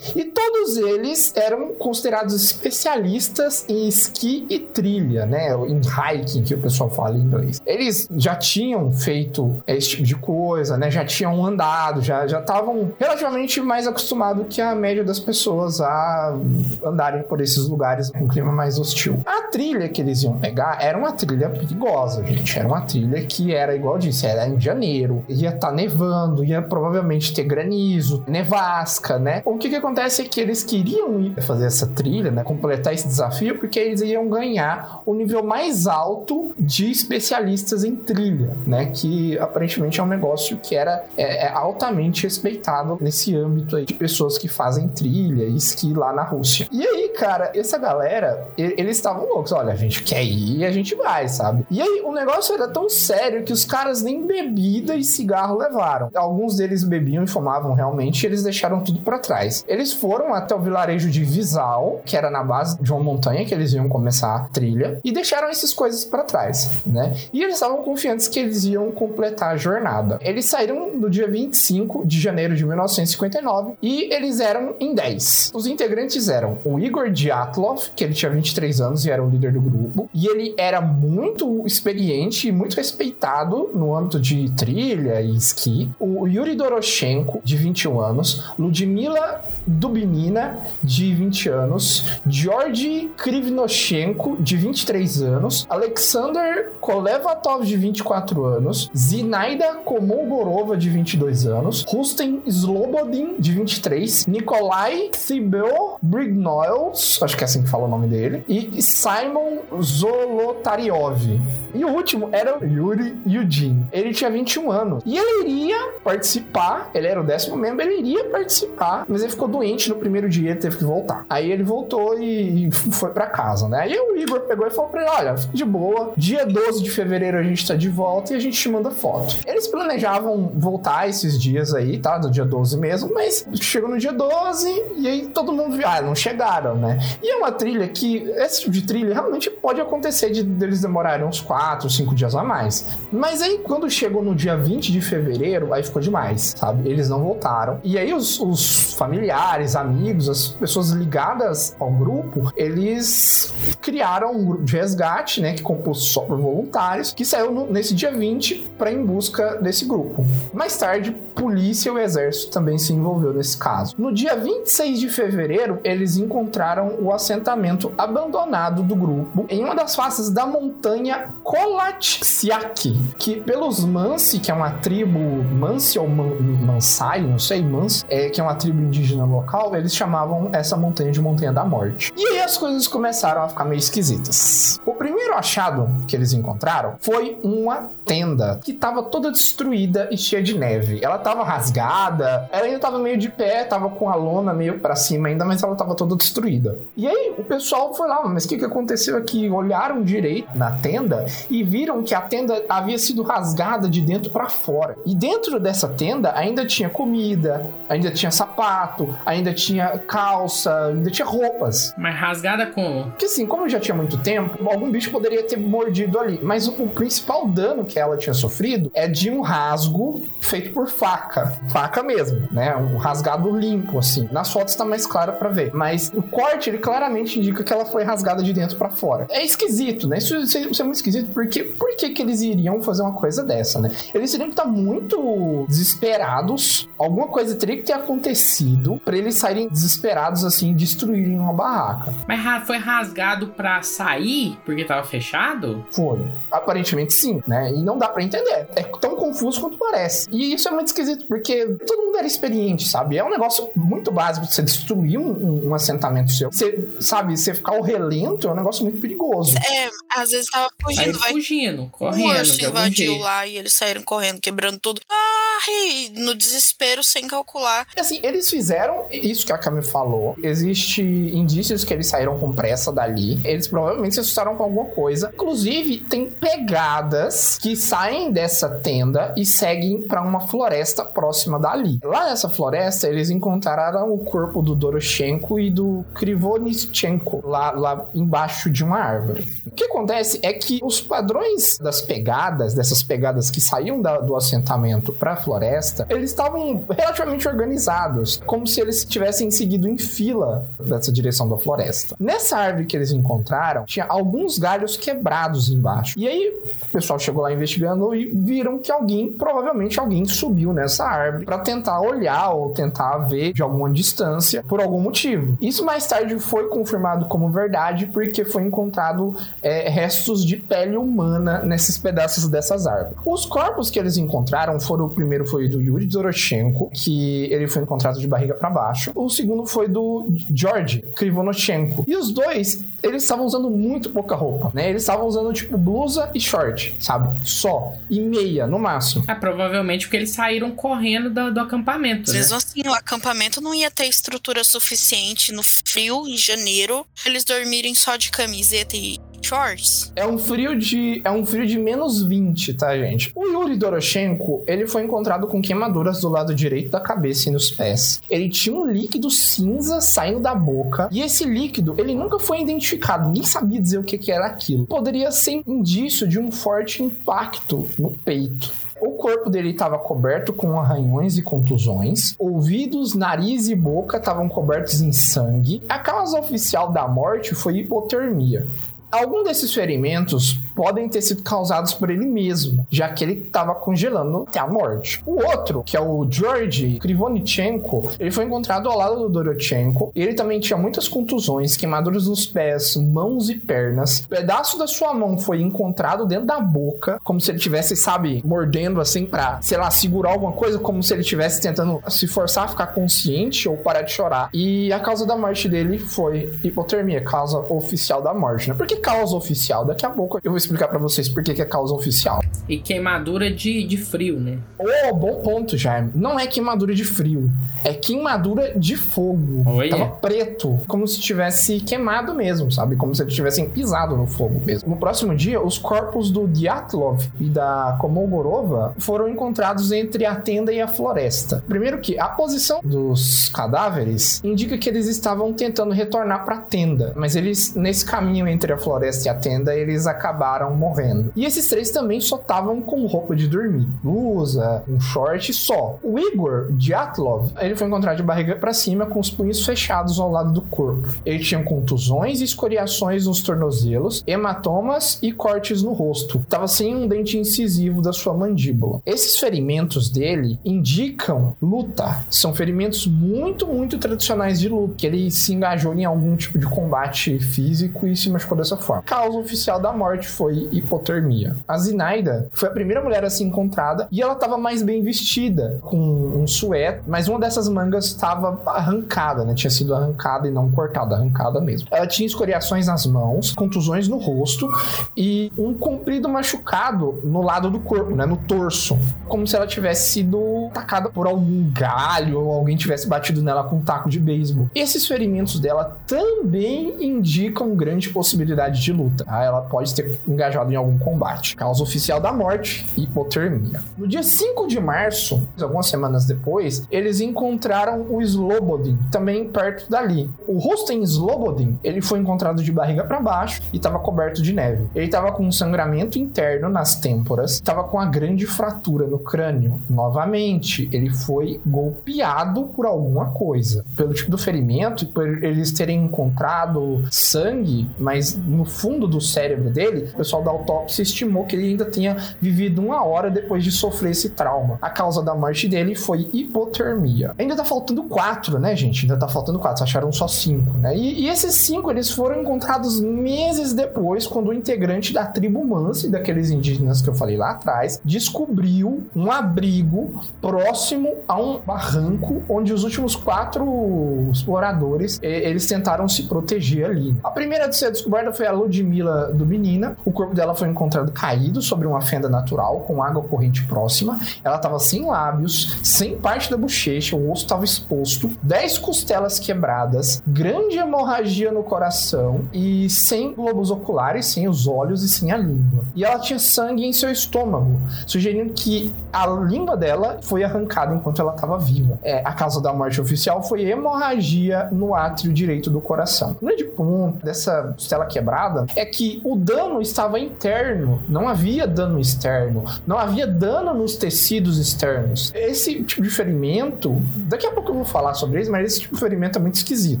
E 0.14 0.24
todos 0.24 0.76
eles 0.76 1.32
eram 1.34 1.74
considerados 1.74 2.34
especialistas 2.34 3.64
em 3.68 3.88
esqui 3.88 4.46
e 4.50 4.58
trilha, 4.58 5.24
né, 5.24 5.54
em 5.54 5.80
hiking, 5.80 6.42
que 6.42 6.54
o 6.54 6.60
pessoal 6.60 6.90
fala 6.90 7.16
em 7.16 7.22
inglês. 7.22 7.60
Eles 7.64 8.08
já 8.16 8.36
tinham 8.36 8.92
feito 8.92 9.56
esse 9.66 9.88
tipo 9.90 10.02
de 10.02 10.16
coisa, 10.16 10.76
né, 10.76 10.90
já 10.90 11.04
tinham 11.04 11.44
andado, 11.44 12.02
já 12.02 12.26
já 12.26 12.40
estavam 12.40 12.92
relativamente 12.98 13.60
mais 13.60 13.86
acostumados 13.86 14.46
que 14.50 14.60
a 14.60 14.74
média 14.74 15.02
das 15.02 15.18
pessoas 15.18 15.80
a 15.80 16.36
andarem 16.84 17.22
por 17.22 17.40
esses 17.40 17.66
lugares 17.66 18.10
com 18.10 18.28
clima 18.28 18.52
mais 18.52 18.78
hostil. 18.78 19.22
A 19.24 19.42
trilha 19.50 19.88
que 19.88 20.02
eles 20.02 20.22
iam 20.22 20.38
pegar 20.38 20.78
era 20.80 20.98
uma 20.98 21.12
trilha 21.12 21.48
perigosa, 21.48 22.24
gente. 22.24 22.58
Era 22.58 22.68
uma 22.68 22.82
trilha 22.82 23.22
que 23.24 23.54
era 23.54 23.74
igual 23.74 23.94
eu 23.94 24.00
disse, 24.00 24.26
era 24.26 24.46
em 24.46 24.60
janeiro, 24.60 25.24
ia 25.42 25.50
estar 25.50 25.72
nevando, 25.72 26.44
ia 26.44 26.62
provavelmente 26.62 27.32
ter 27.34 27.44
granizo, 27.44 28.24
nevasca, 28.26 29.18
né? 29.18 29.42
O 29.44 29.56
que 29.56 29.68
que 29.68 29.76
acontece 29.76 30.22
é 30.22 30.24
que 30.24 30.40
eles 30.40 30.62
queriam 30.62 31.20
ir 31.20 31.40
fazer 31.42 31.66
essa 31.66 31.86
trilha, 31.86 32.30
né, 32.30 32.42
completar 32.42 32.92
esse 32.92 33.06
desafio, 33.06 33.58
porque 33.58 33.78
eles 33.78 34.00
iam 34.00 34.28
ganhar 34.28 35.02
o 35.04 35.14
nível 35.14 35.42
mais 35.42 35.86
alto 35.86 36.54
de 36.58 36.90
especialistas 36.90 37.84
em 37.84 37.96
trilha, 37.96 38.56
né? 38.66 38.86
Que 38.86 39.38
aparentemente 39.38 40.00
é 40.00 40.02
um 40.02 40.06
negócio 40.06 40.56
que 40.58 40.74
era 40.74 41.04
é, 41.16 41.46
é 41.46 41.48
altamente 41.48 42.24
respeitado 42.24 42.98
nesse 43.00 43.34
âmbito 43.34 43.76
aí 43.76 43.84
de 43.84 43.94
pessoas 43.94 44.38
que 44.38 44.48
fazem 44.48 44.88
trilha 44.88 45.44
e 45.44 45.56
esqui 45.56 45.92
lá 45.92 46.12
na 46.12 46.22
Rússia. 46.22 46.68
E 46.70 46.86
aí, 46.86 47.08
cara, 47.10 47.52
essa 47.54 47.78
galera, 47.78 48.48
eles 48.56 48.96
estavam 48.96 49.26
loucos. 49.26 49.52
Olha, 49.52 49.72
a 49.72 49.76
gente 49.76 50.02
quer 50.02 50.22
ir 50.24 50.58
a 50.64 50.70
gente 50.70 50.94
vai, 50.94 51.28
sabe? 51.28 51.66
E 51.70 51.80
aí, 51.80 52.02
o 52.04 52.12
negócio 52.12 52.54
era 52.54 52.68
tão 52.68 52.88
sério 52.88 53.42
que 53.42 53.52
os 53.52 53.64
caras 53.64 54.02
nem 54.02 54.26
bebida 54.26 54.94
e 54.94 55.04
cigarro 55.04 55.27
levaram. 55.56 56.10
Alguns 56.14 56.56
deles 56.56 56.84
bebiam 56.84 57.24
e 57.24 57.26
fumavam 57.26 57.74
realmente, 57.74 58.22
e 58.22 58.26
eles 58.26 58.42
deixaram 58.42 58.80
tudo 58.80 59.00
pra 59.00 59.18
trás. 59.18 59.64
Eles 59.68 59.92
foram 59.92 60.34
até 60.34 60.54
o 60.54 60.60
vilarejo 60.60 61.10
de 61.10 61.24
Visal, 61.24 62.00
que 62.04 62.16
era 62.16 62.30
na 62.30 62.42
base 62.42 62.80
de 62.82 62.92
uma 62.92 63.02
montanha 63.02 63.44
que 63.44 63.54
eles 63.54 63.72
iam 63.72 63.88
começar 63.88 64.34
a 64.34 64.40
trilha, 64.48 65.00
e 65.04 65.12
deixaram 65.12 65.48
essas 65.48 65.72
coisas 65.72 66.04
pra 66.04 66.22
trás, 66.22 66.82
né? 66.86 67.14
E 67.32 67.42
eles 67.42 67.54
estavam 67.54 67.82
confiantes 67.82 68.28
que 68.28 68.38
eles 68.38 68.64
iam 68.64 68.90
completar 68.90 69.54
a 69.54 69.56
jornada. 69.56 70.18
Eles 70.20 70.46
saíram 70.46 70.90
no 70.94 71.08
dia 71.10 71.28
25 71.28 72.06
de 72.06 72.20
janeiro 72.20 72.56
de 72.56 72.64
1959 72.64 73.74
e 73.82 74.12
eles 74.12 74.40
eram 74.40 74.74
em 74.80 74.94
10. 74.94 75.52
Os 75.54 75.66
integrantes 75.66 76.28
eram 76.28 76.58
o 76.64 76.78
Igor 76.78 77.10
Dyatlov, 77.10 77.90
que 77.94 78.04
ele 78.04 78.14
tinha 78.14 78.30
23 78.30 78.80
anos 78.80 79.04
e 79.04 79.10
era 79.10 79.22
o 79.22 79.28
líder 79.28 79.52
do 79.52 79.60
grupo, 79.60 80.08
e 80.14 80.26
ele 80.26 80.54
era 80.56 80.80
muito 80.80 81.66
experiente 81.66 82.48
e 82.48 82.52
muito 82.52 82.76
respeitado 82.76 83.70
no 83.74 83.94
âmbito 83.94 84.20
de 84.20 84.50
trilha 84.52 85.17
e 85.22 85.36
esqui. 85.36 85.90
O 85.98 86.26
Yuri 86.26 86.54
Doroshenko, 86.54 87.40
de 87.44 87.56
21 87.56 88.00
anos, 88.00 88.52
Ludmila 88.58 89.42
Dubinina, 89.66 90.58
de 90.82 91.14
20 91.14 91.48
anos, 91.50 92.20
Georgi 92.26 93.10
Krivnoshenko, 93.16 94.36
de 94.40 94.56
23 94.56 95.22
anos, 95.22 95.66
Alexander 95.68 96.72
Kolevatov, 96.80 97.64
de 97.64 97.76
24 97.76 98.44
anos, 98.44 98.90
Zinaida 98.96 99.74
Komogorova, 99.84 100.76
de 100.76 100.88
22 100.88 101.46
anos, 101.46 101.84
Rusten 101.88 102.42
Slobodin, 102.46 103.36
de 103.38 103.52
23, 103.52 104.26
Nikolai 104.26 105.10
Thibel 105.10 105.98
Brignoils, 106.00 107.18
acho 107.22 107.36
que 107.36 107.44
é 107.44 107.46
assim 107.46 107.62
que 107.62 107.68
fala 107.68 107.84
o 107.84 107.88
nome 107.88 108.06
dele, 108.06 108.44
e 108.48 108.80
Simon 108.80 109.58
Zolotariov. 109.82 111.40
E 111.74 111.84
o 111.84 111.88
último 111.88 112.28
era 112.32 112.58
Yuri 112.64 113.16
Yudin. 113.26 113.86
Ele 113.92 114.12
tinha 114.12 114.30
21 114.30 114.70
anos. 114.70 115.02
E 115.08 115.16
ele 115.16 115.48
iria 115.48 115.92
participar, 116.04 116.90
ele 116.92 117.06
era 117.06 117.18
o 117.18 117.24
décimo 117.24 117.56
membro, 117.56 117.82
ele 117.82 118.00
iria 118.00 118.24
participar, 118.24 119.06
mas 119.08 119.22
ele 119.22 119.30
ficou 119.30 119.48
doente 119.48 119.88
no 119.88 119.96
primeiro 119.96 120.28
dia, 120.28 120.50
ele 120.50 120.60
teve 120.60 120.76
que 120.76 120.84
voltar. 120.84 121.24
Aí 121.30 121.50
ele 121.50 121.62
voltou 121.62 122.20
e 122.20 122.70
foi 122.70 123.08
pra 123.08 123.26
casa, 123.26 123.70
né? 123.70 123.80
Aí 123.84 123.98
o 123.98 124.18
Igor 124.18 124.40
pegou 124.40 124.66
e 124.66 124.70
falou 124.70 124.90
pra 124.90 125.00
ele: 125.00 125.10
olha, 125.10 125.36
fica 125.38 125.54
de 125.54 125.64
boa, 125.64 126.12
dia 126.14 126.44
12 126.44 126.82
de 126.82 126.90
fevereiro 126.90 127.38
a 127.38 127.42
gente 127.42 127.66
tá 127.66 127.74
de 127.74 127.88
volta 127.88 128.34
e 128.34 128.36
a 128.36 128.38
gente 128.38 128.58
te 128.58 128.68
manda 128.68 128.90
foto. 128.90 129.34
Eles 129.46 129.66
planejavam 129.66 130.52
voltar 130.54 131.08
esses 131.08 131.40
dias 131.40 131.72
aí, 131.72 131.98
tá? 131.98 132.18
Do 132.18 132.30
dia 132.30 132.44
12 132.44 132.76
mesmo, 132.76 133.14
mas 133.14 133.46
chegou 133.54 133.88
no 133.88 133.96
dia 133.96 134.12
12 134.12 134.68
e 134.96 135.08
aí 135.08 135.26
todo 135.28 135.52
mundo 135.52 135.74
viu, 135.74 135.88
ah, 135.88 136.02
não 136.02 136.14
chegaram, 136.14 136.76
né? 136.76 136.98
E 137.22 137.32
é 137.32 137.36
uma 137.36 137.50
trilha 137.50 137.88
que, 137.88 138.18
esse 138.36 138.60
tipo 138.60 138.72
de 138.72 138.82
trilha 138.82 139.14
realmente 139.14 139.48
pode 139.48 139.80
acontecer 139.80 140.28
de 140.30 140.42
deles 140.42 140.82
demorarem 140.82 141.24
uns 141.26 141.40
4, 141.40 141.88
5 141.88 142.14
dias 142.14 142.34
a 142.34 142.44
mais. 142.44 142.98
Mas 143.10 143.40
aí 143.40 143.56
quando 143.64 143.88
chegou 143.88 144.22
no 144.22 144.34
dia 144.34 144.54
20 144.54 144.87
de 144.92 145.00
fevereiro, 145.00 145.72
aí 145.72 145.82
ficou 145.82 146.00
demais, 146.02 146.54
sabe? 146.56 146.88
Eles 146.88 147.08
não 147.08 147.22
voltaram. 147.22 147.78
E 147.84 147.98
aí 147.98 148.12
os, 148.14 148.38
os 148.40 148.94
familiares, 148.94 149.76
amigos, 149.76 150.28
as 150.28 150.48
pessoas 150.48 150.90
ligadas 150.90 151.74
ao 151.78 151.90
grupo, 151.90 152.52
eles 152.56 153.52
criaram 153.80 154.32
um 154.34 154.44
grupo 154.44 154.64
de 154.64 154.76
resgate, 154.76 155.40
né, 155.40 155.54
que 155.54 155.62
composto 155.62 156.04
só 156.04 156.20
por 156.22 156.38
voluntários, 156.38 157.12
que 157.12 157.24
saiu 157.24 157.50
no- 157.50 157.70
nesse 157.70 157.94
dia 157.94 158.10
20 158.12 158.68
para 158.78 158.90
em 158.92 159.04
busca 159.04 159.56
desse 159.56 159.84
grupo. 159.84 160.24
Mais 160.52 160.76
tarde, 160.76 161.10
polícia 161.34 161.88
e 161.88 161.92
o 161.92 161.98
exército 161.98 162.50
também 162.52 162.78
se 162.78 162.92
envolveu 162.92 163.32
nesse 163.32 163.56
caso. 163.56 163.94
No 163.98 164.12
dia 164.12 164.36
26 164.36 164.98
de 164.98 165.08
fevereiro, 165.08 165.78
eles 165.84 166.16
encontraram 166.16 166.96
o 167.00 167.12
assentamento 167.12 167.92
abandonado 167.96 168.82
do 168.82 168.94
grupo 168.96 169.46
em 169.48 169.62
uma 169.64 169.74
das 169.74 169.94
faces 169.94 170.30
da 170.30 170.46
montanha 170.46 171.28
Kolatsiak, 171.44 172.92
que 173.18 173.40
pelos 173.40 173.84
Mansi, 173.84 174.38
que 174.38 174.50
é 174.50 174.54
uma 174.54 174.72
tribo 174.80 175.18
Mansi 175.18 175.98
ou 175.98 176.08
Man- 176.08 176.36
Mansai, 176.64 177.20
não 177.22 177.38
sei, 177.38 177.62
Mans, 177.62 178.04
é, 178.08 178.28
que 178.28 178.40
é 178.40 178.44
uma 178.44 178.54
tribo 178.54 178.80
indígena 178.80 179.24
local, 179.24 179.74
eles 179.76 179.94
chamavam 179.94 180.50
essa 180.52 180.76
montanha 180.76 181.10
de 181.12 181.20
Montanha 181.20 181.52
da 181.52 181.64
Morte. 181.64 182.12
E 182.16 182.26
aí 182.26 182.40
as 182.40 182.56
coisas 182.56 182.86
começaram 182.86 183.42
a 183.42 183.48
ficar 183.48 183.64
meio 183.64 183.78
esquisitas. 183.78 184.80
O 184.84 184.92
primeiro 184.94 185.34
achado 185.34 185.88
que 186.06 186.14
eles 186.16 186.32
encontraram 186.32 186.94
foi 187.00 187.38
uma 187.42 187.88
tenda 188.04 188.58
que 188.64 188.72
estava 188.72 189.02
toda 189.02 189.30
destruída 189.30 190.08
e 190.10 190.16
cheia 190.16 190.42
de 190.42 190.56
neve. 190.58 191.00
Ela 191.02 191.16
estava 191.16 191.44
rasgada, 191.44 192.48
ela 192.50 192.64
ainda 192.64 192.76
estava 192.76 192.98
meio 192.98 193.18
de 193.18 193.28
pé, 193.28 193.62
estava 193.62 193.88
com 193.90 194.08
a 194.08 194.14
lona 194.14 194.52
meio 194.52 194.78
para 194.78 194.96
cima 194.96 195.28
ainda, 195.28 195.44
mas 195.44 195.62
ela 195.62 195.72
estava 195.72 195.94
toda 195.94 196.16
destruída. 196.16 196.78
E 196.96 197.06
aí 197.06 197.34
o 197.36 197.44
pessoal 197.44 197.94
foi 197.94 198.08
lá, 198.08 198.22
mas 198.26 198.44
o 198.44 198.48
que, 198.48 198.56
que 198.58 198.64
aconteceu 198.64 199.16
aqui? 199.16 199.48
Olharam 199.50 200.02
direito 200.02 200.48
na 200.56 200.70
tenda 200.72 201.26
e 201.50 201.62
viram 201.62 202.02
que 202.02 202.14
a 202.14 202.20
tenda 202.20 202.64
havia 202.68 202.98
sido 202.98 203.22
rasgada 203.22 203.88
de 203.88 204.00
dentro 204.00 204.30
para 204.30 204.48
fora. 204.48 204.67
E 205.06 205.14
dentro 205.14 205.58
dessa 205.58 205.88
tenda 205.88 206.32
ainda 206.36 206.66
tinha 206.66 206.88
comida, 206.88 207.66
ainda 207.88 208.10
tinha 208.10 208.30
sapato, 208.30 209.14
ainda 209.24 209.52
tinha 209.52 209.98
calça, 209.98 210.86
ainda 210.86 211.10
tinha 211.10 211.26
roupas. 211.26 211.94
Mas 211.96 212.14
rasgada 212.14 212.66
como? 212.66 213.04
Porque 213.04 213.24
assim, 213.26 213.46
como 213.46 213.68
já 213.68 213.80
tinha 213.80 213.94
muito 213.94 214.18
tempo, 214.18 214.68
algum 214.68 214.90
bicho 214.90 215.10
poderia 215.10 215.42
ter 215.42 215.56
mordido 215.58 216.18
ali. 216.18 216.38
Mas 216.42 216.66
o, 216.68 216.72
o 216.82 216.88
principal 216.88 217.46
dano 217.48 217.84
que 217.84 217.98
ela 217.98 218.16
tinha 218.16 218.34
sofrido 218.34 218.90
é 218.94 219.08
de 219.08 219.30
um 219.30 219.40
rasgo 219.40 220.22
feito 220.40 220.72
por 220.72 220.88
faca. 220.88 221.58
Faca 221.70 222.02
mesmo, 222.02 222.48
né? 222.50 222.74
Um 222.76 222.96
rasgado 222.96 223.50
limpo, 223.56 223.98
assim. 223.98 224.28
Nas 224.30 224.50
fotos 224.52 224.74
tá 224.74 224.84
mais 224.84 225.06
claro 225.06 225.32
pra 225.34 225.48
ver. 225.48 225.70
Mas 225.74 226.10
o 226.14 226.22
corte, 226.22 226.70
ele 226.70 226.78
claramente 226.78 227.38
indica 227.38 227.62
que 227.64 227.72
ela 227.72 227.84
foi 227.84 228.04
rasgada 228.04 228.42
de 228.42 228.52
dentro 228.52 228.76
pra 228.76 228.90
fora. 228.90 229.26
É 229.30 229.44
esquisito, 229.44 230.06
né? 230.06 230.18
Isso, 230.18 230.36
isso 230.36 230.58
é- 230.82 230.84
muito 230.88 230.96
esquisito, 230.96 231.32
porque 231.32 231.62
por 231.64 231.94
que, 231.96 232.10
que 232.10 232.22
eles 232.22 232.40
iriam 232.40 232.80
fazer 232.82 233.02
uma 233.02 233.12
coisa 233.12 233.44
dessa, 233.44 233.78
né? 233.80 233.90
Eles 234.14 234.30
teriam 234.30 234.50
estar 234.58 234.66
muito 234.66 235.66
desesperados. 235.68 236.88
Alguma 236.98 237.28
coisa 237.28 237.54
teria 237.54 237.76
que 237.76 237.82
ter 237.82 237.92
acontecido 237.92 239.00
pra 239.04 239.16
eles 239.16 239.36
saírem 239.36 239.68
desesperados 239.68 240.44
assim, 240.44 240.70
e 240.70 240.74
destruírem 240.74 241.38
uma 241.38 241.52
barraca. 241.52 242.12
Mas 242.26 242.66
foi 242.66 242.76
rasgado 242.78 243.48
pra 243.48 243.82
sair 243.82 244.58
porque 244.64 244.84
tava 244.84 245.06
fechado? 245.06 245.86
Foi. 245.92 246.18
Aparentemente 246.50 247.12
sim, 247.12 247.42
né? 247.46 247.70
E 247.72 247.82
não 247.82 247.98
dá 247.98 248.08
pra 248.08 248.22
entender. 248.22 248.66
É 248.74 248.82
tão 248.82 249.16
confuso 249.16 249.60
quanto 249.60 249.76
parece. 249.78 250.28
E 250.30 250.54
isso 250.54 250.68
é 250.68 250.70
muito 250.70 250.86
esquisito, 250.88 251.26
porque 251.26 251.66
todo 251.86 252.02
mundo 252.06 252.18
era 252.18 252.26
experiente, 252.26 252.86
sabe? 252.88 253.16
É 253.16 253.24
um 253.24 253.30
negócio 253.30 253.70
muito 253.76 254.10
básico 254.10 254.46
você 254.46 254.62
destruir 254.62 255.18
um, 255.18 255.28
um- 255.30 255.68
um 255.68 255.74
assentamento 255.74 256.32
seu. 256.32 256.50
Você, 256.50 256.88
sabe, 257.00 257.36
você 257.36 257.54
ficar 257.54 257.74
ao 257.76 257.82
relento 257.82 258.48
é 258.48 258.52
um 258.52 258.56
negócio 258.56 258.82
muito 258.84 259.00
perigoso. 259.00 259.56
É, 259.56 259.88
às 260.20 260.30
vezes 260.30 260.50
tava 260.50 260.68
fugindo, 260.82 261.18
vai 261.18 261.32
fugindo, 261.32 261.88
correndo 261.90 262.38
urso 262.38 262.64
algum 262.66 262.78
invadiu 262.78 263.18
lá 263.18 263.46
e 263.46 263.56
eles 263.56 263.72
saíram 263.72 264.02
correndo, 264.02 264.40
quebrando 264.48 264.78
tudo. 264.78 265.00
Ah, 265.10 265.70
e 265.70 266.10
no 266.20 266.34
desespero, 266.34 267.02
sem 267.04 267.26
calcular. 267.28 267.86
Assim, 267.98 268.18
eles 268.22 268.48
fizeram 268.48 269.04
isso 269.10 269.44
que 269.44 269.52
a 269.52 269.58
Cami 269.58 269.82
falou. 269.82 270.34
Existe 270.42 271.02
indícios 271.02 271.84
que 271.84 271.92
eles 271.92 272.06
saíram 272.06 272.38
com 272.38 272.52
pressa 272.52 272.90
dali. 272.92 273.38
Eles 273.44 273.68
provavelmente 273.68 274.14
se 274.14 274.20
assustaram 274.20 274.56
com 274.56 274.62
alguma 274.62 274.86
coisa. 274.86 275.30
Inclusive, 275.34 275.98
tem 276.04 276.30
pegadas 276.30 277.58
que 277.58 277.76
saem 277.76 278.30
dessa 278.32 278.68
tenda 278.68 279.34
e 279.36 279.44
seguem 279.44 280.00
pra 280.02 280.22
uma 280.22 280.46
floresta 280.46 281.04
próxima 281.04 281.58
dali. 281.58 281.98
Lá 282.02 282.26
nessa 282.30 282.48
floresta, 282.48 283.08
eles 283.08 283.28
encontraram 283.30 284.12
o 284.12 284.18
corpo 284.24 284.62
do 284.62 284.74
Doroshenko 284.74 285.58
e 285.58 285.70
do 285.70 286.04
Krivonischenko 286.14 287.42
lá, 287.46 287.70
lá 287.72 288.06
embaixo 288.14 288.70
de 288.70 288.84
uma 288.84 288.98
árvore. 288.98 289.44
O 289.66 289.70
que 289.70 289.84
acontece 289.84 290.38
é 290.42 290.52
que 290.52 290.78
os 290.82 291.00
padrões 291.00 291.78
das 291.78 292.00
pegadas, 292.00 292.74
dessas 292.74 293.02
pegadas 293.02 293.50
que 293.50 293.60
saíam 293.60 294.00
da- 294.00 294.18
do 294.18 294.36
assentamento 294.38 295.12
para 295.12 295.32
a 295.32 295.36
floresta, 295.36 296.06
eles 296.08 296.30
estavam 296.30 296.84
relativamente 296.88 297.46
organizados, 297.48 298.40
como 298.46 298.66
se 298.66 298.80
eles 298.80 299.04
tivessem 299.04 299.50
seguido 299.50 299.88
em 299.88 299.98
fila 299.98 300.66
dessa 300.78 301.12
direção 301.12 301.48
da 301.48 301.56
floresta. 301.58 302.14
Nessa 302.18 302.56
árvore 302.56 302.86
que 302.86 302.96
eles 302.96 303.12
encontraram, 303.12 303.84
tinha 303.84 304.06
alguns 304.06 304.58
galhos 304.58 304.96
quebrados 304.96 305.68
embaixo. 305.68 306.18
E 306.18 306.26
aí 306.26 306.54
o 306.82 306.92
pessoal 306.92 307.18
chegou 307.18 307.42
lá 307.42 307.52
investigando 307.52 308.14
e 308.14 308.26
viram 308.26 308.78
que 308.78 308.90
alguém, 308.90 309.30
provavelmente 309.32 309.98
alguém 309.98 310.24
subiu 310.24 310.72
nessa 310.72 311.04
árvore 311.04 311.44
para 311.44 311.58
tentar 311.58 312.00
olhar 312.00 312.50
ou 312.50 312.70
tentar 312.70 313.18
ver 313.18 313.52
de 313.52 313.62
alguma 313.62 313.90
distância 313.90 314.62
por 314.66 314.80
algum 314.80 315.00
motivo. 315.00 315.56
Isso 315.60 315.84
mais 315.84 316.06
tarde 316.06 316.38
foi 316.38 316.68
confirmado 316.68 317.26
como 317.26 317.50
verdade 317.50 318.06
porque 318.06 318.44
foi 318.44 318.62
encontrado 318.62 319.36
é, 319.62 319.88
restos 319.88 320.44
de 320.44 320.56
pele 320.56 320.96
humana 320.96 321.62
nesses 321.62 321.98
pedaços 321.98 322.48
dessas 322.48 322.86
árvores. 322.86 323.16
Os 323.24 323.44
corpos 323.44 323.90
que 323.90 323.98
eles 323.98 324.16
encontraram 324.28 324.78
foram 324.78 325.06
o 325.06 325.10
primeiro 325.10 325.46
foi 325.46 325.68
do 325.68 325.80
Yuri 325.80 326.06
Doroshenko, 326.06 326.90
que 326.92 327.44
ele 327.52 327.66
foi 327.66 327.82
encontrado 327.82 328.20
de 328.20 328.28
barriga 328.28 328.54
para 328.54 328.70
baixo. 328.70 329.10
O 329.14 329.28
segundo 329.28 329.66
foi 329.66 329.88
do 329.88 330.28
George 330.54 331.02
Krivonochenko. 331.16 332.04
E 332.06 332.14
os 332.14 332.30
dois, 332.30 332.84
eles 333.02 333.22
estavam 333.22 333.46
usando 333.46 333.70
muito 333.70 334.10
pouca 334.10 334.34
roupa, 334.34 334.70
né? 334.74 334.90
Eles 334.90 335.02
estavam 335.02 335.26
usando 335.26 335.52
tipo 335.52 335.76
blusa 335.76 336.30
e 336.34 336.40
short, 336.40 336.94
sabe? 337.00 337.48
Só 337.48 337.94
e 338.10 338.20
meia 338.20 338.66
no 338.66 338.78
máximo. 338.78 339.24
Ah, 339.26 339.34
provavelmente 339.34 340.06
porque 340.06 340.16
eles 340.16 340.30
saíram 340.30 340.70
correndo 340.70 341.30
do, 341.30 341.52
do 341.52 341.60
acampamento, 341.60 342.30
né? 342.30 342.38
Mesmo 342.38 342.56
assim, 342.56 342.82
o 342.86 342.92
acampamento 342.92 343.60
não 343.60 343.74
ia 343.74 343.90
ter 343.90 344.04
estrutura 344.04 344.62
suficiente 344.62 345.52
no 345.52 345.62
frio 345.62 346.26
em 346.28 346.36
janeiro 346.36 347.06
eles 347.24 347.44
dormirem 347.44 347.94
só 347.94 348.16
de 348.16 348.30
camiseta 348.30 348.96
e 348.96 349.18
shorts. 349.42 350.12
É 350.14 350.26
um 350.26 350.38
frio 350.38 350.78
de 350.78 351.20
é 351.24 351.30
um 351.30 351.44
frio 351.44 351.66
de 351.66 351.78
menos 351.78 352.22
20, 352.22 352.74
tá, 352.74 352.96
gente? 352.96 353.30
O 353.34 353.44
Yuri 353.44 353.76
Doroshenko, 353.76 354.62
ele 354.66 354.86
foi 354.86 355.04
encontrado 355.04 355.46
com 355.46 355.62
queimaduras 355.62 356.20
do 356.20 356.28
lado 356.28 356.54
direito 356.54 356.90
da 356.90 357.00
cabeça 357.00 357.48
e 357.48 357.52
nos 357.52 357.70
pés. 357.70 358.20
Ele 358.28 358.48
tinha 358.48 358.74
um 358.74 358.86
líquido 358.86 359.30
cinza 359.30 360.00
saindo 360.00 360.40
da 360.40 360.54
boca, 360.54 361.08
e 361.10 361.20
esse 361.22 361.44
líquido, 361.44 361.94
ele 361.98 362.14
nunca 362.14 362.38
foi 362.38 362.60
identificado. 362.60 363.26
Ninguém 363.26 363.44
sabia 363.44 363.80
dizer 363.80 363.98
o 363.98 364.04
que 364.04 364.18
que 364.18 364.32
era 364.32 364.46
aquilo. 364.46 364.86
Poderia 364.86 365.30
ser 365.30 365.62
indício 365.66 366.26
de 366.26 366.38
um 366.38 366.50
forte 366.50 367.02
impacto 367.02 367.88
no 367.98 368.10
peito. 368.10 368.72
O 369.00 369.12
corpo 369.12 369.48
dele 369.48 369.70
estava 369.70 369.96
coberto 369.96 370.52
com 370.52 370.78
arranhões 370.78 371.38
e 371.38 371.42
contusões. 371.42 372.34
Ouvidos, 372.38 373.14
nariz 373.14 373.68
e 373.68 373.74
boca 373.74 374.18
estavam 374.18 374.48
cobertos 374.48 375.00
em 375.00 375.12
sangue. 375.12 375.82
A 375.88 376.00
causa 376.00 376.38
oficial 376.38 376.90
da 376.90 377.06
morte 377.06 377.54
foi 377.54 377.78
hipotermia. 377.78 378.66
Algum 379.10 379.42
desses 379.42 379.72
ferimentos 379.72 380.58
podem 380.78 381.08
ter 381.08 381.20
sido 381.22 381.42
causados 381.42 381.92
por 381.92 382.08
ele 382.08 382.24
mesmo, 382.24 382.86
já 382.88 383.08
que 383.08 383.24
ele 383.24 383.32
estava 383.44 383.74
congelando 383.74 384.44
até 384.46 384.60
a 384.60 384.66
morte. 384.68 385.20
O 385.26 385.44
outro, 385.44 385.82
que 385.82 385.96
é 385.96 386.00
o 386.00 386.24
George 386.30 387.00
Krivonichenko, 387.00 388.12
ele 388.16 388.30
foi 388.30 388.44
encontrado 388.44 388.88
ao 388.88 388.96
lado 388.96 389.16
do 389.16 389.28
Dorochenko. 389.28 390.12
Ele 390.14 390.34
também 390.34 390.60
tinha 390.60 390.76
muitas 390.76 391.08
contusões, 391.08 391.76
queimaduras 391.76 392.28
nos 392.28 392.46
pés, 392.46 392.94
mãos 392.94 393.50
e 393.50 393.56
pernas. 393.56 394.20
Pedaço 394.28 394.78
da 394.78 394.86
sua 394.86 395.12
mão 395.12 395.36
foi 395.36 395.60
encontrado 395.60 396.24
dentro 396.24 396.46
da 396.46 396.60
boca, 396.60 397.18
como 397.24 397.40
se 397.40 397.50
ele 397.50 397.58
tivesse, 397.58 397.96
sabe, 397.96 398.40
mordendo 398.44 399.00
assim 399.00 399.26
pra, 399.26 399.60
sei 399.60 399.78
lá, 399.78 399.90
segurar 399.90 400.30
alguma 400.30 400.52
coisa, 400.52 400.78
como 400.78 401.02
se 401.02 401.12
ele 401.12 401.22
estivesse 401.22 401.60
tentando 401.60 402.00
se 402.08 402.28
forçar 402.28 402.66
a 402.66 402.68
ficar 402.68 402.86
consciente 402.88 403.68
ou 403.68 403.76
parar 403.76 404.02
de 404.02 404.12
chorar. 404.12 404.48
E 404.54 404.92
a 404.92 405.00
causa 405.00 405.26
da 405.26 405.36
morte 405.36 405.68
dele 405.68 405.98
foi 405.98 406.56
hipotermia, 406.62 407.20
causa 407.20 407.58
oficial 407.68 408.22
da 408.22 408.32
morte, 408.32 408.68
né? 408.68 408.76
Por 408.76 408.86
que 408.86 408.94
causa 408.94 409.34
oficial? 409.34 409.84
Daqui 409.84 410.06
a 410.06 410.10
pouco 410.10 410.38
eu 410.44 410.52
vou 410.52 410.67
explicar 410.68 410.88
pra 410.88 410.98
vocês 410.98 411.28
por 411.28 411.42
que 411.42 411.60
é 411.60 411.64
causa 411.64 411.94
oficial. 411.94 412.42
E 412.68 412.78
queimadura 412.78 413.50
de, 413.50 413.84
de 413.84 413.96
frio, 413.96 414.38
né? 414.38 414.58
Oh, 414.78 415.14
bom 415.14 415.40
ponto, 415.42 415.76
Jaime. 415.76 416.12
Não 416.14 416.38
é 416.38 416.46
queimadura 416.46 416.94
de 416.94 417.04
frio, 417.04 417.50
é 417.84 417.94
queimadura 417.94 418.78
de 418.78 418.96
fogo. 418.96 419.64
Olha. 419.66 419.90
Tava 419.90 420.06
preto, 420.06 420.78
como 420.86 421.06
se 421.06 421.20
tivesse 421.20 421.80
queimado 421.80 422.34
mesmo, 422.34 422.70
sabe? 422.70 422.96
Como 422.96 423.14
se 423.14 423.22
eles 423.22 423.34
tivessem 423.34 423.68
pisado 423.68 424.16
no 424.16 424.26
fogo 424.26 424.60
mesmo. 424.64 424.90
No 424.90 424.96
próximo 424.96 425.34
dia, 425.34 425.60
os 425.60 425.78
corpos 425.78 426.30
do 426.30 426.46
Dyatlov 426.46 427.24
e 427.40 427.48
da 427.48 427.96
Komogorova 428.00 428.94
foram 428.98 429.28
encontrados 429.28 429.90
entre 429.92 430.26
a 430.26 430.34
tenda 430.34 430.72
e 430.72 430.80
a 430.80 430.88
floresta. 430.88 431.64
Primeiro 431.66 431.98
que 431.98 432.18
a 432.18 432.28
posição 432.28 432.80
dos 432.84 433.48
cadáveres 433.48 434.42
indica 434.44 434.76
que 434.76 434.88
eles 434.88 435.06
estavam 435.06 435.52
tentando 435.52 435.92
retornar 435.92 436.44
para 436.44 436.56
a 436.56 436.60
tenda, 436.60 437.12
mas 437.16 437.36
eles 437.36 437.74
nesse 437.74 438.04
caminho 438.04 438.46
entre 438.46 438.72
a 438.72 438.78
floresta 438.78 439.28
e 439.28 439.30
a 439.30 439.34
tenda, 439.34 439.74
eles 439.74 440.06
acabaram 440.06 440.57
morrendo. 440.66 441.32
E 441.36 441.44
esses 441.44 441.68
três 441.68 441.90
também 441.90 442.20
só 442.20 442.36
estavam 442.36 442.80
com 442.80 443.06
roupa 443.06 443.34
de 443.34 443.46
dormir, 443.46 443.86
blusa, 444.02 444.82
um 444.88 445.00
short 445.00 445.52
só. 445.52 445.98
O 446.02 446.18
Igor 446.18 446.72
Dyatlov, 446.72 447.50
ele 447.60 447.76
foi 447.76 447.86
encontrado 447.86 448.16
de 448.16 448.22
barriga 448.22 448.56
para 448.56 448.72
cima 448.72 449.06
com 449.06 449.20
os 449.20 449.30
punhos 449.30 449.64
fechados 449.64 450.18
ao 450.18 450.30
lado 450.30 450.52
do 450.52 450.62
corpo. 450.62 451.08
Ele 451.24 451.38
tinha 451.38 451.62
contusões 451.62 452.40
e 452.40 452.44
escoriações 452.44 453.26
nos 453.26 453.40
tornozelos, 453.42 454.22
hematomas 454.26 455.18
e 455.22 455.32
cortes 455.32 455.82
no 455.82 455.92
rosto. 455.92 456.44
Tava 456.48 456.68
sem 456.68 456.94
um 456.94 457.06
dente 457.06 457.38
incisivo 457.38 458.00
da 458.00 458.12
sua 458.12 458.34
mandíbula. 458.34 459.00
Esses 459.04 459.36
ferimentos 459.36 460.08
dele 460.08 460.58
indicam 460.64 461.54
luta. 461.60 462.24
São 462.30 462.54
ferimentos 462.54 463.06
muito, 463.06 463.66
muito 463.66 463.98
tradicionais 463.98 464.60
de 464.60 464.68
luta, 464.68 464.94
que 464.96 465.06
ele 465.06 465.30
se 465.30 465.54
engajou 465.54 465.94
em 465.94 466.04
algum 466.04 466.36
tipo 466.36 466.58
de 466.58 466.66
combate 466.66 467.38
físico 467.38 468.06
e 468.06 468.16
se 468.16 468.30
machucou 468.30 468.56
dessa 468.56 468.76
forma. 468.76 469.02
Causa 469.02 469.38
oficial 469.38 469.80
da 469.80 469.92
morte 469.92 470.26
foi 470.38 470.68
hipotermia. 470.70 471.56
A 471.66 471.76
Zinaida 471.76 472.48
foi 472.52 472.68
a 472.68 472.72
primeira 472.72 473.02
mulher 473.02 473.24
a 473.24 473.30
ser 473.30 473.42
encontrada 473.42 474.06
e 474.12 474.22
ela 474.22 474.34
estava 474.34 474.56
mais 474.56 474.82
bem 474.82 475.02
vestida, 475.02 475.80
com 475.82 475.98
um 475.98 476.46
suéter, 476.46 477.02
mas 477.08 477.26
uma 477.26 477.40
dessas 477.40 477.68
mangas 477.68 478.06
estava 478.06 478.60
arrancada, 478.64 479.44
né? 479.44 479.52
Tinha 479.54 479.70
sido 479.70 479.92
arrancada 479.92 480.46
e 480.46 480.50
não 480.52 480.70
cortada, 480.70 481.16
arrancada 481.16 481.60
mesmo. 481.60 481.88
Ela 481.90 482.06
tinha 482.06 482.24
escoriações 482.24 482.86
nas 482.86 483.04
mãos, 483.04 483.52
contusões 483.52 484.06
no 484.06 484.16
rosto 484.16 484.70
e 485.16 485.50
um 485.58 485.74
comprido 485.74 486.28
machucado 486.28 487.18
no 487.24 487.42
lado 487.42 487.68
do 487.68 487.80
corpo, 487.80 488.14
né? 488.14 488.24
No 488.24 488.36
torso. 488.36 488.96
Como 489.26 489.44
se 489.44 489.56
ela 489.56 489.66
tivesse 489.66 490.12
sido 490.12 490.68
atacada 490.70 491.08
por 491.08 491.26
algum 491.26 491.68
galho 491.72 492.40
ou 492.40 492.52
alguém 492.52 492.76
tivesse 492.76 493.08
batido 493.08 493.42
nela 493.42 493.64
com 493.64 493.76
um 493.76 493.82
taco 493.82 494.08
de 494.08 494.20
beisebol. 494.20 494.68
Esses 494.72 495.04
ferimentos 495.06 495.58
dela 495.58 495.98
também 496.06 497.04
indicam 497.04 497.74
grande 497.74 498.10
possibilidade 498.10 498.80
de 498.80 498.92
luta. 498.92 499.24
tá? 499.24 499.42
Ela 499.42 499.62
pode 499.62 499.92
ter 499.94 500.20
engajado 500.28 500.72
em 500.72 500.76
algum 500.76 500.98
combate. 500.98 501.56
Causa 501.56 501.82
oficial 501.82 502.20
da 502.20 502.32
morte, 502.32 502.86
hipotermia. 502.96 503.80
No 503.96 504.06
dia 504.06 504.22
5 504.22 504.66
de 504.66 504.80
março, 504.80 505.46
algumas 505.60 505.86
semanas 505.86 506.26
depois, 506.26 506.86
eles 506.90 507.20
encontraram 507.20 508.06
o 508.10 508.20
Slobodin, 508.22 508.98
também 509.10 509.48
perto 509.48 509.90
dali. 509.90 510.30
O 510.46 510.58
Rosten 510.58 511.02
Slobodin, 511.02 511.78
ele 511.82 512.00
foi 512.00 512.18
encontrado 512.18 512.62
de 512.62 512.72
barriga 512.72 513.04
para 513.04 513.20
baixo 513.20 513.62
e 513.72 513.76
estava 513.76 513.98
coberto 513.98 514.42
de 514.42 514.52
neve. 514.52 514.86
Ele 514.94 515.06
estava 515.06 515.32
com 515.32 515.44
um 515.44 515.52
sangramento 515.52 516.18
interno 516.18 516.68
nas 516.68 516.96
têmporas, 516.96 517.52
estava 517.52 517.84
com 517.84 517.98
a 517.98 518.06
grande 518.06 518.46
fratura 518.46 519.06
no 519.06 519.18
crânio. 519.18 519.80
Novamente, 519.88 520.88
ele 520.92 521.10
foi 521.10 521.60
golpeado 521.66 522.64
por 522.66 522.86
alguma 522.86 523.30
coisa. 523.30 523.84
Pelo 523.96 524.12
tipo 524.12 524.30
do 524.30 524.38
ferimento 524.38 525.06
por 525.06 525.42
eles 525.42 525.72
terem 525.72 526.04
encontrado 526.04 527.04
sangue, 527.10 527.88
mas 527.98 528.36
no 528.36 528.64
fundo 528.64 529.06
do 529.06 529.20
cérebro 529.20 529.70
dele 529.70 530.10
pessoal 530.18 530.42
da 530.42 530.50
autópsia 530.50 531.02
estimou 531.02 531.44
que 531.44 531.56
ele 531.56 531.68
ainda 531.68 531.84
tenha 531.84 532.16
vivido 532.40 532.82
uma 532.82 533.04
hora 533.04 533.30
depois 533.30 533.64
de 533.64 533.70
sofrer 533.70 534.10
esse 534.10 534.30
trauma. 534.30 534.78
A 534.82 534.90
causa 534.90 535.22
da 535.22 535.34
morte 535.34 535.68
dele 535.68 535.94
foi 535.94 536.28
hipotermia. 536.32 537.34
Ainda 537.38 537.56
tá 537.56 537.64
faltando 537.64 538.02
quatro, 538.04 538.58
né, 538.58 538.74
gente? 538.76 539.02
Ainda 539.02 539.16
tá 539.16 539.28
faltando 539.28 539.58
quatro, 539.58 539.84
acharam 539.84 540.12
só 540.12 540.26
cinco, 540.26 540.76
né? 540.78 540.96
E, 540.96 541.22
e 541.22 541.28
esses 541.28 541.54
cinco, 541.54 541.90
eles 541.90 542.10
foram 542.10 542.42
encontrados 542.42 543.00
meses 543.00 543.72
depois, 543.72 544.26
quando 544.26 544.48
o 544.48 544.52
integrante 544.52 545.12
da 545.12 545.24
tribo 545.24 545.64
Mansi, 545.64 546.08
daqueles 546.08 546.50
indígenas 546.50 547.00
que 547.00 547.08
eu 547.08 547.14
falei 547.14 547.36
lá 547.36 547.50
atrás, 547.50 548.00
descobriu 548.04 549.06
um 549.14 549.30
abrigo 549.30 550.20
próximo 550.40 551.14
a 551.26 551.40
um 551.40 551.60
barranco 551.60 552.42
onde 552.48 552.72
os 552.72 552.84
últimos 552.84 553.14
quatro 553.14 554.28
exploradores, 554.32 555.18
eles 555.22 555.66
tentaram 555.66 556.08
se 556.08 556.24
proteger 556.24 556.86
ali. 556.86 557.14
A 557.22 557.30
primeira 557.30 557.68
a 557.68 557.72
ser 557.72 557.90
descoberta 557.90 558.32
foi 558.32 558.46
a 558.46 558.52
Ludmilla 558.52 559.32
do 559.32 559.44
Menina. 559.44 559.96
O 560.08 560.10
corpo 560.10 560.34
dela 560.34 560.54
foi 560.54 560.68
encontrado 560.68 561.12
caído 561.12 561.60
sobre 561.60 561.86
uma 561.86 562.00
fenda 562.00 562.30
natural, 562.30 562.80
com 562.80 563.02
água 563.02 563.22
corrente 563.22 563.62
próxima. 563.64 564.18
Ela 564.42 564.56
estava 564.56 564.78
sem 564.78 565.04
lábios, 565.04 565.76
sem 565.82 566.16
parte 566.16 566.50
da 566.50 566.56
bochecha, 566.56 567.14
o 567.14 567.30
osso 567.30 567.42
estava 567.42 567.62
exposto, 567.62 568.30
10 568.42 568.78
costelas 568.78 569.38
quebradas, 569.38 570.22
grande 570.26 570.78
hemorragia 570.78 571.52
no 571.52 571.62
coração 571.62 572.46
e 572.54 572.88
sem 572.88 573.34
globos 573.34 573.70
oculares, 573.70 574.24
sem 574.24 574.48
os 574.48 574.66
olhos 574.66 575.02
e 575.02 575.10
sem 575.10 575.30
a 575.30 575.36
língua. 575.36 575.84
E 575.94 576.06
ela 576.06 576.18
tinha 576.18 576.38
sangue 576.38 576.86
em 576.86 576.92
seu 576.94 577.10
estômago, 577.12 577.78
sugerindo 578.06 578.54
que 578.54 578.94
a 579.12 579.26
língua 579.26 579.76
dela 579.76 580.20
foi 580.22 580.42
arrancada 580.42 580.94
enquanto 580.94 581.20
ela 581.20 581.34
estava 581.34 581.58
viva. 581.58 581.98
É, 582.02 582.22
a 582.24 582.32
causa 582.32 582.62
da 582.62 582.72
morte 582.72 582.98
oficial 582.98 583.42
foi 583.42 583.60
hemorragia 583.68 584.70
no 584.72 584.94
átrio 584.94 585.34
direito 585.34 585.68
do 585.68 585.82
coração. 585.82 586.34
O 586.40 586.46
grande 586.46 586.64
ponto 586.64 587.22
dessa 587.22 587.74
costela 587.74 588.06
quebrada 588.06 588.64
é 588.74 588.86
que 588.86 589.20
o 589.22 589.36
dano 589.36 589.82
estava 589.98 590.20
interno, 590.20 591.02
não 591.08 591.28
havia 591.28 591.66
dano 591.66 591.98
externo, 591.98 592.64
não 592.86 592.96
havia 592.96 593.26
dano 593.26 593.74
nos 593.74 593.96
tecidos 593.96 594.56
externos. 594.56 595.32
Esse 595.34 595.82
tipo 595.82 596.02
de 596.02 596.08
ferimento, 596.08 597.02
daqui 597.26 597.44
a 597.44 597.50
pouco 597.50 597.70
eu 597.70 597.74
vou 597.74 597.84
falar 597.84 598.14
sobre 598.14 598.40
isso, 598.40 598.50
mas 598.50 598.64
esse 598.64 598.80
tipo 598.82 598.94
de 598.94 599.00
ferimento 599.00 599.38
é 599.38 599.42
muito 599.42 599.56
esquisito. 599.56 600.00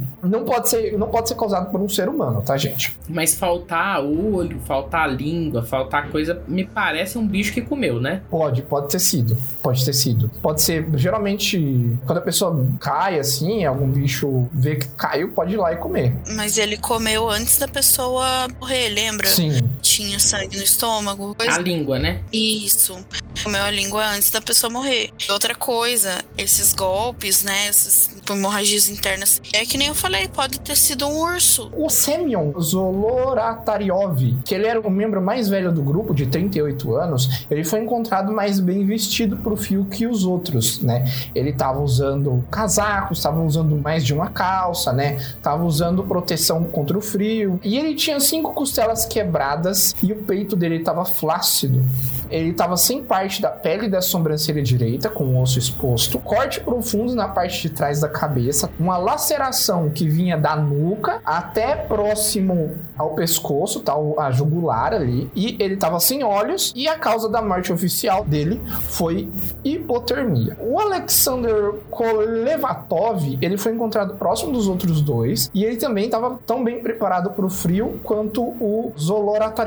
Não 0.22 0.44
pode 0.44 0.68
ser, 0.68 0.96
não 0.96 1.08
pode 1.08 1.28
ser 1.28 1.34
causado 1.34 1.72
por 1.72 1.80
um 1.80 1.88
ser 1.88 2.08
humano, 2.08 2.40
tá, 2.42 2.56
gente? 2.56 2.96
Mas 3.08 3.34
faltar 3.34 4.00
olho, 4.00 4.60
faltar 4.60 5.12
língua, 5.12 5.64
faltar 5.64 6.08
coisa, 6.10 6.40
me 6.46 6.64
parece 6.64 7.18
um 7.18 7.26
bicho 7.26 7.52
que 7.52 7.60
comeu, 7.60 8.00
né? 8.00 8.22
Pode, 8.30 8.62
pode 8.62 8.88
ter 8.88 9.00
sido. 9.00 9.36
Pode 9.60 9.84
ter 9.84 9.92
sido. 9.92 10.30
Pode 10.40 10.62
ser, 10.62 10.86
geralmente, 10.94 11.98
quando 12.06 12.18
a 12.18 12.22
pessoa 12.22 12.66
cai 12.78 13.18
assim, 13.18 13.64
algum 13.64 13.90
bicho 13.90 14.48
vê 14.52 14.76
que 14.76 14.86
caiu, 14.90 15.32
pode 15.32 15.54
ir 15.54 15.56
lá 15.56 15.72
e 15.72 15.76
comer. 15.76 16.14
Mas 16.36 16.56
ele 16.56 16.76
comeu 16.76 17.28
antes 17.28 17.58
da 17.58 17.66
pessoa 17.66 18.46
morrer, 18.60 18.90
lembra? 18.90 19.26
Sim. 19.26 19.58
Tinha 19.88 20.18
sangue 20.18 20.58
no 20.58 20.62
estômago. 20.62 21.34
A 21.38 21.58
língua, 21.58 21.98
né? 21.98 22.20
Isso. 22.30 22.94
Comeu 23.42 23.62
a 23.62 23.70
língua 23.70 24.04
antes 24.06 24.30
da 24.30 24.40
pessoa 24.40 24.70
morrer. 24.70 25.10
Outra 25.30 25.54
coisa, 25.54 26.22
esses 26.36 26.74
golpes, 26.74 27.42
né? 27.42 27.68
Essas 27.68 28.10
hemorragias 28.28 28.90
internas. 28.90 29.40
É 29.50 29.64
que 29.64 29.78
nem 29.78 29.88
eu 29.88 29.94
falei, 29.94 30.28
pode 30.28 30.60
ter 30.60 30.76
sido 30.76 31.06
um 31.06 31.22
urso. 31.22 31.70
O 31.74 31.88
Semyon 31.88 32.52
Zoloratariov, 32.60 34.36
que 34.44 34.54
ele 34.54 34.66
era 34.66 34.78
o 34.78 34.90
membro 34.90 35.22
mais 35.22 35.48
velho 35.48 35.72
do 35.72 35.80
grupo, 35.80 36.14
de 36.14 36.26
38 36.26 36.94
anos, 36.94 37.46
ele 37.50 37.64
foi 37.64 37.80
encontrado 37.80 38.30
mais 38.30 38.60
bem 38.60 38.84
vestido 38.84 39.38
pro 39.38 39.56
fio 39.56 39.86
que 39.86 40.06
os 40.06 40.26
outros, 40.26 40.80
né? 40.80 41.10
Ele 41.34 41.54
tava 41.54 41.80
usando 41.80 42.44
casacos, 42.50 43.18
estava 43.18 43.40
usando 43.40 43.74
mais 43.76 44.04
de 44.04 44.12
uma 44.12 44.28
calça, 44.28 44.92
né? 44.92 45.16
Tava 45.42 45.64
usando 45.64 46.04
proteção 46.04 46.64
contra 46.64 46.98
o 46.98 47.00
frio. 47.00 47.58
E 47.64 47.78
ele 47.78 47.94
tinha 47.94 48.20
cinco 48.20 48.52
costelas 48.52 49.06
quebradas 49.06 49.77
e 50.02 50.12
o 50.12 50.16
peito 50.16 50.56
dele 50.56 50.76
estava 50.76 51.04
flácido. 51.04 51.84
Ele 52.30 52.50
estava 52.50 52.76
sem 52.76 53.02
parte 53.02 53.40
da 53.40 53.50
pele 53.50 53.88
da 53.88 54.00
sobrancelha 54.00 54.62
direita, 54.62 55.08
com 55.08 55.24
o 55.24 55.42
osso 55.42 55.58
exposto, 55.58 56.18
corte 56.18 56.60
profundo 56.60 57.14
na 57.14 57.28
parte 57.28 57.62
de 57.62 57.70
trás 57.70 58.00
da 58.00 58.08
cabeça, 58.08 58.70
uma 58.78 58.98
laceração 58.98 59.88
que 59.90 60.08
vinha 60.08 60.36
da 60.36 60.54
nuca 60.54 61.20
até 61.24 61.74
próximo 61.74 62.76
ao 62.96 63.14
pescoço, 63.14 63.80
tá? 63.80 63.94
A 64.18 64.30
jugular 64.30 64.92
ali. 64.92 65.30
E 65.34 65.56
ele 65.58 65.74
estava 65.74 65.98
sem 66.00 66.22
olhos 66.22 66.72
e 66.76 66.86
a 66.88 66.98
causa 66.98 67.28
da 67.28 67.40
morte 67.40 67.72
oficial 67.72 68.24
dele 68.24 68.60
foi 68.90 69.28
hipotermia. 69.64 70.56
O 70.60 70.78
Alexander 70.78 71.74
Kolevatov, 71.90 73.38
ele 73.40 73.56
foi 73.56 73.72
encontrado 73.72 74.16
próximo 74.16 74.52
dos 74.52 74.68
outros 74.68 75.00
dois 75.00 75.50
e 75.54 75.64
ele 75.64 75.76
também 75.76 76.06
estava 76.06 76.38
tão 76.46 76.62
bem 76.62 76.80
preparado 76.80 77.30
para 77.30 77.46
o 77.46 77.50
frio 77.50 78.00
quanto 78.02 78.42
o 78.42 78.92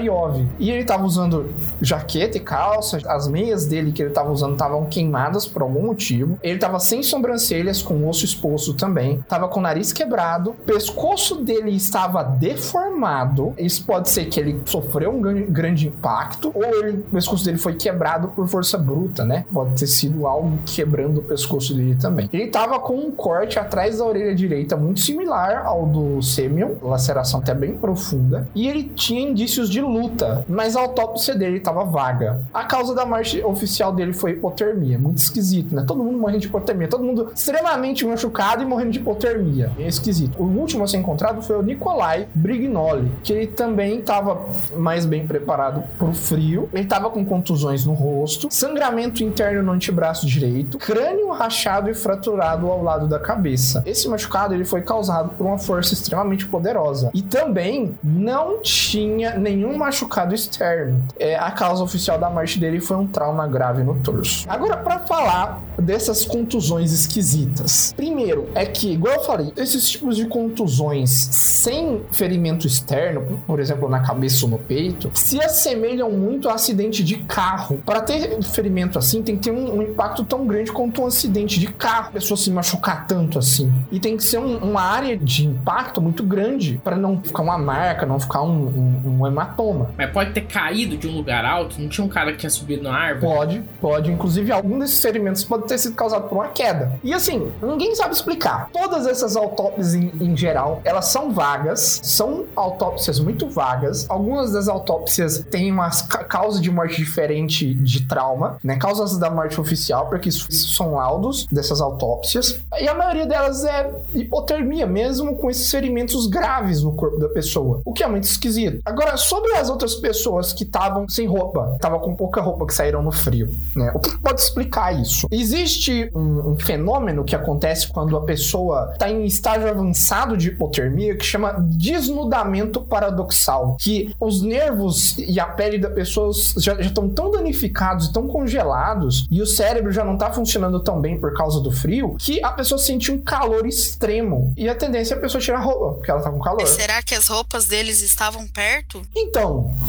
Zoloratariov. 0.02 0.48
E 0.60 0.70
ele 0.70 0.82
estava 0.82 1.04
usando 1.04 1.54
jaqueta 1.82 2.38
e 2.38 2.40
calça, 2.40 3.00
as 3.08 3.28
meias 3.28 3.66
dele 3.66 3.92
que 3.92 4.02
ele 4.02 4.10
estava 4.10 4.32
usando 4.32 4.54
estavam 4.54 4.86
queimadas 4.86 5.46
por 5.46 5.62
algum 5.62 5.86
motivo. 5.86 6.38
Ele 6.42 6.56
estava 6.56 6.80
sem 6.80 7.04
sobrancelhas, 7.04 7.82
com 7.82 8.08
osso 8.08 8.26
exposto 8.26 8.74
também, 8.74 9.20
estava 9.20 9.48
com 9.48 9.60
o 9.60 9.64
nariz 9.64 9.94
quebrado, 9.94 10.52
o 10.52 10.54
pescoço 10.54 11.36
dele 11.36 11.72
estava 11.72 12.24
deformado. 12.24 13.54
Isso 13.58 13.84
pode 13.86 14.10
ser 14.10 14.26
que 14.26 14.40
ele 14.40 14.62
sofreu 14.66 15.12
um 15.12 15.22
grande 15.22 15.88
impacto 15.88 16.52
ou 16.54 16.64
ele, 16.64 17.00
o 17.00 17.12
pescoço 17.12 17.46
dele 17.46 17.58
foi 17.58 17.76
quebrado 17.76 18.30
por 18.30 18.48
força 18.48 18.78
bruta, 18.78 19.24
né? 19.26 19.46
Pode 19.52 19.80
ter 19.80 19.88
sido 19.88 20.26
algo 20.28 20.60
quebrando 20.66 21.20
o 21.20 21.24
pescoço 21.24 21.74
dele 21.74 21.96
também. 21.96 22.30
Ele 22.32 22.44
estava 22.44 22.80
com 22.80 22.96
um 22.96 23.12
corte 23.12 23.60
atrás 23.60 23.98
da 23.98 24.06
orelha 24.06 24.34
direita 24.34 24.76
muito 24.76 25.00
similar 25.00 25.66
ao 25.66 25.86
do 25.86 26.22
Semyon, 26.22 26.76
laceração 26.82 27.40
até 27.40 27.54
bem 27.54 27.74
profunda, 27.74 28.48
e 28.56 28.68
ele 28.68 28.84
tinha 28.96 29.22
indícios 29.22 29.70
de 29.70 29.81
luta, 29.82 30.46
mas 30.48 30.76
a 30.76 30.82
autópsia 30.82 31.36
dele 31.36 31.58
estava 31.58 31.84
vaga. 31.84 32.42
A 32.54 32.64
causa 32.64 32.94
da 32.94 33.06
morte 33.06 33.44
oficial 33.44 33.92
dele 33.92 34.14
foi 34.14 34.32
hipotermia. 34.32 34.98
Muito 34.98 35.18
esquisito, 35.18 35.76
né? 35.76 35.84
Todo 35.86 36.04
mundo 36.04 36.18
morrendo 36.18 36.40
de 36.40 36.48
hipotermia. 36.48 36.88
Todo 36.88 37.04
mundo 37.04 37.32
extremamente 37.34 38.06
machucado 38.06 38.64
e 38.64 38.66
morrendo 38.66 38.92
de 38.92 39.00
hipotermia. 39.00 39.72
É 39.78 39.88
esquisito. 39.88 40.42
O 40.42 40.46
último 40.46 40.84
a 40.84 40.88
ser 40.88 40.98
encontrado 40.98 41.42
foi 41.42 41.58
o 41.58 41.62
Nikolai 41.62 42.28
Brignoli, 42.34 43.12
que 43.24 43.34
ele 43.34 43.48
também 43.48 44.00
estava 44.00 44.46
mais 44.76 45.06
bem 45.06 45.26
preparado 45.26 45.84
para 45.98 46.08
o 46.08 46.14
frio. 46.14 46.70
Ele 46.74 46.84
estava 46.84 47.10
com 47.10 47.26
contusões 47.26 47.86
no 47.86 47.94
rosto, 47.94 48.48
sangramento 48.52 49.24
interno 49.24 49.64
no 49.64 49.72
antebraço 49.72 50.26
direito, 50.26 50.78
crânio 50.78 51.30
rachado 51.32 51.90
e 51.90 51.94
fraturado 51.94 52.68
ao 52.68 52.84
lado 52.84 53.08
da 53.08 53.20
cabeça. 53.20 53.84
Esse 53.86 54.08
machucado 54.08 54.54
ele 54.54 54.66
foi 54.66 54.82
causado 54.82 55.30
por 55.30 55.46
uma 55.46 55.58
força 55.58 55.94
extremamente 55.94 56.46
poderosa. 56.46 57.12
E 57.14 57.22
também 57.22 57.96
não 58.04 58.62
tinha 58.62 59.38
nenhum 59.38 59.71
machucado 59.78 60.34
externo. 60.34 61.04
É, 61.20 61.36
a 61.38 61.52
causa 61.52 61.84
oficial 61.84 62.18
da 62.18 62.30
morte 62.30 62.60
dele 62.60 62.80
foi 62.80 62.98
um 62.98 63.08
trauma 63.08 63.48
grave 63.48 63.84
no 63.84 63.96
torso. 64.00 64.46
Agora, 64.50 64.78
para 64.78 65.00
falar 65.00 65.62
dessas 65.78 66.26
contusões 66.26 66.92
esquisitas. 66.92 67.94
Primeiro, 67.96 68.50
é 68.54 68.66
que, 68.66 68.92
igual 68.92 69.16
eu 69.16 69.24
falei, 69.24 69.52
esses 69.58 69.90
tipos 69.90 70.16
de 70.16 70.26
contusões 70.26 71.10
sem 71.10 72.02
ferimento 72.12 72.68
externo, 72.68 73.42
por 73.48 73.60
exemplo, 73.60 73.90
na 73.90 74.02
cabeça 74.02 74.46
ou 74.46 74.52
no 74.52 74.60
peito, 74.60 75.12
se 75.14 75.42
assemelham 75.42 76.12
muito 76.12 76.50
a 76.50 76.54
acidente 76.54 77.04
de 77.04 77.18
carro. 77.18 77.82
Para 77.86 78.02
ter 78.02 78.42
ferimento 78.44 79.00
assim, 79.00 79.22
tem 79.24 79.36
que 79.36 79.44
ter 79.44 79.52
um, 79.52 79.78
um, 79.78 79.82
impacto 79.82 80.24
tão 80.24 80.46
grande 80.46 80.72
quanto 80.72 81.02
um 81.02 81.08
acidente 81.08 81.60
de 81.60 81.68
carro, 81.68 82.10
a 82.10 82.12
pessoa 82.12 82.38
se 82.38 82.52
machucar 82.52 83.08
tanto 83.08 83.40
assim. 83.40 83.72
E 83.92 84.00
tem 84.00 84.16
que 84.16 84.24
ser 84.24 84.38
um, 84.38 84.58
uma 84.58 84.82
área 84.82 85.18
de 85.18 85.48
impacto 85.48 86.02
muito 86.02 86.24
grande 86.24 86.80
para 86.84 86.96
não 86.96 87.22
ficar 87.22 87.42
uma 87.42 87.58
marca, 87.58 88.06
não 88.06 88.20
ficar 88.20 88.42
um, 88.42 89.20
um, 89.20 89.28
hematoma. 89.28 89.61
Mas 89.98 90.12
pode 90.12 90.32
ter 90.32 90.42
caído 90.42 90.98
de 90.98 91.08
um 91.08 91.16
lugar 91.16 91.46
alto? 91.46 91.80
Não 91.80 91.88
tinha 91.88 92.06
um 92.06 92.10
cara 92.10 92.32
que 92.32 92.40
tinha 92.40 92.50
subido 92.50 92.84
na 92.84 92.94
árvore? 92.94 93.34
Pode, 93.34 93.64
pode. 93.80 94.12
Inclusive, 94.12 94.52
algum 94.52 94.80
desses 94.80 95.02
ferimentos 95.02 95.44
pode 95.44 95.68
ter 95.68 95.78
sido 95.78 95.96
causado 95.96 96.28
por 96.28 96.36
uma 96.36 96.48
queda. 96.48 97.00
E 97.04 97.14
assim, 97.14 97.52
ninguém 97.62 97.96
sabe 97.96 98.14
explicar. 98.14 98.70
Todas 98.72 99.06
essas 99.06 99.36
autópsias 99.36 99.94
em, 99.94 100.12
em 100.20 100.36
geral, 100.36 100.82
elas 100.84 101.06
são 101.06 101.32
vagas, 101.32 102.02
são 102.04 102.46
autópsias 102.56 103.20
muito 103.20 103.50
vagas. 103.50 104.10
Algumas 104.10 104.52
das 104.52 104.68
autópsias 104.68 105.40
têm 105.50 105.72
uma 105.72 105.90
causa 106.28 106.60
de 106.60 106.72
morte 106.72 106.98
diferente 106.98 107.74
de 107.74 108.08
trauma, 108.08 108.58
né? 108.64 108.78
Causas 108.78 109.18
da 109.18 109.30
morte 109.30 109.60
oficial, 109.60 110.08
porque 110.08 110.30
isso, 110.30 110.48
isso 110.50 110.74
são 110.74 110.96
laudos 110.96 111.46
dessas 111.52 111.82
autópsias. 111.82 112.60
E 112.80 112.88
a 112.88 112.94
maioria 112.94 113.26
delas 113.26 113.64
é 113.64 113.92
hipotermia, 114.14 114.86
mesmo 114.86 115.36
com 115.36 115.50
esses 115.50 115.70
ferimentos 115.70 116.28
graves 116.28 116.82
no 116.82 116.94
corpo 116.94 117.20
da 117.20 117.30
pessoa, 117.30 117.82
o 117.86 117.94
que 117.94 118.04
é 118.04 118.08
muito 118.08 118.24
esquisito. 118.24 118.82
Agora, 118.86 119.18
sobre 119.18 119.51
as 119.58 119.70
outras 119.70 119.96
pessoas 119.96 120.54
que 120.54 120.64
estavam 120.64 121.08
sem 121.08 121.28
roupa, 121.28 121.74
estavam 121.76 122.00
com 122.00 122.16
pouca 122.16 122.42
roupa 122.42 122.66
que 122.66 122.74
saíram 122.74 123.02
no 123.02 123.12
frio, 123.12 123.54
né? 123.76 123.92
O 123.94 124.00
que 124.00 124.18
pode 124.18 124.42
explicar 124.42 124.94
isso? 125.00 125.28
Existe 125.32 126.10
um, 126.14 126.52
um 126.52 126.60
fenômeno 126.60 127.24
que 127.24 127.36
acontece 127.36 127.88
quando 127.88 128.16
a 128.18 128.22
pessoa 128.22 128.92
está 128.94 129.10
em 129.10 129.26
estágio 129.26 129.70
avançado 129.70 130.38
de 130.38 130.50
hipotermia 130.50 131.16
que 131.16 131.26
chama 131.26 131.56
desnudamento 131.60 132.82
paradoxal, 132.82 133.78
que 133.80 134.16
os 134.20 134.42
nervos 134.42 135.18
e 135.18 135.40
a 135.40 135.46
pele 135.46 135.78
da 135.78 135.90
pessoa 135.90 136.32
já, 136.58 136.76
já 136.76 136.82
estão 136.82 137.10
tão 137.10 137.32
danificados 137.32 138.08
e 138.08 138.14
tão 138.14 138.28
congelados 138.28 139.28
e 139.30 139.42
o 139.42 139.46
cérebro 139.46 139.92
já 139.92 140.04
não 140.04 140.14
está 140.14 140.32
funcionando 140.32 140.80
tão 140.80 141.00
bem 141.00 141.20
por 141.20 141.34
causa 141.34 141.60
do 141.60 141.72
frio 141.72 142.16
que 142.18 142.44
a 142.44 142.52
pessoa 142.52 142.78
sente 142.78 143.12
um 143.12 143.20
calor 143.22 143.66
extremo 143.66 144.54
e 144.56 144.70
a 144.70 144.76
tendência 144.76 145.16
é 145.16 145.18
a 145.18 145.22
pessoa 145.22 145.42
tirar 145.42 145.60
a 145.60 145.62
roupa 145.62 145.96
porque 145.96 146.12
ela 146.12 146.22
tá 146.22 146.30
com 146.30 146.40
calor. 146.40 146.68
Será 146.68 147.02
que 147.02 147.16
as 147.16 147.28
roupas 147.28 147.66
deles 147.66 148.02
estavam 148.02 148.48
perto? 148.48 149.02
Então, 149.16 149.41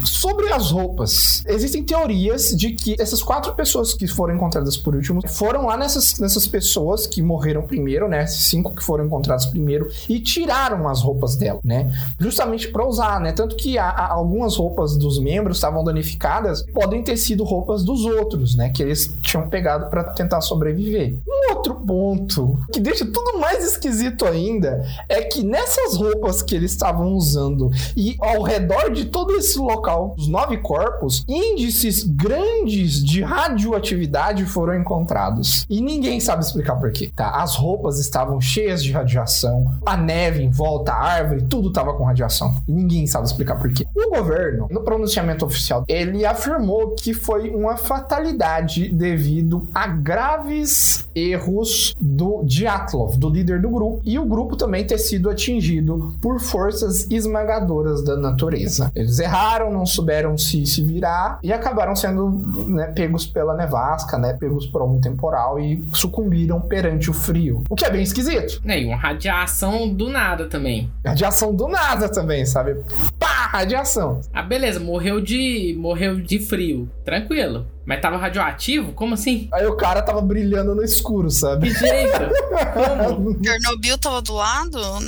sobre 0.03 0.51
as 0.53 0.71
roupas, 0.71 1.43
existem 1.47 1.83
teorias 1.83 2.49
de 2.55 2.71
que 2.71 2.95
essas 2.99 3.21
quatro 3.21 3.53
pessoas 3.53 3.93
que 3.93 4.07
foram 4.07 4.35
encontradas 4.35 4.77
por 4.77 4.95
último 4.95 5.21
foram 5.27 5.65
lá 5.65 5.77
nessas, 5.77 6.19
nessas 6.19 6.47
pessoas 6.47 7.05
que 7.05 7.21
morreram 7.21 7.63
primeiro, 7.63 8.07
né? 8.07 8.25
Cinco 8.27 8.75
que 8.75 8.83
foram 8.83 9.05
encontrados 9.05 9.45
primeiro 9.45 9.89
e 10.07 10.19
tiraram 10.19 10.87
as 10.87 11.01
roupas 11.01 11.35
dela, 11.35 11.59
né? 11.63 11.91
Justamente 12.19 12.69
para 12.69 12.85
usar, 12.85 13.19
né? 13.19 13.31
Tanto 13.31 13.55
que 13.55 13.77
há, 13.77 13.89
há 13.89 14.13
algumas 14.13 14.55
roupas 14.55 14.95
dos 14.95 15.19
membros 15.19 15.57
estavam 15.57 15.83
danificadas, 15.83 16.63
podem 16.73 17.03
ter 17.03 17.17
sido 17.17 17.43
roupas 17.43 17.83
dos 17.83 18.05
outros, 18.05 18.55
né? 18.55 18.69
Que 18.69 18.83
eles 18.83 19.13
tinham 19.21 19.49
pegado 19.49 19.89
para 19.89 20.03
tentar 20.03 20.41
sobreviver. 20.41 21.15
Um 21.27 21.55
outro 21.55 21.75
ponto 21.75 22.59
que 22.71 22.79
deixa 22.79 23.05
tudo 23.05 23.39
mais 23.39 23.65
esquisito 23.65 24.25
ainda 24.25 24.85
é 25.09 25.21
que 25.21 25.43
nessas 25.43 25.95
roupas 25.95 26.41
que 26.41 26.55
eles 26.55 26.71
estavam 26.71 27.13
usando 27.13 27.71
e 27.95 28.15
ao 28.19 28.41
redor 28.41 28.91
de 28.91 29.05
todo 29.05 29.35
esse 29.43 29.59
local, 29.59 30.15
os 30.17 30.27
nove 30.27 30.57
corpos, 30.57 31.23
índices 31.27 32.03
grandes 32.03 33.03
de 33.03 33.21
radioatividade 33.21 34.45
foram 34.45 34.75
encontrados. 34.75 35.65
E 35.69 35.81
ninguém 35.81 36.19
sabe 36.19 36.43
explicar 36.43 36.77
por 36.77 36.91
quê, 36.91 37.11
tá? 37.13 37.29
As 37.31 37.55
roupas 37.55 37.99
estavam 37.99 38.39
cheias 38.39 38.81
de 38.81 38.91
radiação, 38.91 39.73
a 39.85 39.97
neve 39.97 40.41
em 40.41 40.49
volta, 40.49 40.93
a 40.93 41.03
árvore, 41.03 41.43
tudo 41.49 41.67
estava 41.67 41.93
com 41.93 42.03
radiação. 42.03 42.55
E 42.67 42.71
ninguém 42.71 43.05
sabe 43.05 43.27
explicar 43.27 43.55
por 43.55 43.71
quê. 43.71 43.85
O 43.93 44.15
governo, 44.15 44.67
no 44.71 44.81
pronunciamento 44.81 45.45
oficial, 45.45 45.83
ele 45.87 46.25
afirmou 46.25 46.91
que 46.91 47.13
foi 47.13 47.49
uma 47.49 47.75
fatalidade 47.75 48.89
devido 48.89 49.67
a 49.73 49.87
graves 49.87 51.05
erros 51.13 51.95
do 51.99 52.43
Dyatlov, 52.43 53.17
do 53.17 53.29
líder 53.29 53.61
do 53.61 53.69
grupo, 53.69 54.01
e 54.05 54.17
o 54.17 54.25
grupo 54.25 54.55
também 54.55 54.85
ter 54.85 54.97
sido 54.97 55.29
atingido 55.29 56.13
por 56.21 56.39
forças 56.39 57.09
esmagadoras 57.11 58.03
da 58.03 58.15
natureza. 58.15 58.91
Eles 58.95 59.19
erraram, 59.19 59.32
não 59.71 59.85
souberam 59.85 60.37
se, 60.37 60.65
se 60.65 60.83
virar 60.83 61.39
e 61.41 61.51
acabaram 61.51 61.95
sendo 61.95 62.29
né, 62.67 62.87
pegos 62.87 63.25
pela 63.25 63.55
nevasca, 63.55 64.17
né, 64.17 64.33
pegos 64.33 64.65
por 64.67 64.81
algum 64.81 64.99
temporal 64.99 65.59
e 65.59 65.83
sucumbiram 65.91 66.61
perante 66.61 67.09
o 67.09 67.13
frio. 67.13 67.63
O 67.69 67.75
que 67.75 67.85
é 67.85 67.89
bem 67.89 68.03
esquisito. 68.03 68.61
É, 68.65 68.81
e 68.81 68.85
uma 68.85 68.97
radiação 68.97 69.87
do 69.93 70.09
nada 70.09 70.47
também. 70.47 70.91
Radiação 71.05 71.55
do 71.55 71.67
nada 71.67 72.09
também, 72.09 72.45
sabe? 72.45 72.75
Pá, 73.19 73.47
radiação. 73.47 74.21
Ah, 74.33 74.41
beleza, 74.41 74.79
morreu 74.79 75.19
de 75.19 75.75
morreu 75.79 76.15
de 76.19 76.39
frio. 76.39 76.89
Tranquilo. 77.03 77.65
Mas 77.85 78.01
tava 78.01 78.17
radioativo? 78.17 78.93
Como 78.93 79.13
assim? 79.13 79.49
Aí 79.51 79.65
o 79.65 79.75
cara 79.75 80.01
tava 80.01 80.21
brilhando 80.21 80.73
no 80.73 80.83
escuro, 80.83 81.29
sabe? 81.29 81.69
Que 81.69 81.79
jeito? 81.79 82.19
Como? 82.73 83.43
Chernobyl 83.43 83.97
tava 83.97 84.21
do 84.21 84.33
lado? 84.33 84.79
Não. 84.79 85.03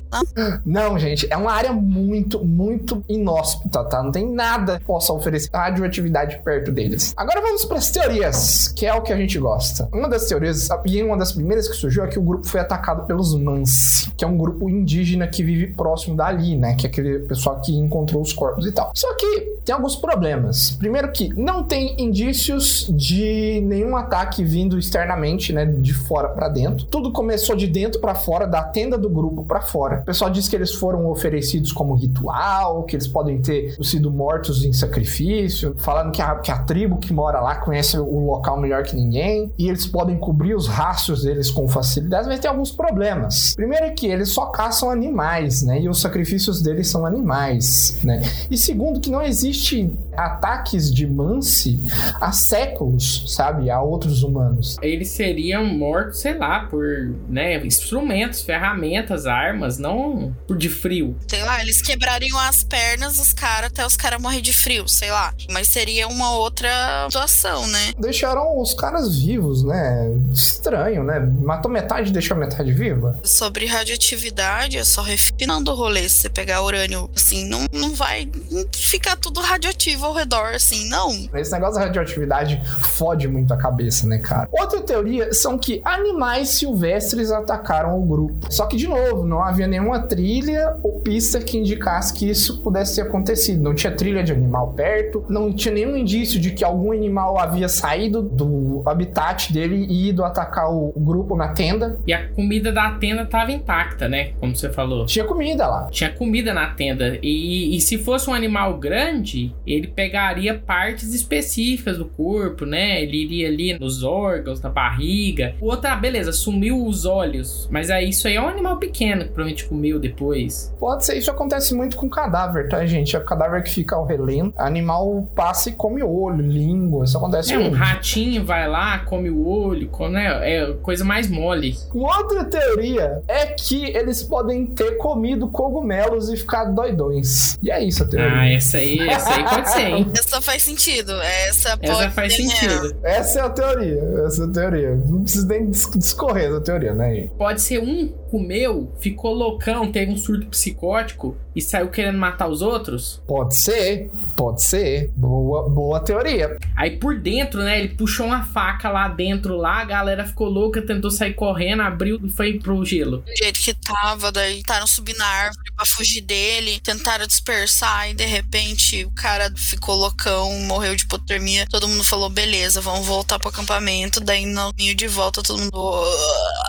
Não, 0.65 0.99
gente, 0.99 1.28
é 1.30 1.38
uma 1.38 1.51
área 1.51 1.71
muito, 1.71 2.43
muito 2.43 3.03
inóspita, 3.07 3.84
tá? 3.86 4.03
Não 4.03 4.11
tem 4.11 4.30
nada 4.30 4.80
que 4.80 4.86
possa 4.86 5.13
oferecer 5.13 5.49
radioatividade 5.53 6.39
perto 6.43 6.71
deles. 6.71 7.13
Agora 7.15 7.41
vamos 7.41 7.63
para 7.65 7.78
as 7.78 7.89
teorias, 7.89 8.67
que 8.69 8.86
é 8.86 8.93
o 8.93 9.01
que 9.01 9.13
a 9.13 9.17
gente 9.17 9.38
gosta. 9.39 9.88
Uma 9.93 10.09
das 10.09 10.26
teorias, 10.26 10.67
e 10.86 11.03
uma 11.03 11.17
das 11.17 11.32
primeiras 11.32 11.67
que 11.67 11.76
surgiu, 11.76 12.03
é 12.03 12.07
que 12.07 12.19
o 12.19 12.21
grupo 12.21 12.45
foi 12.45 12.59
atacado 12.59 13.05
pelos 13.05 13.34
Mans, 13.36 14.11
que 14.17 14.26
é 14.26 14.28
um 14.28 14.38
grupo 14.38 14.69
indígena 14.69 15.28
que 15.28 15.43
vive 15.43 15.67
próximo 15.67 16.15
dali, 16.15 16.55
né? 16.55 16.76
Que 16.76 16.88
é 16.88 16.89
aquele 16.89 17.19
pessoal 17.19 17.61
que 17.61 17.73
encontrou 17.73 18.21
os 18.21 18.34
corpos 18.34 18.65
e 18.65 18.71
tal. 18.71 18.91
Só 18.93 19.13
que 19.15 19.55
tem 19.63 19.73
alguns 19.73 19.95
problemas. 19.95 20.71
Primeiro 20.71 21.11
que 21.11 21.30
não 21.34 21.63
tem 21.63 22.01
indícios 22.01 22.64
de 22.89 23.61
nenhum 23.63 23.95
ataque 23.95 24.43
vindo 24.43 24.78
externamente, 24.78 25.53
né, 25.53 25.66
de 25.66 25.93
fora 25.93 26.30
para 26.30 26.49
dentro. 26.49 26.86
Tudo 26.86 27.11
começou 27.11 27.55
de 27.55 27.68
dentro 27.68 27.99
para 27.99 28.16
fora, 28.16 28.45
da 28.47 28.63
tenda 28.63 28.97
do 28.97 29.09
grupo 29.09 29.43
para 29.43 29.61
fora. 29.61 29.99
O 30.01 30.05
pessoal 30.05 30.30
diz 30.30 30.47
que 30.47 30.55
eles 30.55 30.74
foram 30.74 31.09
oferecidos 31.09 31.72
como 31.72 31.95
ritual, 31.95 32.84
que 32.84 32.95
eles 32.95 33.07
podem 33.07 33.41
ter 33.41 33.76
sido 33.84 34.11
mortos 34.11 34.63
em 34.63 34.74
sacrifício, 34.74 35.76
falando 35.78 36.11
que 36.11 36.22
a, 36.22 36.36
que 36.36 36.51
a 36.51 36.59
tribo 36.59 36.97
que 36.97 37.13
mora 37.13 37.39
lá 37.39 37.55
conhece 37.55 37.97
o 37.97 38.26
local 38.26 38.59
melhor 38.59 38.84
que 38.84 38.95
ninguém 38.95 39.51
e 39.57 39.68
eles 39.68 39.86
podem 39.86 40.18
cobrir 40.18 40.55
os 40.55 40.68
rastros 40.68 41.24
deles 41.24 41.49
com 41.49 41.68
facilidade, 41.68 42.28
mas 42.28 42.39
tem 42.39 42.49
alguns 42.49 42.72
problemas. 42.72 43.53
Primeiro 43.55 43.86
é 43.86 43.89
que 43.89 44.07
eles 44.07 44.30
só 44.30 44.47
caçam 44.47 44.89
animais, 44.89 45.63
né, 45.63 45.82
e 45.82 45.89
os 45.89 45.99
sacrifícios 46.01 46.61
deles 46.61 46.88
são 46.88 47.05
animais, 47.05 47.99
né. 48.03 48.22
E 48.49 48.57
segundo 48.57 48.99
que 48.99 49.09
não 49.09 49.22
existe 49.22 49.91
ataques 50.16 50.93
de 50.93 51.05
Mansi 51.07 51.80
há 52.20 52.32
séculos, 52.55 53.25
sabe, 53.27 53.69
a 53.69 53.81
outros 53.81 54.23
humanos. 54.23 54.77
Eles 54.81 55.09
seriam 55.09 55.65
mortos, 55.65 56.19
sei 56.19 56.37
lá, 56.37 56.61
por, 56.61 56.85
né, 57.27 57.57
instrumentos, 57.65 58.41
ferramentas, 58.41 59.25
armas, 59.25 59.77
não 59.77 60.33
por 60.47 60.57
de 60.57 60.69
frio. 60.69 61.15
Sei 61.27 61.43
lá, 61.43 61.61
eles 61.61 61.81
quebrariam 61.81 62.39
as 62.39 62.63
pernas 62.63 63.17
dos 63.17 63.33
caras 63.33 63.67
até 63.67 63.85
os 63.85 63.97
caras 63.97 64.21
morrer 64.21 64.41
de 64.41 64.53
frio, 64.53 64.87
sei 64.87 65.11
lá. 65.11 65.33
Mas 65.51 65.67
seria 65.67 66.07
uma 66.07 66.31
outra 66.37 66.69
situação, 67.09 67.67
né? 67.67 67.93
Deixaram 67.99 68.59
os 68.59 68.73
caras 68.73 69.17
vivos, 69.19 69.63
né? 69.63 70.11
Estranho, 70.31 71.03
né? 71.03 71.19
Matou 71.19 71.69
metade 71.69 72.09
e 72.09 72.13
deixou 72.13 72.37
metade 72.37 72.71
viva. 72.71 73.19
Sobre 73.23 73.65
radioatividade, 73.65 74.77
é 74.77 74.83
só 74.83 75.01
refinando 75.01 75.71
o 75.71 75.75
rolê. 75.75 76.07
Se 76.07 76.21
você 76.21 76.29
pegar 76.29 76.63
urânio, 76.63 77.09
assim, 77.15 77.45
não, 77.45 77.65
não 77.73 77.93
vai 77.93 78.29
ficar 78.73 79.17
tudo 79.17 79.41
radioativo 79.41 80.05
ao 80.05 80.13
redor, 80.13 80.53
assim, 80.53 80.87
não. 80.87 81.11
Esse 81.33 81.51
negócio 81.51 81.75
da 81.75 81.85
radioatividade 81.85 82.44
fode 82.81 83.27
muito 83.27 83.53
a 83.53 83.57
cabeça, 83.57 84.07
né, 84.07 84.17
cara? 84.17 84.47
Outra 84.51 84.81
teoria 84.81 85.33
são 85.33 85.57
que 85.57 85.81
animais 85.83 86.49
silvestres 86.49 87.31
atacaram 87.31 87.99
o 87.99 88.05
grupo. 88.05 88.35
Só 88.49 88.65
que, 88.65 88.77
de 88.77 88.87
novo, 88.87 89.25
não 89.25 89.43
havia 89.43 89.67
nenhuma 89.67 89.99
trilha 89.99 90.75
ou 90.83 90.99
pista 90.99 91.39
que 91.39 91.57
indicasse 91.57 92.13
que 92.13 92.29
isso 92.29 92.61
pudesse 92.61 92.95
ter 92.95 93.01
acontecido. 93.01 93.61
Não 93.61 93.73
tinha 93.73 93.91
trilha 93.91 94.23
de 94.23 94.31
animal 94.31 94.73
perto, 94.73 95.23
não 95.29 95.53
tinha 95.53 95.73
nenhum 95.73 95.95
indício 95.95 96.39
de 96.39 96.51
que 96.51 96.63
algum 96.63 96.91
animal 96.91 97.37
havia 97.39 97.67
saído 97.67 98.21
do 98.21 98.81
habitat 98.85 99.51
dele 99.51 99.85
e 99.89 100.09
ido 100.09 100.23
atacar 100.23 100.71
o 100.71 100.93
grupo 100.95 101.35
na 101.35 101.49
tenda. 101.49 101.97
E 102.05 102.13
a 102.13 102.27
comida 102.29 102.71
da 102.71 102.91
tenda 102.91 103.25
tava 103.25 103.51
intacta, 103.51 104.07
né? 104.07 104.31
Como 104.39 104.55
você 104.55 104.69
falou. 104.69 105.05
Tinha 105.05 105.25
comida 105.25 105.67
lá. 105.67 105.87
Tinha 105.91 106.09
comida 106.09 106.53
na 106.53 106.67
tenda. 106.67 107.17
E, 107.21 107.75
e 107.75 107.81
se 107.81 107.97
fosse 107.97 108.29
um 108.29 108.33
animal 108.33 108.77
grande, 108.77 109.53
ele 109.65 109.87
pegaria 109.87 110.53
partes 110.53 111.13
específicas 111.13 111.97
do 111.97 112.05
corpo, 112.05 112.34
né? 112.65 113.01
Ele 113.01 113.23
iria 113.23 113.47
ali 113.47 113.77
nos 113.79 114.03
órgãos, 114.03 114.61
na 114.61 114.69
barriga. 114.69 115.55
O 115.61 115.67
outro, 115.67 115.89
ah, 115.89 115.95
beleza, 115.95 116.31
sumiu 116.31 116.86
os 116.86 117.05
olhos. 117.05 117.67
Mas 117.71 117.89
aí 117.89 118.09
isso 118.09 118.27
aí 118.27 118.36
é 118.36 118.41
um 118.41 118.47
animal 118.47 118.77
pequeno 118.77 119.21
que 119.23 119.29
provavelmente 119.29 119.65
comeu 119.65 119.99
depois. 119.99 120.73
Pode 120.79 121.05
ser, 121.05 121.17
isso 121.17 121.31
acontece 121.31 121.73
muito 121.73 121.95
com 121.97 122.09
cadáver, 122.09 122.69
tá, 122.69 122.86
gente? 122.86 123.15
É 123.15 123.19
o 123.19 123.23
cadáver 123.25 123.63
que 123.63 123.69
fica 123.69 123.95
ao 123.95 124.05
relento. 124.05 124.53
Animal 124.57 125.27
passa 125.36 125.69
e 125.69 125.73
come 125.73 126.01
olho, 126.03 126.41
língua. 126.41 127.05
Isso 127.05 127.17
acontece 127.17 127.53
É, 127.53 127.57
um 127.57 127.61
muito. 127.63 127.75
ratinho 127.77 128.43
vai 128.45 128.67
lá, 128.67 128.99
come 128.99 129.29
o 129.29 129.47
olho, 129.47 129.88
come, 129.89 130.13
né? 130.15 130.25
É 130.43 130.73
coisa 130.81 131.03
mais 131.03 131.29
mole. 131.29 131.75
Uma 131.93 132.17
outra 132.17 132.43
teoria 132.45 133.21
é 133.27 133.45
que 133.47 133.86
eles 133.86 134.23
podem 134.23 134.65
ter 134.65 134.97
comido 134.97 135.47
cogumelos 135.47 136.29
e 136.29 136.38
ficado 136.38 136.73
doidões. 136.73 137.57
E 137.61 137.71
é 137.71 137.83
isso 137.83 138.03
a 138.03 138.07
teoria. 138.07 138.31
Ah, 138.33 138.49
essa 138.49 138.77
aí, 138.77 138.99
essa 139.07 139.33
aí 139.36 139.43
pode 139.43 139.69
ser, 139.69 139.81
hein? 139.88 140.11
Essa 140.17 140.41
faz 140.41 140.63
sentido. 140.63 141.11
Essa 141.21 141.77
pode 141.77 141.91
Essa 141.91 142.09
faz 142.30 142.36
sentido. 142.36 142.95
Essa 143.03 143.39
é 143.39 143.41
a 143.43 143.49
teoria. 143.49 144.01
Essa 144.26 144.43
é 144.43 144.45
a 144.45 144.49
teoria. 144.49 144.95
Não 144.95 145.21
precisa 145.23 145.47
nem 145.47 145.69
dis- 145.69 145.89
discorrer 145.95 146.45
essa 146.49 146.61
teoria, 146.61 146.93
né, 146.93 147.13
gente? 147.15 147.34
Pode 147.34 147.61
ser 147.61 147.80
um 147.80 148.07
comeu, 148.30 148.91
ficou 148.99 149.34
loucão, 149.34 149.91
teve 149.91 150.11
um 150.11 150.17
surto 150.17 150.47
psicótico 150.47 151.38
e 151.55 151.61
saiu 151.61 151.88
querendo 151.88 152.17
matar 152.17 152.49
os 152.49 152.61
outros. 152.61 153.21
Pode 153.26 153.55
ser, 153.55 154.09
pode 154.36 154.61
ser. 154.61 155.09
Boa, 155.15 155.69
boa 155.69 155.99
teoria. 156.01 156.57
Aí 156.76 156.97
por 156.97 157.17
dentro, 157.17 157.61
né, 157.63 157.80
ele 157.80 157.89
puxou 157.89 158.26
uma 158.26 158.43
faca 158.43 158.89
lá 158.89 159.07
dentro 159.07 159.55
lá, 159.55 159.82
a 159.82 159.86
galera 159.86 160.26
ficou 160.26 160.49
louca, 160.49 160.82
tentou 160.82 161.09
sair 161.09 161.34
correndo, 161.34 161.82
abriu 161.82 162.19
e 162.23 162.30
foi 162.30 162.59
pro 162.59 162.84
gelo. 162.84 163.19
Do 163.19 163.36
jeito 163.38 163.59
que 163.59 163.73
tava, 163.73 164.32
daí 164.32 164.57
tentaram 164.57 164.86
subir 164.88 165.15
na 165.17 165.26
árvore 165.26 165.71
pra 165.76 165.86
fugir 165.86 166.21
dele, 166.21 166.80
tentaram 166.82 167.26
dispersar 167.26 168.09
e 168.09 168.13
de 168.13 168.26
repente 168.26 169.05
o 169.05 169.11
cara 169.11 169.51
ficou 169.55 169.95
loucão, 169.95 170.51
morreu 170.61 170.95
de 170.95 171.03
hipotermia. 171.03 171.65
Todo 171.69 171.88
mundo 171.88 172.03
falou, 172.16 172.30
beleza, 172.30 172.80
vamos 172.80 173.05
voltar 173.05 173.38
pro 173.39 173.49
acampamento. 173.49 174.20
Daí 174.22 174.45
no 174.45 174.72
caminho 174.72 174.95
de 174.95 175.07
volta 175.07 175.43
todo 175.43 175.59
mundo. 175.59 175.72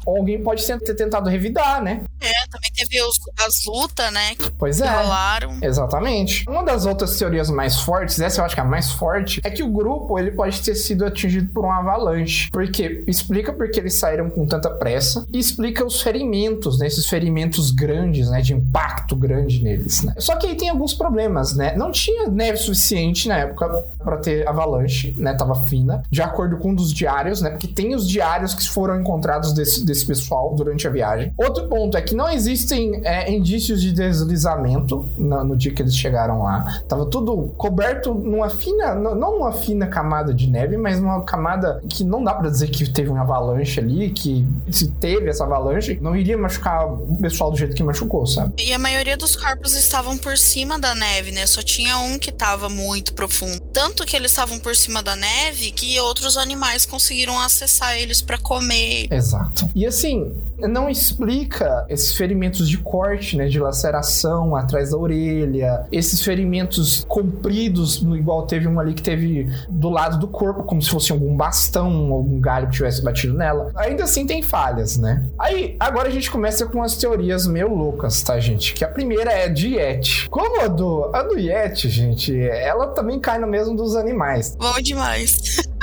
Ou 0.05 0.19
alguém 0.19 0.43
pode 0.43 0.67
ter 0.67 0.95
tentado 0.95 1.31
revidar, 1.31 1.81
né? 1.83 2.03
É, 2.21 2.33
também 2.51 2.71
teve 2.75 3.01
os- 3.03 3.19
as 3.47 3.65
lutas, 3.65 4.13
né? 4.13 4.35
Que 4.35 4.51
Pois 4.51 4.81
é. 4.81 4.89
rolaram. 4.89 5.59
Exatamente. 5.63 6.45
Uma 6.49 6.65
das 6.65 6.85
outras 6.87 7.17
teorias 7.17 7.49
mais 7.51 7.81
fortes, 7.81 8.19
essa 8.19 8.41
eu 8.41 8.45
acho 8.45 8.55
que 8.55 8.61
é 8.61 8.65
a 8.65 8.67
mais 8.67 8.91
forte, 8.91 9.41
é 9.45 9.51
que 9.51 9.63
o 9.63 9.69
grupo 9.69 10.19
ele 10.19 10.33
pode 10.33 10.61
ter 10.63 10.75
sido 10.75 11.05
atingido 11.05 11.49
por 11.53 11.65
um 11.65 11.71
avalanche. 11.71 12.51
Porque 12.51 13.05
explica 13.07 13.53
porque 13.53 13.79
eles 13.79 13.99
saíram 13.99 14.29
com 14.29 14.47
tanta 14.47 14.69
pressa 14.71 15.25
e 15.33 15.39
explica 15.39 15.85
os 15.85 16.01
ferimentos, 16.03 16.79
né? 16.79 16.87
Esses 16.89 17.07
ferimentos 17.07 17.71
grandes, 17.71 18.29
né? 18.31 18.41
De 18.41 18.53
impacto 18.53 19.15
grande 19.15 19.63
neles, 19.63 20.03
né? 20.03 20.15
Só 20.19 20.35
que 20.37 20.47
aí 20.47 20.57
tem 20.57 20.69
alguns 20.71 20.93
problemas, 20.95 21.55
né? 21.55 21.75
Não 21.77 21.93
tinha 21.93 22.27
neve 22.29 22.59
suficiente 22.59 23.29
na 23.29 23.39
época 23.39 23.85
para 24.03 24.17
ter 24.17 24.49
avalanche, 24.49 25.15
né? 25.19 25.35
Tava 25.37 25.55
fina, 25.55 26.03
de 26.11 26.23
acordo 26.23 26.57
com 26.59 26.71
um 26.71 26.75
dos 26.75 26.93
diários, 26.93 27.41
né? 27.43 27.51
Porque 27.51 27.67
tem 27.69 27.95
os 27.95 28.09
diários 28.09 28.55
que 28.55 28.69
foram 28.69 29.01
encontrados 29.01 29.53
desse, 29.53 29.85
desse 29.85 30.07
pessoal 30.07 30.55
durante 30.55 30.87
a 30.87 30.91
viagem. 30.91 31.33
Outro 31.37 31.67
ponto 31.69 31.97
é 31.97 32.03
que 32.03 32.15
não 32.15 32.29
existem 32.31 33.01
é, 33.05 33.31
indícios 33.31 33.81
de 33.81 33.93
deslizamento 33.93 35.09
na- 35.17 35.45
no 35.45 35.57
dia 35.57 35.73
que 35.73 35.83
eles 35.83 35.97
chegaram 35.97 36.43
lá. 36.43 36.83
Tava 36.89 37.07
tudo 37.07 37.53
coberto 37.57 38.13
numa 38.15 38.49
fina, 38.51 38.95
não 38.95 39.15
numa 39.15 39.53
fina 39.53 39.87
camada 39.87 40.33
de 40.35 40.47
neve, 40.49 40.77
mas 40.77 41.01
numa 41.01 41.23
camada 41.23 41.83
que 41.89 42.05
não 42.05 42.23
dá 42.23 42.35
pra 42.35 42.49
dizer 42.51 42.69
que 42.69 42.89
teve 42.91 43.09
uma 43.11 43.23
avalanche 43.23 43.81
ali, 43.81 44.11
que 44.11 44.47
se 44.71 44.89
teve 44.89 45.29
essa 45.29 45.45
avalanche, 45.45 45.99
não 46.01 46.15
iria 46.17 46.37
machucar 46.37 46.87
o 46.87 47.17
pessoal 47.21 47.51
do 47.51 47.57
jeito 47.57 47.75
que 47.75 47.83
machucou, 47.83 48.27
sabe? 48.27 48.55
E 48.63 48.73
a 48.73 48.79
maioria 48.79 49.17
dos 49.17 49.35
corpos 49.37 49.75
estavam 49.75 50.17
por 50.19 50.37
cima 50.37 50.79
da 50.79 50.95
neve, 50.95 51.31
né? 51.33 51.47
Só 51.47 51.63
tinha 51.63 51.99
um 51.99 52.19
que 52.19 52.31
estava 52.31 52.69
muito 52.69 53.15
profundo. 53.15 53.61
Tanto 53.73 54.05
que 54.05 54.15
eles 54.17 54.31
estavam 54.31 54.59
por 54.59 54.75
cima 54.77 55.03
da 55.03 55.16
neve 55.17 55.71
que 55.73 55.99
outros 56.01 56.37
animais 56.37 56.87
conseguiram 56.87 57.39
acessar 57.41 57.97
eles 57.97 58.21
pra 58.21 58.39
comer. 58.39 59.09
Exato. 59.11 59.69
E 59.75 59.87
assim, 59.87 60.33
não 60.59 60.89
explica 60.89 61.85
esses 61.89 62.15
ferimentos 62.15 62.69
de 62.69 62.79
corte, 62.79 63.37
né? 63.37 63.47
De 63.47 63.59
laceração 63.59 64.57
atrás 64.57 64.91
da 64.91 64.97
orelha, 64.97 65.87
esses 65.91 66.23
ferimentos 66.23 67.05
compridos, 67.09 68.03
igual 68.03 68.47
teve 68.47 68.67
um 68.67 68.79
ali 68.79 68.95
que 68.95 69.03
teve 69.03 69.51
do 69.69 69.89
lado 69.89 70.19
do 70.19 70.29
corpo, 70.29 70.63
como 70.63 70.81
se 70.81 70.91
fosse 70.91 71.13
algum 71.13 71.37
bastão, 71.37 72.13
algum 72.13 72.41
galho 72.41 72.67
que 72.69 72.75
tivesse 72.75 73.03
batido 73.03 73.35
nela. 73.35 73.73
Ainda 73.77 74.05
assim 74.05 74.27
tem 74.27 74.43
falhas, 74.43 74.97
né? 74.97 75.27
Aí, 75.39 75.77
agora 75.79 76.09
a 76.09 76.13
gente 76.13 76.31
começa 76.31 76.67
com 76.67 76.83
as 76.83 76.97
teorias 76.97 77.47
meio 77.47 77.75
loucas, 77.75 78.23
tá, 78.23 78.39
gente? 78.41 78.75
Que 78.75 78.85
a 78.85 78.89
primeira 78.89 79.33
é 79.33 79.49
de 79.49 79.77
Yeti. 79.77 80.29
Como 80.29 80.61
a 80.63 80.69
do, 80.69 81.11
a 81.15 81.23
do 81.23 81.39
Yeti, 81.39 81.89
gente, 81.89 82.39
ela 82.41 82.89
também 82.89 83.19
cai 83.21 83.39
no 83.39 83.47
mesmo 83.47 83.77
dos 83.77 83.97
animais. 83.97 84.57
Bom 84.57 84.81
demais. 84.81 85.67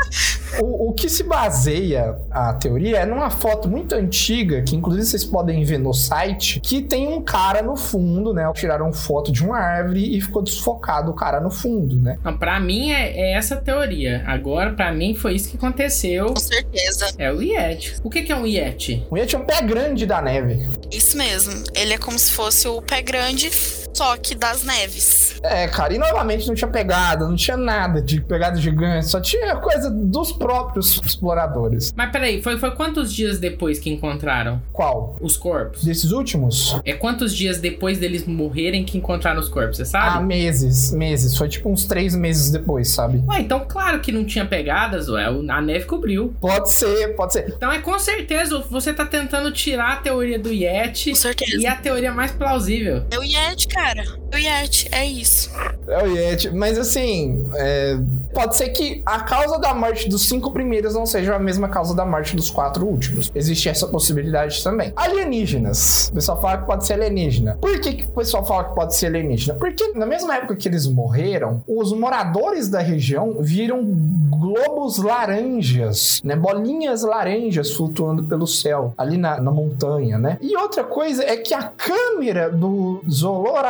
O, 0.60 0.90
o 0.90 0.94
que 0.94 1.10
se 1.10 1.24
baseia 1.24 2.16
a 2.30 2.54
teoria 2.54 3.00
é 3.00 3.06
numa 3.06 3.30
foto 3.30 3.68
muito 3.68 3.96
antiga, 3.96 4.62
que 4.62 4.76
inclusive 4.76 5.06
vocês 5.06 5.26
podem 5.26 5.64
ver 5.64 5.80
no 5.80 5.94
site, 5.94 6.60
que 6.60 6.82
tem 6.82 7.08
um 7.08 7.22
cara 7.22 7.62
no 7.62 7.76
fundo, 7.76 8.34
né? 8.34 8.52
Tiraram 8.54 8.94
foto 8.94 9.32
de 9.32 9.44
uma 9.44 9.58
árvore 9.58 10.16
e 10.16 10.22
ficou 10.22 10.44
desfocado 10.44 11.12
o 11.12 11.14
cara 11.14 11.40
no 11.40 11.50
fundo, 11.50 12.00
né? 12.00 12.18
Não, 12.24 12.38
pra 12.38 12.60
mim 12.60 12.92
é, 12.92 13.32
é 13.32 13.34
essa 13.34 13.56
teoria. 13.56 14.24
Agora, 14.28 14.74
pra 14.74 14.92
mim, 14.92 15.16
foi 15.16 15.36
isso 15.36 15.50
que 15.50 15.58
aconteceu. 15.58 16.28
Com 16.28 16.40
certeza. 16.40 17.12
É 17.18 17.32
o 17.32 17.42
Yeti. 17.42 17.96
O 18.04 18.10
que, 18.10 18.22
que 18.22 18.32
é 18.32 18.36
um 18.36 18.46
Yeti? 18.46 19.06
O 19.10 19.18
Yeti 19.18 19.36
é 19.36 19.40
um 19.40 19.46
pé 19.46 19.62
grande 19.62 20.06
da 20.06 20.22
neve. 20.22 20.68
Isso 20.92 21.18
mesmo. 21.18 21.64
Ele 21.74 21.94
é 21.94 21.98
como 21.98 22.18
se 22.20 22.32
fosse 22.32 22.68
o 22.68 22.82
pé 22.82 23.02
grande, 23.02 23.50
só 23.94 24.18
que 24.18 24.36
das 24.36 24.64
neves. 24.64 25.36
É, 25.44 25.68
cara, 25.68 25.94
e 25.94 25.98
novamente 25.98 26.48
não 26.48 26.56
tinha 26.56 26.70
pegada, 26.70 27.28
não 27.28 27.36
tinha 27.36 27.58
nada 27.58 28.02
de 28.02 28.22
pegada 28.22 28.60
gigante, 28.60 29.08
só 29.08 29.20
tinha 29.20 29.56
coisa 29.58 29.90
dos 29.90 30.32
próprios 30.32 31.00
exploradores. 31.04 31.94
Mas 31.96 32.12
peraí, 32.12 32.42
foi, 32.42 32.58
foi 32.58 32.72
quantos 32.72 33.14
dias 33.14 33.40
depois 33.40 33.80
que 33.80 33.90
encontraram 33.90 34.62
Qual? 34.72 35.18
os 35.22 35.36
corpos? 35.36 35.84
Desses 35.84 36.12
últimos? 36.12 36.80
É 36.86 36.94
quantos 36.94 37.36
dias 37.36 37.58
depois 37.60 37.98
deles 38.00 38.26
morrerem 38.26 38.84
que 38.86 38.98
encontraram 38.98 39.40
os 39.40 39.50
corpos, 39.50 39.78
você 39.78 39.84
Ah, 39.98 40.14
sabe? 40.14 40.26
meses, 40.26 40.92
meses. 40.92 41.38
Foi 41.38 41.50
tipo 41.50 41.70
uns 41.70 41.86
três 41.86 42.16
meses 42.16 42.52
depois, 42.52 42.90
sabe? 42.90 43.22
Ué, 43.28 43.42
então 43.42 43.66
claro 43.68 44.00
que 44.00 44.12
não 44.12 44.24
tinha 44.26 44.46
pegadas, 44.46 45.10
ué. 45.10 45.26
A 45.26 45.62
neve 45.62 45.86
cobriu. 45.86 46.34
Pode 46.40 46.72
ser, 46.72 47.16
pode 47.16 47.34
ser. 47.34 47.50
Então 47.56 47.72
é 47.72 47.80
com 47.80 47.98
certeza 48.00 48.60
você 48.70 48.94
tá 48.94 49.06
tentando 49.06 49.52
tirar 49.52 49.94
a 49.94 49.96
teoria 49.98 50.40
do 50.40 50.52
Yeti 50.54 51.10
Com 51.10 51.16
certeza. 51.16 51.58
e 51.62 51.66
a 51.68 51.76
teoria 51.76 52.12
mais 52.12 52.32
plausível. 52.32 53.04
É 53.12 53.18
o 53.20 53.24
Yeti, 53.24 53.68
cara. 53.68 53.83
É 54.32 54.36
o 54.36 54.40
Yeti, 54.40 54.90
é 54.92 55.06
isso. 55.06 55.52
É 55.88 56.04
o 56.04 56.08
Yeti. 56.08 56.50
Mas 56.50 56.78
assim, 56.78 57.48
é, 57.54 57.98
pode 58.34 58.56
ser 58.56 58.70
que 58.70 59.02
a 59.06 59.20
causa 59.20 59.60
da 59.60 59.74
morte 59.74 60.10
dos 60.10 60.24
cinco 60.24 60.52
primeiros 60.52 60.96
não 60.96 61.06
seja 61.06 61.36
a 61.36 61.40
mesma 61.40 61.70
causa 61.70 61.94
da 61.96 62.06
morte 62.06 62.36
dos 62.36 62.50
quatro 62.50 62.86
últimos. 62.86 63.32
Existe 63.36 63.70
essa 63.70 63.88
possibilidade 63.88 64.64
também. 64.64 64.92
Alienígenas. 64.96 66.10
O 66.10 66.16
pessoal 66.16 66.42
fala 66.42 66.58
que 66.60 66.66
pode 66.66 66.86
ser 66.86 66.94
alienígena. 66.94 67.58
Por 67.62 67.80
que, 67.80 67.94
que 67.94 68.04
o 68.06 68.12
pessoal 68.12 68.46
fala 68.46 68.64
que 68.64 68.76
pode 68.76 68.96
ser 68.96 69.08
alienígena? 69.08 69.54
Porque 69.60 69.94
na 69.94 70.06
mesma 70.06 70.36
época 70.36 70.56
que 70.56 70.68
eles 70.68 70.88
morreram, 70.88 71.62
os 71.68 71.94
moradores 71.94 72.70
da 72.70 72.80
região 72.80 73.38
viram 73.40 73.84
globos 73.84 74.98
laranjas, 74.98 76.22
né? 76.24 76.36
Bolinhas 76.36 77.04
laranjas 77.04 77.72
flutuando 77.72 78.24
pelo 78.24 78.48
céu, 78.48 78.94
ali 78.98 79.18
na, 79.18 79.40
na 79.40 79.52
montanha, 79.52 80.18
né? 80.18 80.38
E 80.42 80.56
outra 80.58 80.84
coisa 80.84 81.24
é 81.24 81.38
que 81.38 81.54
a 81.54 81.64
câmera 81.64 82.50
do 82.50 83.02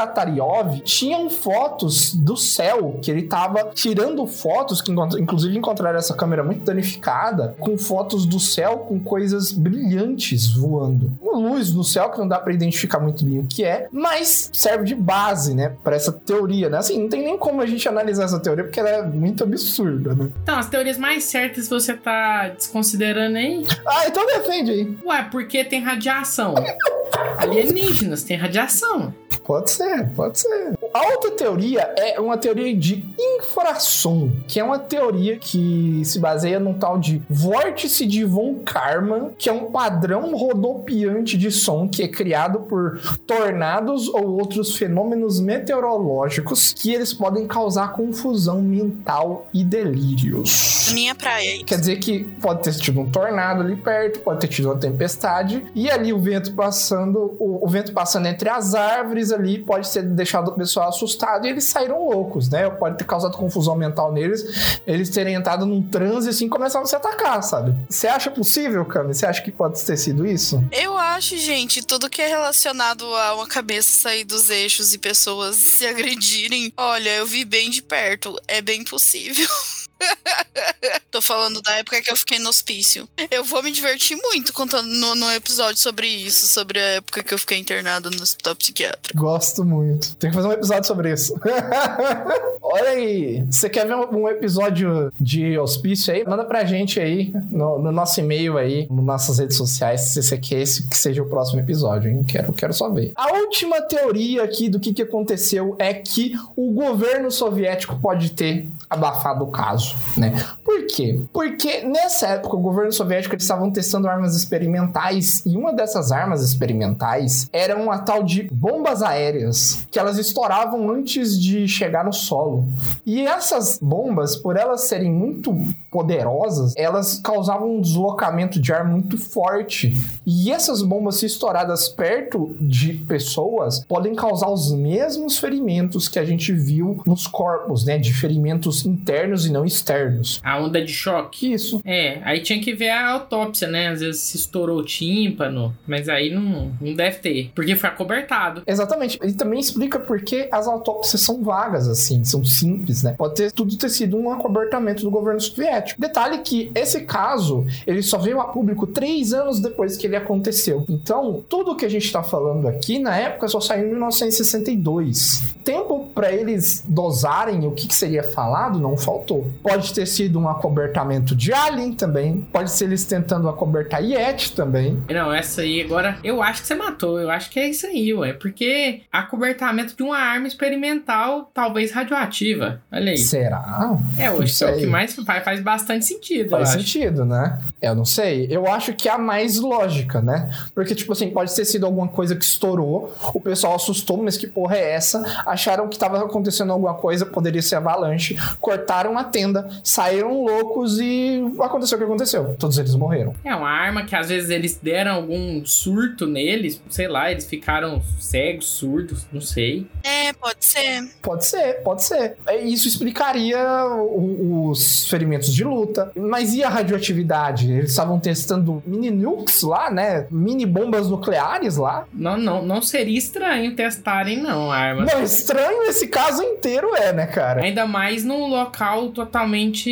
Zolorataryov 0.03 0.81
tinham 0.81 1.29
fotos 1.29 2.13
do 2.13 2.35
céu, 2.35 2.99
que 3.01 3.09
ele 3.09 3.23
tava 3.23 3.71
tirando 3.73 4.25
fotos, 4.27 4.81
que 4.81 4.91
inclusive 4.91 5.57
encontraram 5.57 5.97
essa 5.97 6.13
câmera 6.13 6.43
muito 6.43 6.63
danificada, 6.63 7.55
com 7.59 7.77
fotos 7.77 8.25
do 8.25 8.39
céu 8.39 8.79
com 8.79 8.99
coisas 8.99 9.51
brilhantes 9.51 10.47
voando. 10.47 11.11
Uma 11.21 11.37
luz 11.37 11.71
no 11.73 11.83
céu 11.83 12.09
que 12.09 12.19
não 12.19 12.27
dá 12.27 12.39
pra 12.39 12.53
identificar 12.53 12.99
muito 12.99 13.23
bem 13.25 13.39
o 13.39 13.47
que 13.47 13.63
é, 13.63 13.87
mas 13.91 14.49
serve 14.53 14.85
de 14.85 14.95
base, 14.95 15.53
né, 15.53 15.73
Pra 15.83 15.95
essa 15.95 16.11
teoria, 16.11 16.69
né? 16.69 16.77
Assim, 16.77 17.01
não 17.01 17.09
tem 17.09 17.23
nem 17.23 17.37
como 17.37 17.61
a 17.61 17.65
gente 17.65 17.87
analisar 17.87 18.25
essa 18.25 18.39
teoria 18.39 18.63
porque 18.63 18.79
ela 18.79 18.89
é 18.89 19.03
muito 19.03 19.43
absurda, 19.43 20.13
né? 20.13 20.29
Então, 20.43 20.57
as 20.57 20.69
teorias 20.69 20.97
mais 20.97 21.23
certas 21.23 21.67
você 21.67 21.93
tá 21.93 22.49
desconsiderando 22.49 23.37
aí. 23.37 23.65
Ah, 23.85 24.07
então 24.07 24.25
defende 24.25 24.71
aí. 24.71 24.97
Ué, 25.05 25.27
porque 25.31 25.63
tem 25.63 25.81
radiação. 25.81 26.55
Alienígenas 27.37 28.23
tem 28.23 28.37
radiação. 28.37 29.13
Pode 29.43 29.71
ser, 29.71 30.09
pode 30.15 30.39
ser. 30.39 30.77
A 30.93 31.07
outra 31.07 31.31
teoria 31.31 31.91
é 31.97 32.19
uma 32.19 32.37
teoria 32.37 32.75
de 32.75 33.03
infrasom, 33.17 34.29
que 34.47 34.59
é 34.59 34.63
uma 34.63 34.77
teoria 34.77 35.39
que 35.39 36.03
se 36.05 36.19
baseia 36.19 36.59
num 36.59 36.75
tal 36.75 36.99
de 36.99 37.19
vórtice 37.27 38.05
de 38.05 38.23
von 38.23 38.59
Karman, 38.63 39.31
que 39.35 39.49
é 39.49 39.51
um 39.51 39.71
padrão 39.71 40.35
rodopiante 40.35 41.35
de 41.35 41.49
som 41.49 41.89
que 41.89 42.03
é 42.03 42.07
criado 42.07 42.59
por 42.59 43.01
tornados 43.25 44.07
ou 44.07 44.37
outros 44.37 44.75
fenômenos 44.75 45.39
meteorológicos 45.39 46.71
que 46.73 46.93
eles 46.93 47.11
podem 47.11 47.47
causar 47.47 47.93
confusão 47.93 48.61
mental 48.61 49.47
e 49.51 49.63
delírios. 49.63 50.91
Minha 50.93 51.15
praia. 51.15 51.63
Quer 51.65 51.79
dizer 51.79 51.95
que 51.97 52.23
pode 52.39 52.61
ter 52.61 52.73
tido 52.75 52.99
um 52.99 53.09
tornado 53.09 53.63
ali 53.63 53.75
perto, 53.75 54.19
pode 54.19 54.41
ter 54.41 54.47
tido 54.47 54.65
uma 54.65 54.77
tempestade, 54.77 55.65
e 55.73 55.89
ali 55.89 56.13
o 56.13 56.19
vento 56.19 56.53
passando, 56.53 57.35
o, 57.39 57.65
o 57.65 57.67
vento 57.67 57.91
passando 57.93 58.27
entre 58.27 58.47
as 58.47 58.75
árvores 58.75 59.31
ali 59.31 59.57
pode 59.57 59.91
ter 59.91 60.03
deixado 60.03 60.49
o 60.49 60.51
pessoal 60.51 60.82
assustado 60.87 61.45
e 61.45 61.49
eles 61.49 61.65
saíram 61.65 62.07
loucos, 62.07 62.49
né? 62.49 62.69
Pode 62.69 62.97
ter 62.97 63.05
causado 63.05 63.37
confusão 63.37 63.75
mental 63.75 64.11
neles, 64.11 64.79
eles 64.85 65.09
terem 65.09 65.35
entrado 65.35 65.65
num 65.65 65.81
transe 65.81 66.29
assim 66.29 66.45
e 66.45 66.49
começaram 66.49 66.85
a 66.85 66.87
se 66.87 66.95
atacar, 66.95 67.41
sabe? 67.43 67.75
Você 67.89 68.07
acha 68.07 68.29
possível, 68.31 68.85
Cami? 68.85 69.13
Você 69.13 69.25
acha 69.25 69.41
que 69.41 69.51
pode 69.51 69.83
ter 69.83 69.97
sido 69.97 70.25
isso? 70.25 70.63
Eu 70.71 70.97
acho, 70.97 71.37
gente, 71.37 71.85
tudo 71.85 72.09
que 72.09 72.21
é 72.21 72.27
relacionado 72.27 73.05
a 73.15 73.35
uma 73.35 73.47
cabeça 73.47 74.01
sair 74.01 74.23
dos 74.23 74.49
eixos 74.49 74.93
e 74.93 74.97
pessoas 74.97 75.55
se 75.73 75.85
agredirem, 75.85 76.71
olha, 76.77 77.09
eu 77.15 77.25
vi 77.25 77.45
bem 77.45 77.69
de 77.69 77.81
perto. 77.81 78.35
É 78.47 78.61
bem 78.61 78.83
possível. 78.83 79.47
Tô 81.11 81.21
falando 81.21 81.61
da 81.61 81.73
época 81.77 82.01
que 82.01 82.11
eu 82.11 82.15
fiquei 82.15 82.39
no 82.39 82.49
hospício. 82.49 83.07
Eu 83.29 83.43
vou 83.43 83.61
me 83.61 83.71
divertir 83.71 84.17
muito 84.17 84.51
contando 84.53 84.87
no, 84.87 85.15
no 85.15 85.31
episódio 85.31 85.79
sobre 85.79 86.07
isso, 86.07 86.47
sobre 86.47 86.79
a 86.79 86.95
época 86.95 87.23
que 87.23 87.33
eu 87.33 87.37
fiquei 87.37 87.57
internada 87.57 88.09
no 88.09 88.21
hospital 88.21 88.55
psiquiátrico. 88.55 89.17
Gosto 89.17 89.63
muito. 89.63 90.15
Tem 90.15 90.29
que 90.29 90.35
fazer 90.35 90.47
um 90.47 90.53
episódio 90.53 90.85
sobre 90.85 91.13
isso. 91.13 91.35
Olha 92.61 92.89
aí. 92.89 93.43
Você 93.49 93.69
quer 93.69 93.85
ver 93.85 93.95
um 93.95 94.27
episódio 94.27 95.11
de 95.19 95.57
hospício 95.57 96.13
aí? 96.13 96.25
Manda 96.25 96.43
pra 96.43 96.65
gente 96.65 96.99
aí 96.99 97.31
no, 97.51 97.79
no 97.79 97.91
nosso 97.91 98.19
e-mail 98.19 98.57
aí, 98.57 98.87
nas 98.89 99.05
nossas 99.05 99.39
redes 99.39 99.57
sociais, 99.57 100.01
se 100.01 100.21
você 100.21 100.37
quer 100.37 100.61
esse 100.61 100.87
que 100.87 100.97
seja 100.97 101.21
o 101.21 101.29
próximo 101.29 101.59
episódio, 101.59 102.09
hein? 102.09 102.23
Quero, 102.23 102.53
quero 102.53 102.73
só 102.73 102.89
ver. 102.89 103.11
A 103.15 103.33
última 103.33 103.81
teoria 103.81 104.43
aqui 104.43 104.69
do 104.69 104.79
que, 104.79 104.93
que 104.93 105.01
aconteceu 105.01 105.75
é 105.77 105.93
que 105.93 106.33
o 106.55 106.71
governo 106.71 107.29
soviético 107.29 107.99
pode 107.99 108.31
ter 108.31 108.67
abafado 108.89 109.43
o 109.43 109.51
caso, 109.51 109.92
né? 110.17 110.43
Por 110.73 110.87
quê? 110.87 111.21
Porque 111.31 111.81
nessa 111.81 112.29
época 112.29 112.55
o 112.55 112.59
governo 112.59 112.91
soviético 112.91 113.35
eles 113.35 113.43
estavam 113.43 113.69
testando 113.69 114.07
armas 114.07 114.35
experimentais 114.35 115.43
e 115.45 115.55
uma 115.55 115.71
dessas 115.71 116.11
armas 116.11 116.41
experimentais 116.41 117.47
era 117.53 117.77
uma 117.77 117.99
tal 117.99 118.23
de 118.23 118.49
bombas 118.51 119.03
aéreas 119.03 119.85
que 119.91 119.99
elas 119.99 120.17
estouravam 120.17 120.89
antes 120.89 121.39
de 121.39 121.67
chegar 121.67 122.03
no 122.03 122.11
solo. 122.11 122.67
E 123.05 123.21
essas 123.21 123.77
bombas, 123.79 124.35
por 124.35 124.57
elas 124.57 124.87
serem 124.87 125.11
muito 125.11 125.55
poderosas, 125.91 126.73
elas 126.75 127.19
causavam 127.23 127.75
um 127.75 127.81
deslocamento 127.81 128.59
de 128.59 128.73
ar 128.73 128.83
muito 128.83 129.15
forte. 129.15 129.95
E 130.25 130.51
essas 130.51 130.81
bombas, 130.81 131.17
se 131.17 131.27
estouradas 131.27 131.87
perto 131.87 132.55
de 132.59 132.93
pessoas, 132.93 133.85
podem 133.85 134.15
causar 134.15 134.49
os 134.49 134.71
mesmos 134.71 135.37
ferimentos 135.37 136.07
que 136.07 136.17
a 136.17 136.25
gente 136.25 136.51
viu 136.51 136.99
nos 137.05 137.27
corpos, 137.27 137.85
né? 137.85 137.99
De 137.99 138.11
ferimentos 138.11 138.87
internos 138.87 139.45
e 139.45 139.51
não 139.51 139.63
externos. 139.63 140.41
Onda 140.63 140.83
de 140.83 140.91
choque. 140.91 141.53
Isso. 141.53 141.81
É, 141.85 142.19
aí 142.23 142.41
tinha 142.41 142.61
que 142.61 142.73
ver 142.73 142.89
a 142.89 143.11
autópsia, 143.11 143.67
né? 143.67 143.89
Às 143.89 144.01
vezes 144.01 144.21
se 144.21 144.37
estourou 144.37 144.79
o 144.79 144.85
tímpano, 144.85 145.75
mas 145.87 146.09
aí 146.09 146.33
não, 146.33 146.71
não 146.79 146.93
deve 146.93 147.17
ter, 147.19 147.51
porque 147.53 147.75
foi 147.75 147.89
acobertado. 147.89 148.63
Exatamente. 148.65 149.19
Ele 149.21 149.33
também 149.33 149.59
explica 149.59 149.99
por 149.99 150.21
que 150.21 150.47
as 150.51 150.67
autópsias 150.67 151.21
são 151.21 151.43
vagas, 151.43 151.87
assim, 151.87 152.23
são 152.23 152.43
simples, 152.43 153.03
né? 153.03 153.15
Pode 153.17 153.35
ter 153.35 153.51
tudo 153.51 153.75
ter 153.77 153.89
sido 153.89 154.17
um 154.17 154.31
acobertamento 154.31 155.03
do 155.03 155.11
governo 155.11 155.39
soviético. 155.39 155.99
Detalhe 155.99 156.39
que 156.39 156.71
esse 156.75 157.01
caso, 157.01 157.65
ele 157.85 158.01
só 158.01 158.17
veio 158.17 158.39
a 158.39 158.45
público 158.45 158.87
três 158.87 159.33
anos 159.33 159.59
depois 159.59 159.97
que 159.97 160.07
ele 160.07 160.15
aconteceu. 160.15 160.85
Então, 160.89 161.43
tudo 161.47 161.75
que 161.75 161.85
a 161.85 161.89
gente 161.89 162.11
tá 162.11 162.23
falando 162.23 162.67
aqui, 162.67 162.99
na 162.99 163.15
época, 163.17 163.47
só 163.47 163.59
saiu 163.59 163.87
em 163.87 163.89
1962. 163.91 165.55
Tempo 165.63 166.09
para 166.13 166.31
eles 166.31 166.83
dosarem 166.87 167.65
o 167.65 167.71
que, 167.71 167.87
que 167.87 167.95
seria 167.95 168.23
falado, 168.23 168.79
não 168.79 168.97
faltou. 168.97 169.49
Pode 169.61 169.93
ter 169.93 170.05
sido 170.05 170.39
um 170.43 170.49
acobertamento 170.49 171.35
de 171.35 171.53
Alien 171.53 171.93
também, 171.93 172.47
pode 172.51 172.71
ser 172.71 172.85
eles 172.85 173.05
tentando 173.05 173.47
acobertar 173.47 174.03
Yeti 174.03 174.53
também. 174.53 175.01
Não, 175.09 175.33
essa 175.33 175.61
aí 175.61 175.81
agora, 175.81 176.17
eu 176.23 176.41
acho 176.41 176.61
que 176.61 176.67
você 176.67 176.75
matou, 176.75 177.19
eu 177.19 177.29
acho 177.29 177.49
que 177.49 177.59
é 177.59 177.69
isso 177.69 177.85
aí, 177.87 178.13
ué, 178.13 178.33
porque 178.33 179.01
acobertamento 179.11 179.95
de 179.95 180.03
uma 180.03 180.17
arma 180.17 180.47
experimental, 180.47 181.49
talvez 181.53 181.91
radioativa. 181.91 182.81
Olha 182.91 183.11
aí. 183.11 183.17
Será? 183.17 183.97
É, 184.17 184.31
hoje 184.31 184.63
é 184.63 184.71
o 184.71 184.77
que 184.77 184.85
mais 184.85 185.15
faz, 185.15 185.43
faz 185.43 185.61
bastante 185.61 186.05
sentido, 186.05 186.49
Faz 186.49 186.69
sentido, 186.69 187.25
né? 187.25 187.59
Eu 187.81 187.95
não 187.95 188.05
sei. 188.05 188.47
Eu 188.49 188.67
acho 188.67 188.93
que 188.93 189.07
é 189.07 189.11
a 189.11 189.17
mais 189.17 189.59
lógica, 189.59 190.21
né? 190.21 190.49
Porque, 190.73 190.93
tipo 190.95 191.13
assim, 191.13 191.29
pode 191.29 191.53
ter 191.55 191.65
sido 191.65 191.85
alguma 191.85 192.07
coisa 192.07 192.35
que 192.35 192.45
estourou, 192.45 193.13
o 193.33 193.39
pessoal 193.39 193.75
assustou, 193.75 194.21
mas 194.21 194.37
que 194.37 194.47
porra 194.47 194.77
é 194.77 194.91
essa? 194.93 195.23
Acharam 195.45 195.87
que 195.87 195.97
tava 195.97 196.23
acontecendo 196.23 196.71
alguma 196.71 196.93
coisa, 196.93 197.25
poderia 197.25 197.61
ser 197.61 197.75
avalanche, 197.75 198.37
cortaram 198.59 199.17
a 199.17 199.23
tenda, 199.23 199.69
saíram 199.83 200.32
loucos 200.41 200.99
e 200.99 201.41
aconteceu 201.59 201.97
o 201.97 201.99
que 201.99 202.05
aconteceu. 202.05 202.55
Todos 202.57 202.77
eles 202.77 202.95
morreram. 202.95 203.35
É 203.43 203.53
uma 203.55 203.69
arma 203.69 204.05
que 204.05 204.15
às 204.15 204.29
vezes 204.29 204.49
eles 204.49 204.79
deram 204.81 205.15
algum 205.15 205.65
surto 205.65 206.25
neles, 206.25 206.81
sei 206.89 207.07
lá, 207.07 207.31
eles 207.31 207.45
ficaram 207.45 208.01
cegos, 208.19 208.67
surdos, 208.67 209.25
não 209.31 209.41
sei. 209.41 209.85
É, 210.03 210.33
pode 210.33 210.63
ser. 210.65 211.09
Pode 211.21 211.45
ser, 211.45 211.73
pode 211.83 212.03
ser. 212.03 212.35
É, 212.47 212.61
Isso 212.61 212.87
explicaria 212.87 213.59
os 213.85 215.07
ferimentos 215.07 215.53
de 215.53 215.63
luta. 215.63 216.11
Mas 216.15 216.53
e 216.53 216.63
a 216.63 216.69
radioatividade? 216.69 217.71
Eles 217.71 217.91
estavam 217.91 218.19
testando 218.19 218.81
mini 218.85 219.11
nukes 219.11 219.61
lá, 219.63 219.89
né? 219.89 220.27
Mini 220.29 220.65
bombas 220.65 221.09
nucleares 221.09 221.77
lá. 221.77 222.05
Não, 222.13 222.37
não, 222.37 222.63
não 222.63 222.81
seria 222.81 223.17
estranho 223.17 223.75
testarem, 223.75 224.41
não, 224.41 224.71
a 224.71 224.77
arma. 224.77 225.05
Não, 225.05 225.23
estranho 225.23 225.83
esse 225.83 226.07
caso 226.07 226.41
inteiro 226.43 226.95
é, 226.95 227.11
né, 227.13 227.25
cara? 227.27 227.63
Ainda 227.63 227.85
mais 227.85 228.23
num 228.23 228.47
local 228.47 229.09
totalmente 229.09 229.89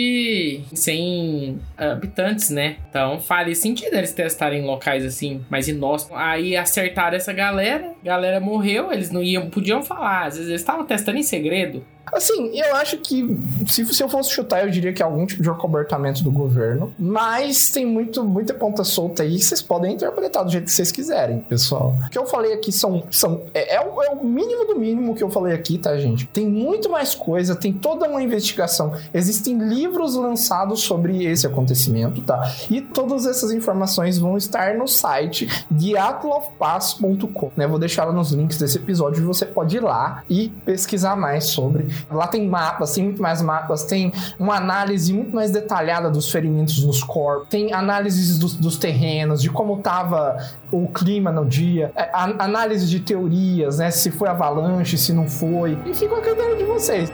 sem 0.74 1.60
habitantes, 1.78 2.49
né? 2.49 2.78
Então 2.90 3.20
faria 3.20 3.56
sentido 3.56 3.95
eles 3.95 4.14
testarem 4.14 4.62
em 4.62 4.66
locais 4.66 5.06
assim, 5.06 5.44
mais 5.49 5.68
inóspitos. 5.68 6.18
Aí 6.20 6.56
acertaram 6.56 7.18
essa 7.18 7.34
galera, 7.34 7.94
galera 8.03 8.40
morreu, 8.40 8.91
eles 8.91 9.12
não 9.12 9.24
iam, 9.24 9.49
podiam 9.49 9.82
falar. 9.82 10.28
Às 10.28 10.36
vezes 10.36 10.49
eles 10.49 10.62
estavam 10.62 10.86
testando 10.86 11.18
em 11.18 11.24
segredo. 11.24 11.86
Assim, 12.11 12.57
eu 12.57 12.76
acho 12.76 12.98
que 12.98 13.38
se, 13.68 13.86
se 13.86 14.03
eu 14.03 14.10
fosse 14.10 14.32
chutar, 14.32 14.64
eu 14.64 14.69
diria 14.69 14.94
que 14.94 15.02
é 15.02 15.06
algum 15.06 15.26
tipo 15.26 15.41
de 15.41 15.49
acobertamento 15.49 16.23
do 16.23 16.32
governo. 16.32 16.94
Mas 16.98 17.69
tem 17.69 17.86
muito, 17.86 18.23
muita 18.23 18.53
ponta 18.53 18.84
solta 18.84 19.23
aí 19.23 19.40
vocês 19.40 19.61
podem 19.61 19.94
interpretar 19.94 20.44
do 20.44 20.52
jeito 20.52 20.65
que 20.65 20.72
vocês 20.72 20.91
quiserem, 20.91 21.40
pessoal. 21.40 21.95
O 22.06 22.10
que 22.10 22.18
eu 22.18 22.26
falei 22.26 22.53
aqui 22.53 22.72
são. 22.72 23.03
são 23.10 23.44
é, 23.53 23.76
é 23.76 23.82
o, 23.82 24.03
é 24.03 24.10
o 24.10 24.23
mínimo 24.23 24.65
do 24.65 24.76
mínimo 24.78 25.15
que 25.15 25.23
eu 25.23 25.30
falei 25.30 25.53
aqui, 25.53 25.78
tá, 25.78 25.98
gente? 25.98 26.28
Tem 26.28 26.48
muito 26.48 26.90
mais 26.90 27.15
coisa, 27.15 27.56
tem 27.56 27.73
toda 27.73 28.07
uma 28.07 28.22
investigação. 28.22 28.94
Existem 29.14 29.57
livros 29.57 30.15
lançados 30.15 30.82
sobre 30.82 31.26
esse 31.26 31.48
acontecimento, 31.48 32.22
tá? 32.22 32.52
E 32.69 32.82
todas 32.82 33.26
essas 33.26 33.52
informações 33.52 34.18
vão 34.18 34.38
estar 34.38 34.76
no 34.76 34.88
site 34.88 35.48
diatlofpass.com, 35.72 37.52
né? 37.56 37.68
Vou 37.68 37.80
deixar 37.80 38.06
lá 38.06 38.11
nos 38.11 38.32
links 38.32 38.57
desse 38.57 38.78
episódio 38.78 39.22
você 39.32 39.45
pode 39.45 39.78
ir 39.78 39.80
lá 39.80 40.23
e 40.30 40.49
pesquisar 40.65 41.15
mais 41.15 41.45
sobre. 41.45 41.88
Lá 42.09 42.27
tem 42.27 42.47
mapas, 42.47 42.93
tem 42.93 43.03
muito 43.05 43.22
mais 43.22 43.41
mapas, 43.41 43.84
tem 43.84 44.11
uma 44.39 44.55
análise 44.55 45.13
muito 45.13 45.34
mais 45.35 45.51
detalhada 45.51 46.09
dos 46.09 46.30
ferimentos 46.31 46.84
nos 46.84 47.03
corpos, 47.03 47.47
tem 47.49 47.73
análises 47.73 48.38
dos, 48.38 48.55
dos 48.55 48.77
terrenos, 48.77 49.41
de 49.41 49.49
como 49.49 49.77
tava 49.80 50.38
o 50.72 50.88
clima 50.88 51.31
no 51.31 51.45
dia, 51.45 51.91
é, 51.95 52.03
a- 52.13 52.43
análise 52.43 52.88
de 52.88 52.99
teorias, 52.99 53.77
né? 53.80 53.91
Se 53.91 54.09
foi 54.11 54.30
avalanche, 54.30 54.97
se 54.97 55.13
não 55.13 55.27
foi. 55.27 55.77
E 55.85 55.93
fica 55.93 56.15
a 56.18 56.22
critério 56.22 56.57
de 56.57 56.63
vocês. 56.63 57.11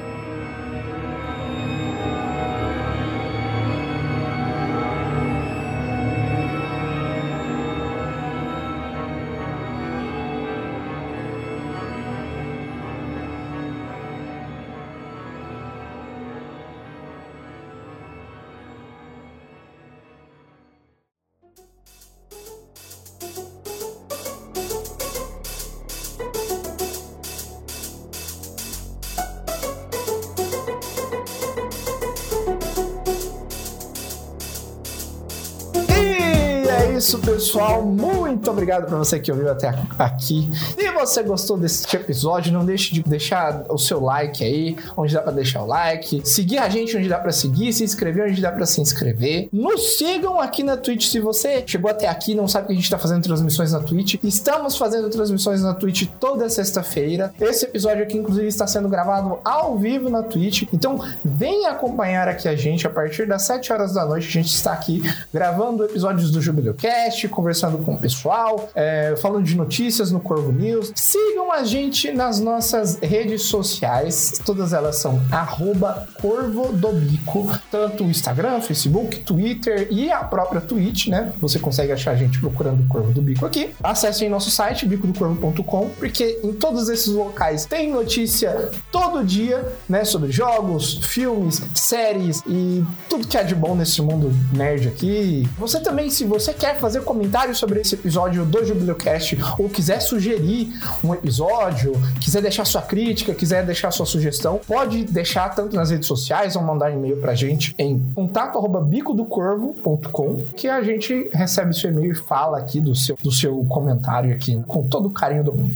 Isso, 37.08 37.20
pessoal. 37.20 37.86
Muito 37.86 38.52
obrigado 38.52 38.86
para 38.86 38.98
você 38.98 39.18
que 39.18 39.32
ouviu 39.32 39.50
até 39.50 39.74
aqui. 39.98 40.52
E 40.78 40.87
você 40.98 41.22
gostou 41.22 41.58
desse 41.58 41.96
episódio, 41.96 42.52
não 42.52 42.66
deixe 42.66 42.94
de 42.94 43.04
deixar 43.04 43.66
o 43.70 43.78
seu 43.78 44.02
like 44.04 44.44
aí, 44.44 44.76
onde 44.96 45.14
dá 45.14 45.22
para 45.22 45.32
deixar 45.34 45.62
o 45.62 45.66
like, 45.66 46.22
seguir 46.24 46.58
a 46.58 46.70
gente 46.70 46.98
onde 46.98 47.08
dá 47.08 47.20
para 47.20 47.32
seguir, 47.32 47.72
se 47.74 47.84
inscrever 47.84 48.30
onde 48.30 48.42
dá 48.42 48.52
para 48.52 48.66
se 48.66 48.82
inscrever. 48.82 49.50
Nos 49.52 49.98
sigam 49.98 50.40
aqui 50.40 50.64
na 50.64 50.76
Twitch 50.76 51.08
se 51.08 51.20
você 51.20 51.64
chegou 51.66 51.90
até 51.90 52.08
aqui 52.08 52.34
não 52.34 52.48
sabe 52.48 52.68
que 52.68 52.74
a 52.74 52.76
gente 52.76 52.90
tá 52.90 52.98
fazendo 52.98 53.24
transmissões 53.24 53.72
na 53.72 53.80
Twitch. 53.80 54.16
Estamos 54.24 54.78
fazendo 54.78 55.10
transmissões 55.10 55.62
na 55.62 55.74
Twitch 55.74 56.08
toda 56.20 56.50
sexta-feira. 56.50 57.34
Esse 57.40 57.66
episódio 57.66 58.04
aqui 58.04 58.18
inclusive 58.18 58.48
está 58.48 58.66
sendo 58.66 58.90
gravado 58.90 59.40
ao 59.44 59.78
vivo 59.78 60.10
na 60.10 60.24
Twitch. 60.24 60.64
Então, 60.74 61.00
venha 61.24 61.72
acompanhar 61.72 62.28
aqui 62.28 62.48
a 62.48 62.56
gente 62.56 62.88
a 62.88 62.90
partir 62.90 63.28
das 63.28 63.44
7 63.44 63.72
horas 63.72 63.94
da 63.94 64.06
noite. 64.06 64.28
A 64.28 64.32
gente 64.32 64.54
está 64.54 64.74
aqui 64.74 65.02
gravando 65.34 65.84
episódios 65.84 66.32
do 66.32 66.42
Jubileucast, 66.42 67.28
conversando 67.30 67.78
com 67.80 67.94
o 67.94 67.98
pessoal, 67.98 68.70
é, 68.76 69.16
falando 69.18 69.44
de 69.46 69.56
notícias 69.56 70.12
no 70.12 70.20
Corvo 70.20 70.52
News. 70.52 70.87
Sigam 70.96 71.52
a 71.52 71.64
gente 71.64 72.12
nas 72.12 72.40
nossas 72.40 72.98
redes 73.02 73.44
sociais. 73.44 74.42
Todas 74.46 74.74
elas 74.74 74.98
são 74.98 75.22
arroba 75.32 76.08
Corvo 76.22 76.74
do 76.74 76.92
Bico. 76.94 77.52
Tanto 77.72 78.04
o 78.04 78.10
Instagram, 78.10 78.62
Facebook, 78.62 79.20
Twitter 79.20 79.88
e 79.92 80.12
a 80.12 80.24
própria 80.24 80.62
Twitch, 80.62 81.08
né? 81.08 81.34
Você 81.40 81.60
consegue 81.60 81.92
achar 81.92 82.12
a 82.12 82.16
gente 82.16 82.40
procurando 82.40 82.84
o 82.84 82.88
Corvo 82.88 83.12
do 83.12 83.22
Bico 83.22 83.46
aqui. 83.46 83.72
Acessem 83.82 84.30
nosso 84.30 84.52
site, 84.52 84.86
bicodocorvo.com, 84.86 85.90
porque 85.98 86.40
em 86.44 86.54
todos 86.54 86.90
esses 86.90 87.08
locais 87.08 87.66
tem 87.66 87.92
notícia 87.92 88.72
todo 88.92 89.24
dia, 89.24 89.66
né? 89.88 90.04
Sobre 90.04 90.32
jogos, 90.32 91.06
filmes, 91.06 91.62
séries 91.76 92.44
e 92.48 92.84
tudo 93.10 93.28
que 93.28 93.38
há 93.38 93.44
de 93.44 93.56
bom 93.56 93.76
nesse 93.76 94.02
mundo 94.02 94.32
nerd 94.54 94.88
aqui. 94.88 95.48
Você 95.58 95.80
também, 95.80 96.10
se 96.10 96.26
você 96.26 96.54
quer 96.54 96.80
fazer 96.80 97.02
comentário 97.04 97.56
sobre 97.56 97.82
esse 97.82 97.96
episódio 97.96 98.46
do 98.46 98.66
Jubileucast 98.66 99.38
ou 99.58 99.70
quiser 99.70 100.00
sugerir 100.00 100.74
um 101.04 101.14
episódio, 101.14 101.94
quiser 102.20 102.42
deixar 102.42 102.66
sua 102.66 102.82
crítica, 102.82 103.34
quiser 103.34 103.66
deixar 103.66 103.92
sua 103.92 104.06
sugestão, 104.06 104.60
pode 104.68 105.06
deixar 105.06 105.56
tanto 105.56 105.74
nas 105.76 105.92
redes 105.92 106.08
sociais 106.08 106.56
ou 106.56 106.62
mandar 106.62 106.92
e-mail 106.92 107.18
pra 107.18 107.36
gente 107.36 107.76
em 107.78 108.00
contato@bicodocorvo.com 108.16 110.46
que 110.56 110.68
a 110.68 110.82
gente 110.82 111.30
recebe 111.34 111.74
seu 111.74 111.92
e-mail 111.92 112.12
e 112.12 112.16
fala 112.16 112.58
aqui 112.58 112.80
do 112.80 112.96
seu, 112.96 113.18
do 113.22 113.32
seu 113.32 113.64
comentário 113.66 114.34
aqui 114.34 114.62
com 114.68 114.84
todo 114.84 115.08
o 115.08 115.12
carinho 115.12 115.44
do 115.44 115.54
mundo. 115.54 115.74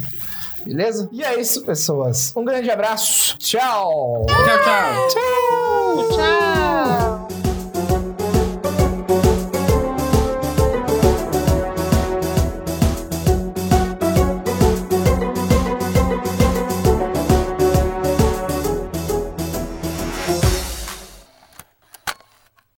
Beleza? 0.66 1.10
E 1.12 1.24
é 1.24 1.40
isso, 1.40 1.62
pessoas. 1.64 2.34
Um 2.36 2.44
grande 2.46 2.70
abraço. 2.70 3.36
Tchau. 3.40 4.26
Tchau, 4.28 4.60
tchau. 4.64 5.08
Tchau. 5.10 6.08
Tchau! 7.32 7.51